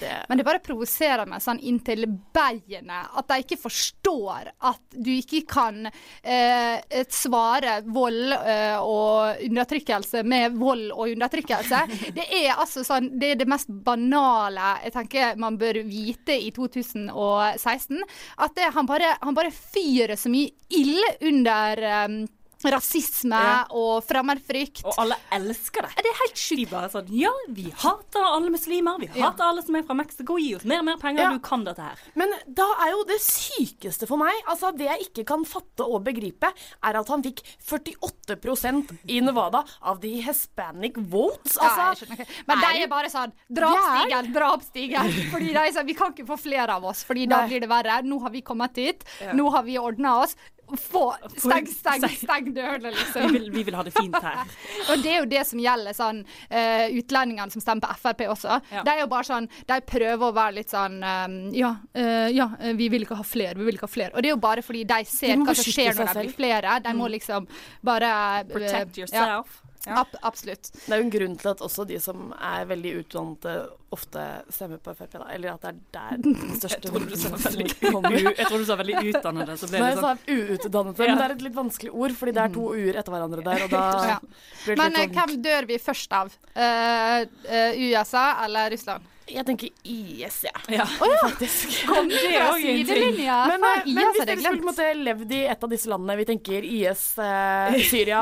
det 0.01 0.12
Men 0.29 0.38
det 0.38 0.46
bare 0.46 0.62
provoserer 0.64 1.29
meg 1.29 1.42
sånn 1.44 1.61
inntil 1.62 2.07
beinet 2.35 3.16
at 3.16 3.29
de 3.31 3.38
ikke 3.42 3.59
forstår 3.61 4.51
at 4.70 4.96
du 4.96 5.11
ikke 5.14 5.42
kan 5.49 5.87
eh, 5.87 7.03
svare 7.12 7.79
vold 7.87 8.35
eh, 8.37 8.77
og 8.81 9.42
undertrykkelse 9.46 10.22
med 10.27 10.57
vold 10.59 10.90
og 10.92 11.12
undertrykkelse. 11.14 11.83
Det 12.16 12.27
er 12.33 12.55
altså 12.55 12.85
sånn 12.87 13.11
Det 13.20 13.33
er 13.33 13.40
det 13.40 13.49
mest 13.51 13.68
banale 13.68 14.77
jeg 14.85 14.94
tenker 14.94 15.40
man 15.40 15.59
bør 15.61 15.81
vite 15.87 16.37
i 16.37 16.51
2016. 16.55 18.01
At 18.42 18.57
det, 18.57 18.70
han, 18.75 18.88
bare, 18.88 19.16
han 19.20 19.37
bare 19.37 19.53
fyrer 19.55 20.16
så 20.18 20.31
mye 20.33 20.53
ild 20.77 21.27
under 21.27 21.83
eh, 21.90 22.18
rasisme 22.64 23.37
Ja. 23.37 23.64
og 23.71 24.05
fremmedfrykt. 24.05 24.85
Og 24.85 24.95
alle 24.99 25.16
elsker 25.33 25.83
det. 25.83 25.90
Det 25.97 26.07
er 26.11 26.21
helt 26.23 26.37
sjukt. 26.37 26.57
De 26.57 26.66
bare 26.66 26.88
sånn 26.90 27.07
Ja, 27.11 27.31
vi 27.49 27.71
hater 27.71 28.23
alle 28.25 28.51
muslimer. 28.51 28.99
Vi 28.99 29.09
Ja. 29.14 29.31
hater 29.31 29.45
alle 29.45 29.62
som 29.62 29.77
er 29.77 29.83
fra 29.83 29.95
Mexico. 29.95 30.37
Gi 30.38 30.55
oss 30.57 30.64
mer 30.64 30.79
og 30.79 30.85
mer 30.87 30.97
penger. 30.97 31.23
Ja. 31.23 31.31
Du 31.33 31.38
kan 31.40 31.64
dette 31.64 31.81
her. 31.83 31.97
Men 32.14 32.33
da 32.53 32.64
er 32.87 32.90
jo 32.92 33.05
det 33.05 33.21
sykeste 33.21 34.07
for 34.07 34.16
meg, 34.16 34.33
altså 34.49 34.73
det 34.77 34.87
jeg 34.88 35.09
ikke 35.11 35.27
kan 35.27 35.45
fatte 35.45 35.85
og 35.85 36.03
begripe, 36.05 36.47
er 36.83 36.97
at 36.97 37.09
han 37.09 37.23
fikk 37.23 37.42
48 37.61 39.01
i 39.09 39.21
Nevada 39.21 39.64
av 39.83 40.01
de 40.01 40.21
hispanic 40.23 40.97
votes. 40.97 41.57
Altså, 41.59 42.07
ja. 42.09 42.25
Men 42.49 42.59
de 42.61 42.83
er 42.83 42.88
bare 42.88 43.11
sånn 43.12 43.33
drapsstiger, 43.53 44.33
drapsstiger. 44.33 45.31
Fordi 45.33 45.53
de 45.53 45.59
er 45.59 45.73
sånn, 45.73 45.87
Vi 45.87 45.95
kan 45.95 46.12
ikke 46.12 46.27
få 46.27 46.37
flere 46.40 46.71
av 46.71 46.85
oss, 46.85 47.05
Fordi 47.05 47.29
da 47.29 47.47
blir 47.47 47.61
det 47.61 47.69
verre. 47.69 48.03
Nå 48.03 48.21
har 48.21 48.31
vi 48.31 48.42
kommet 48.42 48.75
hit. 48.77 49.05
Ja. 49.21 49.33
Nå 49.33 49.51
har 49.53 49.62
vi 49.62 49.77
ordna 49.79 50.23
oss. 50.23 50.35
Få, 50.67 51.15
steng, 51.37 51.67
steng, 51.71 52.05
Steng. 52.19 52.49
dørene, 52.55 52.91
dørene, 52.91 52.91
Vi 52.91 52.97
liksom. 52.99 53.33
vil, 53.33 53.51
vi 53.55 53.63
vil 53.69 53.77
ha 53.79 53.85
det 53.87 53.93
fint 53.95 54.17
her. 54.23 54.41
Og 54.91 55.03
det 55.05 55.13
er 55.13 55.21
jo 55.21 55.29
det 55.31 55.43
som 55.47 55.63
gjelder 55.63 55.97
sånn 55.97 56.23
uh, 56.27 56.87
utlendingene 56.91 57.55
som 57.55 57.63
stemmer 57.63 57.87
på 57.87 57.99
Frp 58.03 58.25
også. 58.35 58.59
Ja. 58.75 58.83
De 58.87 58.95
er 58.97 59.03
jo 59.05 59.11
bare 59.13 59.29
sånn 59.29 59.47
De 59.69 59.79
prøver 59.87 60.27
å 60.27 60.33
være 60.35 60.57
litt 60.59 60.73
sånn 60.73 60.99
eh, 61.07 61.37
Ja, 61.61 61.73
uh, 61.99 62.27
ja, 62.33 62.49
vi 62.79 62.89
vil 62.93 63.07
ikke 63.07 63.19
ha 63.21 63.27
flere, 63.27 63.55
vi 63.59 63.69
vil 63.69 63.79
ikke 63.79 63.89
ha 63.89 63.95
flere. 63.95 64.15
Og 64.15 64.25
det 64.25 64.33
er 64.33 64.37
jo 64.37 64.43
bare 64.43 64.65
fordi 64.67 64.83
de 64.89 65.03
ser 65.11 65.39
hva 65.43 65.55
som 65.55 65.71
skjer 65.77 65.95
når 65.95 66.11
det 66.11 66.25
blir 66.25 66.35
flere. 66.41 66.81
De 66.83 66.97
må 66.99 67.11
liksom 67.15 67.47
bare 67.87 68.11
uh, 68.11 68.51
Protect 68.51 68.99
yourself. 69.05 69.61
Ja. 69.61 69.66
Ab 69.87 70.15
absolutt. 70.23 70.71
det 70.75 70.93
er 70.93 71.01
jo 71.01 71.05
en 71.07 71.11
grunn 71.15 71.37
til 71.41 71.51
at 71.53 71.61
også 71.62 71.85
de 71.87 71.99
som 72.03 72.33
er 72.41 72.65
veldig 72.67 72.93
utdannede, 73.03 73.55
ofte 73.97 74.23
stemmer 74.53 74.81
på 74.83 74.95
Frp. 74.99 75.12
Da. 75.12 75.27
Eller 75.33 75.53
at 75.55 75.62
det 75.62 75.71
er 75.71 75.79
der 75.95 76.17
den 76.25 76.57
største 76.59 76.81
Jeg 76.83 76.93
tror 76.93 77.07
du 77.07 77.17
sa 77.17 77.31
veldig, 77.37 77.67
kommer. 77.93 78.17
jeg 78.19 78.47
trodde 78.47 78.62
du 78.65 78.69
sa 78.71 78.77
veldig 78.83 78.97
utdannede. 79.12 79.57
Så 79.61 79.71
ble 79.71 79.79
Nei, 79.83 79.91
det 79.91 79.97
jeg 79.97 80.03
sånn 80.03 80.23
sa 80.23 80.37
uutdannede, 80.37 81.07
Ja. 81.07 81.11
men 81.15 81.19
det 81.23 81.27
er 81.29 81.35
et 81.37 81.45
litt 81.47 81.59
vanskelig 81.59 81.93
ord, 81.95 82.17
fordi 82.19 82.33
det 82.37 82.43
er 82.47 82.55
to 82.57 82.69
u-er 82.75 83.01
etter 83.03 83.15
hverandre 83.17 83.45
der, 83.47 83.67
og 83.67 83.71
da 83.77 83.83
Ja. 84.12 84.19
blir 84.65 84.75
det 84.75 84.79
Men 84.83 84.93
litt 84.93 85.01
eh, 85.01 85.07
sånn 85.07 85.19
hvem 85.21 85.43
dør 85.47 85.69
vi 85.73 85.79
først 85.83 86.17
av? 86.23 86.33
Uh, 86.57 87.27
uh, 87.47 87.85
USA 87.91 88.25
eller 88.45 88.71
Russland? 88.75 89.12
Jeg 89.27 89.43
tenker 89.43 89.71
IS, 89.83 90.37
jeg. 90.47 90.61
Ja. 90.77 90.85
Faktisk. 90.87 91.73
Kom 91.91 92.07
Det 92.09 92.21
er 92.31 92.45
også 92.47 92.69
en 92.71 92.87
ting. 92.87 93.17
Men, 93.19 93.65
eh, 93.67 93.89
men 93.91 94.11
hvis 94.15 94.27
dere 94.29 94.37
skulle 94.39 94.67
måte 94.69 94.87
levd 94.95 95.33
i 95.35 95.41
et 95.51 95.65
av 95.67 95.73
disse 95.73 95.91
landene 95.91 96.15
Vi 96.21 96.27
tenker 96.29 96.67
IS, 96.69 97.03
eh, 97.19 97.75
Syria, 97.91 98.21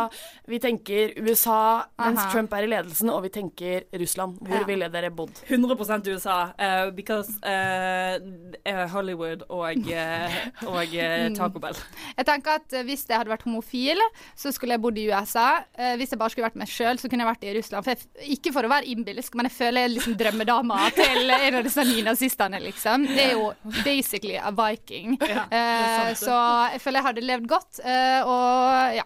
vi 0.48 0.60
tenker 0.64 1.12
USA 1.20 1.58
mens 2.00 2.22
Aha. 2.22 2.30
Trump 2.32 2.54
er 2.56 2.64
i 2.66 2.70
ledelsen, 2.72 3.10
og 3.12 3.20
vi 3.26 3.30
tenker 3.34 3.84
Russland. 4.00 4.38
Hvor 4.40 4.62
Ja. 4.62 4.64
ville 4.68 4.88
dere 4.92 5.10
bodd? 5.12 5.42
100% 5.48 6.08
USA. 6.14 6.38
Uh, 6.56 6.88
because 6.96 7.36
eh, 7.44 8.16
eh, 8.64 8.84
Hollywood 8.94 9.44
og, 9.50 9.84
uh, 9.84 10.40
og 10.70 10.94
eh, 10.96 11.28
Taco 11.36 11.60
Bell. 11.60 11.76
Jeg 12.16 12.28
tenker 12.28 12.58
at 12.62 12.78
Hvis 12.88 13.04
jeg 13.08 13.18
hadde 13.20 13.32
vært 13.32 13.44
homofil, 13.44 14.00
så 14.36 14.52
skulle 14.56 14.76
jeg 14.78 14.84
bodd 14.84 14.98
i 15.00 15.06
USA. 15.10 15.50
Hvis 15.98 16.12
jeg 16.14 16.20
bare 16.20 16.32
skulle 16.32 16.48
vært 16.48 16.58
meg 16.60 16.70
sjøl, 16.72 16.98
så 17.00 17.08
kunne 17.12 17.24
jeg 17.26 17.30
vært 17.34 17.44
i 17.48 17.54
Russland. 17.58 17.84
For 17.86 17.92
jeg, 17.94 18.34
ikke 18.38 18.52
for 18.56 18.64
å 18.66 18.72
være 18.72 18.88
innbilsk, 18.92 19.36
men 19.36 19.48
jeg 19.50 19.56
føler 19.58 19.84
jeg 19.84 19.90
er 19.90 19.94
liksom 19.98 20.16
drømmedama 20.20 20.80
til 20.96 21.30
en 21.34 21.58
av 21.60 21.66
disse 21.66 21.84
nynazistene, 21.88 22.60
liksom. 22.64 23.04
Det 23.10 23.26
er 23.30 23.34
jo 23.36 23.50
basically 23.84 24.36
a 24.40 24.52
viking. 24.54 25.18
Eh, 25.24 26.12
så 26.18 26.38
jeg 26.74 26.80
føler 26.84 27.00
jeg 27.00 27.08
hadde 27.10 27.26
levd 27.28 27.50
godt, 27.50 27.82
eh, 27.84 28.20
og 28.24 28.96
ja. 29.00 29.04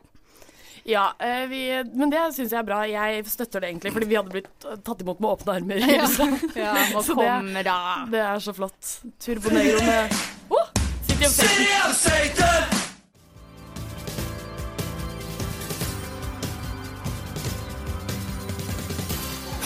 Ja, 0.89 1.11
eh, 1.21 1.45
vi, 1.51 1.61
men 2.01 2.09
det 2.09 2.23
syns 2.33 2.55
jeg 2.55 2.63
er 2.63 2.65
bra. 2.65 2.79
Jeg 2.89 3.27
støtter 3.29 3.61
det 3.61 3.69
egentlig, 3.75 3.93
fordi 3.93 4.09
vi 4.09 4.17
hadde 4.17 4.33
blitt 4.33 4.69
tatt 4.87 5.05
imot 5.05 5.21
med 5.21 5.35
åpne 5.35 5.59
armer. 5.59 5.85
Ja. 5.85 6.09
Ja, 6.65 6.73
må 6.95 7.03
Så 7.05 7.13
det- 7.19 7.29
komme, 7.29 7.63
da. 7.67 7.79
Det 8.09 8.25
er 8.25 8.41
så 8.41 8.57
flott. 8.57 8.95
Turbonegro 9.21 9.85
med 9.85 10.19
oh, 10.49 10.69
City 11.29 11.73
of 11.85 11.97
Satan. 11.99 12.78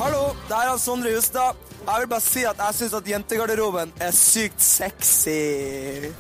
Hallo, 0.03 0.33
det 0.49 0.57
er 0.59 0.79
Sondre 0.83 1.13
Justad. 1.15 1.55
Jeg 1.87 2.01
vil 2.01 2.09
bare 2.11 2.21
si 2.21 2.43
at 2.43 2.59
jeg 2.59 2.75
syns 2.75 2.95
at 2.99 3.11
jentegarderoben 3.11 3.93
er 4.01 4.11
sykt 4.11 4.63
sexy. 4.63 6.11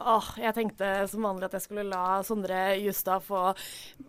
Åh, 0.00 0.28
jeg 0.40 0.56
tenkte 0.56 0.88
som 1.10 1.24
vanlig 1.26 1.48
at 1.50 1.56
jeg 1.58 1.66
skulle 1.66 1.84
la 1.88 2.20
Sondre 2.24 2.58
Justad 2.80 3.24
få 3.26 3.50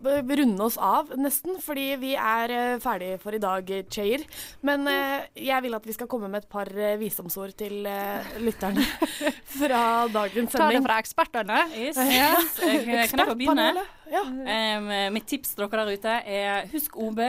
runde 0.02 0.64
oss 0.64 0.78
av, 0.80 1.12
nesten. 1.20 1.58
Fordi 1.62 1.86
vi 2.00 2.14
er 2.16 2.54
eh, 2.56 2.76
ferdige 2.82 3.18
for 3.22 3.36
i 3.36 3.40
dag, 3.42 3.68
Cheyer. 3.92 4.24
Men 4.64 4.88
eh, 4.90 5.28
jeg 5.48 5.66
vil 5.66 5.76
at 5.76 5.88
vi 5.88 5.96
skal 5.96 6.08
komme 6.10 6.30
med 6.32 6.44
et 6.44 6.52
par 6.52 6.70
eh, 6.72 6.96
visdomsord 7.00 7.52
til 7.60 7.86
eh, 7.88 8.36
lytterne 8.40 8.86
fra 9.58 9.82
dagens 10.12 10.54
sending. 10.54 10.56
Ta 10.56 10.70
det 10.72 10.84
fra 10.86 11.00
ekspertene. 11.02 11.60
Yes. 11.76 12.00
Ja. 12.00 12.30
yes. 12.38 12.62
Jeg, 12.62 13.10
kan 13.12 13.24
jeg 13.24 13.28
få 13.34 13.36
begynne? 13.38 13.84
Ja. 14.12 14.22
Um, 14.28 14.88
mitt 15.14 15.28
tips 15.28 15.54
til 15.54 15.64
dere 15.64 15.84
der 15.86 15.96
ute 15.96 16.16
er 16.28 16.66
husk 16.72 16.96
OB, 17.00 17.20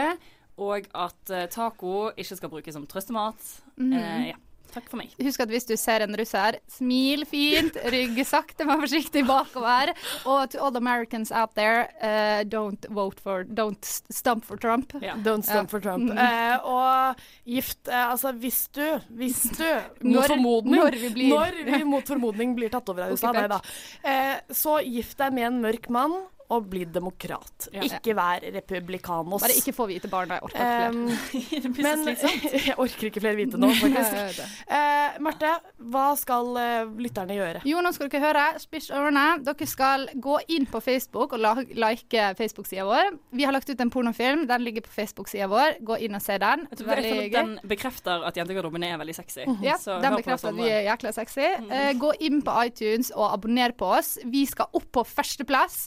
og 0.63 0.89
at 0.93 1.31
eh, 1.33 1.47
taco 1.49 2.09
ikke 2.17 2.37
skal 2.37 2.51
brukes 2.51 2.75
som 2.75 2.87
trøstemat. 2.87 3.53
Mm. 3.75 3.93
Uh, 3.93 4.27
ja. 4.29 4.39
Takk 4.73 4.87
for 4.89 4.97
meg. 4.97 5.11
Husk 5.21 5.39
at 5.43 5.51
hvis 5.53 5.67
du 5.69 5.75
ser 5.77 6.01
en 6.01 6.15
russer, 6.17 6.57
smil 6.73 7.25
fint, 7.29 7.75
rygg 7.93 8.17
sakte, 8.25 8.65
men 8.65 8.81
forsiktig 8.81 9.21
bakover. 9.27 9.91
Og 10.25 10.49
to 10.49 10.57
all 10.65 10.75
Americans 10.79 11.31
out 11.31 11.53
there, 11.53 11.83
uh, 12.01 12.41
don't 12.49 12.87
vote 12.89 13.19
for 13.21 13.43
Don't 13.45 13.85
stump 14.09 14.45
for 14.49 14.57
Trump. 14.57 14.93
Don't 15.23 15.45
stump 15.45 15.69
for 15.69 15.79
Trump. 15.83 16.09
Mm. 16.09 16.17
Uh, 16.17 16.57
og 16.73 17.21
gift 17.45 17.87
uh, 17.87 18.09
Altså, 18.13 18.31
hvis 18.33 18.63
du 18.73 18.81
Hvis 19.13 19.43
du 19.53 19.63
mot 20.01 20.15
Når- 20.23 20.27
formodning 20.33 20.75
når 20.81 20.97
vi 20.99 21.09
blir- 21.15 21.29
Når 21.37 21.61
vi 21.77 21.83
mot 21.83 22.07
formodning 22.07 22.55
blir 22.57 22.69
tatt 22.73 22.89
over 22.89 23.03
av 23.05 23.11
USA, 23.15 23.31
nei 23.31 23.47
da. 23.47 23.59
Eh, 24.03 24.35
så 24.53 24.79
gift 24.83 25.17
deg 25.21 25.33
med 25.33 25.47
en 25.51 25.61
mørk 25.63 25.89
mann, 25.93 26.13
og 26.51 26.67
bli 26.69 26.83
demokrat. 26.85 27.67
Ja. 27.73 27.83
Ikke 27.87 28.15
vær 28.17 28.43
republikanos. 28.55 29.41
Bare 29.43 29.55
ikke 29.57 29.73
få 29.75 29.87
hvite 29.89 30.09
barn, 30.11 30.33
jeg 30.33 30.43
orker 30.43 30.61
Um, 30.63 31.07
ikke 31.33 31.71
flere. 31.75 31.97
men 32.05 32.17
jeg 32.67 32.75
orker 32.77 33.09
ikke 33.09 33.23
flere 33.23 33.37
hvite 33.39 33.59
nå, 33.59 33.69
faktisk. 33.79 34.41
Eh, 34.73 35.17
Marte, 35.21 35.49
hva 35.91 36.05
skal 36.17 36.47
uh, 36.55 36.91
lytterne 36.99 37.35
gjøre? 37.35 37.61
Jo, 37.67 37.81
nå 37.83 37.91
skal 37.93 38.09
dere 38.09 38.21
høre. 38.23 38.45
Spiss 38.61 38.89
ørene. 38.93 39.25
Dere 39.45 39.67
skal 39.69 40.07
gå 40.23 40.37
inn 40.55 40.65
på 40.69 40.81
Facebook 40.83 41.35
og 41.35 41.43
like 41.77 42.23
Facebook-sida 42.39 42.85
vår. 42.87 43.11
Vi 43.35 43.45
har 43.45 43.55
lagt 43.55 43.69
ut 43.69 43.83
en 43.83 43.91
pornofilm. 43.93 44.45
Den 44.49 44.65
ligger 44.65 44.85
på 44.87 44.93
Facebook-sida 44.95 45.49
vår. 45.51 45.77
Gå 45.85 45.99
inn 46.07 46.17
og 46.17 46.23
se 46.25 46.39
den. 46.41 46.65
Jeg 46.71 46.79
tror 46.79 46.93
jeg 46.93 47.03
Veldig 47.03 47.11
at 47.11 47.23
gøy. 47.23 47.35
Den 47.37 47.73
bekrefter 47.73 48.25
at 48.29 48.39
jentegarderoben 48.39 48.87
er 48.87 48.97
veldig 49.01 49.17
sexy. 49.19 49.45
Ja, 49.65 49.77
Så 49.81 49.99
den 50.03 50.17
bekrefter 50.17 50.53
at 50.53 50.59
vi 50.59 50.69
er 50.71 50.87
jækla 50.89 51.13
sexy. 51.15 51.51
Uh, 51.67 51.91
gå 52.01 52.15
inn 52.23 52.41
på 52.45 52.57
iTunes 52.69 53.13
og 53.13 53.29
abonner 53.31 53.75
på 53.77 53.93
oss. 53.99 54.15
Vi 54.25 54.47
skal 54.49 54.71
opp 54.73 54.89
på 54.93 55.05
førsteplass. 55.07 55.85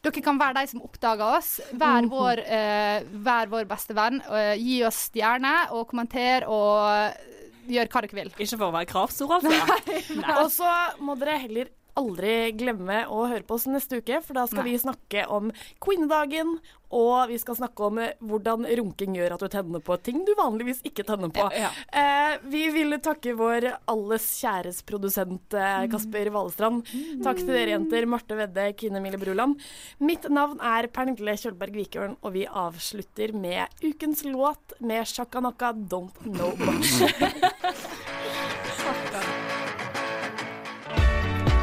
Dere 0.00 0.22
kan 0.24 0.38
være 0.40 0.62
de 0.62 0.70
som 0.70 0.84
oppdager 0.84 1.36
oss. 1.36 1.50
Vær 1.76 2.06
vår, 2.08 2.40
uh, 2.46 3.10
vær 3.26 3.50
vår 3.52 3.66
beste 3.68 3.96
venn. 3.96 4.22
Uh, 4.28 4.54
gi 4.56 4.80
oss 4.88 5.06
stjerner 5.10 5.74
og 5.76 5.88
kommenter 5.90 6.46
og 6.48 7.28
gjør 7.70 7.90
hva 7.92 8.02
dere 8.04 8.18
vil. 8.22 8.32
Ikke 8.36 8.56
for 8.56 8.70
å 8.70 8.74
være 8.74 8.88
kravstor, 8.90 9.36
altså. 9.36 9.92
Og 10.40 10.48
så 10.54 10.72
må 11.04 11.16
dere 11.20 11.36
heller 11.44 11.70
aldri 11.98 12.52
glemme 12.58 13.04
å 13.10 13.24
høre 13.30 13.46
på 13.46 13.56
oss 13.58 13.68
neste 13.70 14.00
uke, 14.00 14.20
for 14.24 14.38
da 14.38 14.46
skal 14.50 14.64
Nei. 14.64 14.74
vi 14.74 14.82
snakke 14.82 15.24
om 15.32 15.50
kvinnedagen, 15.82 16.58
og 16.90 17.30
vi 17.30 17.36
skal 17.38 17.54
snakke 17.54 17.86
om 17.86 18.00
eh, 18.02 18.16
hvordan 18.26 18.66
runking 18.80 19.14
gjør 19.14 19.36
at 19.36 19.44
du 19.44 19.50
tenner 19.52 19.82
på 19.84 19.94
ting 20.02 20.24
du 20.26 20.32
vanligvis 20.38 20.82
ikke 20.86 21.06
tenner 21.06 21.30
på. 21.34 21.46
Ja, 21.54 21.70
Eh, 21.90 22.36
vi 22.50 22.62
vil 22.70 22.94
takke 23.02 23.32
vår 23.38 23.66
alles 23.90 24.26
kjæres 24.40 24.80
produsent 24.86 25.54
eh, 25.58 25.86
Kasper 25.90 26.30
Valestrand. 26.34 26.86
Takk 27.24 27.42
til 27.42 27.52
dere 27.52 27.74
jenter, 27.74 28.06
Marte 28.10 28.38
Vedde, 28.38 28.68
Kine 28.78 29.02
Mille 29.02 29.18
Bruland. 29.20 29.58
Mitt 30.02 30.28
navn 30.30 30.60
er 30.62 30.88
Pernille 30.92 31.34
Kjølberg 31.40 31.78
Vikørn, 31.80 32.16
og 32.22 32.34
vi 32.36 32.46
avslutter 32.46 33.34
med 33.36 33.82
ukens 33.82 34.24
låt 34.26 34.76
med 34.80 35.06
Shakanaka 35.10 35.72
Don't 35.74 36.22
Know 36.26 36.54
Much. 36.62 37.00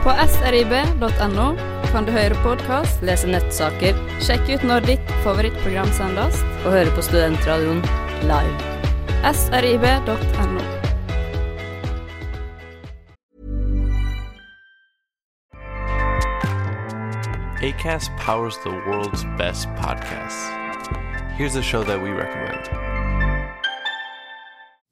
På 0.03 0.13
srib.no 0.27 1.47
kan 1.91 2.05
du 2.05 2.11
høre 2.11 2.35
podkast, 2.43 3.03
lese 3.05 3.29
nettsaker, 3.31 3.97
sjekke 4.23 4.57
ut 4.57 4.65
når 4.67 4.87
ditt 4.89 5.13
favorittprogram 5.23 5.89
sendes, 5.95 6.41
og 6.65 6.73
høre 6.75 6.91
på 6.95 7.05
Studentradioen 7.05 7.83
live. 8.27 8.75
srib.no. 9.33 10.65
ACAST 17.57 18.15
powers 18.17 18.57
the 18.59 18.69
world's 18.69 19.23
best 19.37 19.67
podcasts. 19.69 20.45
Here's 21.37 21.55
a 21.55 21.63
show 21.63 21.83
that 21.83 21.99
we 22.01 22.11
recommend. 22.11 22.86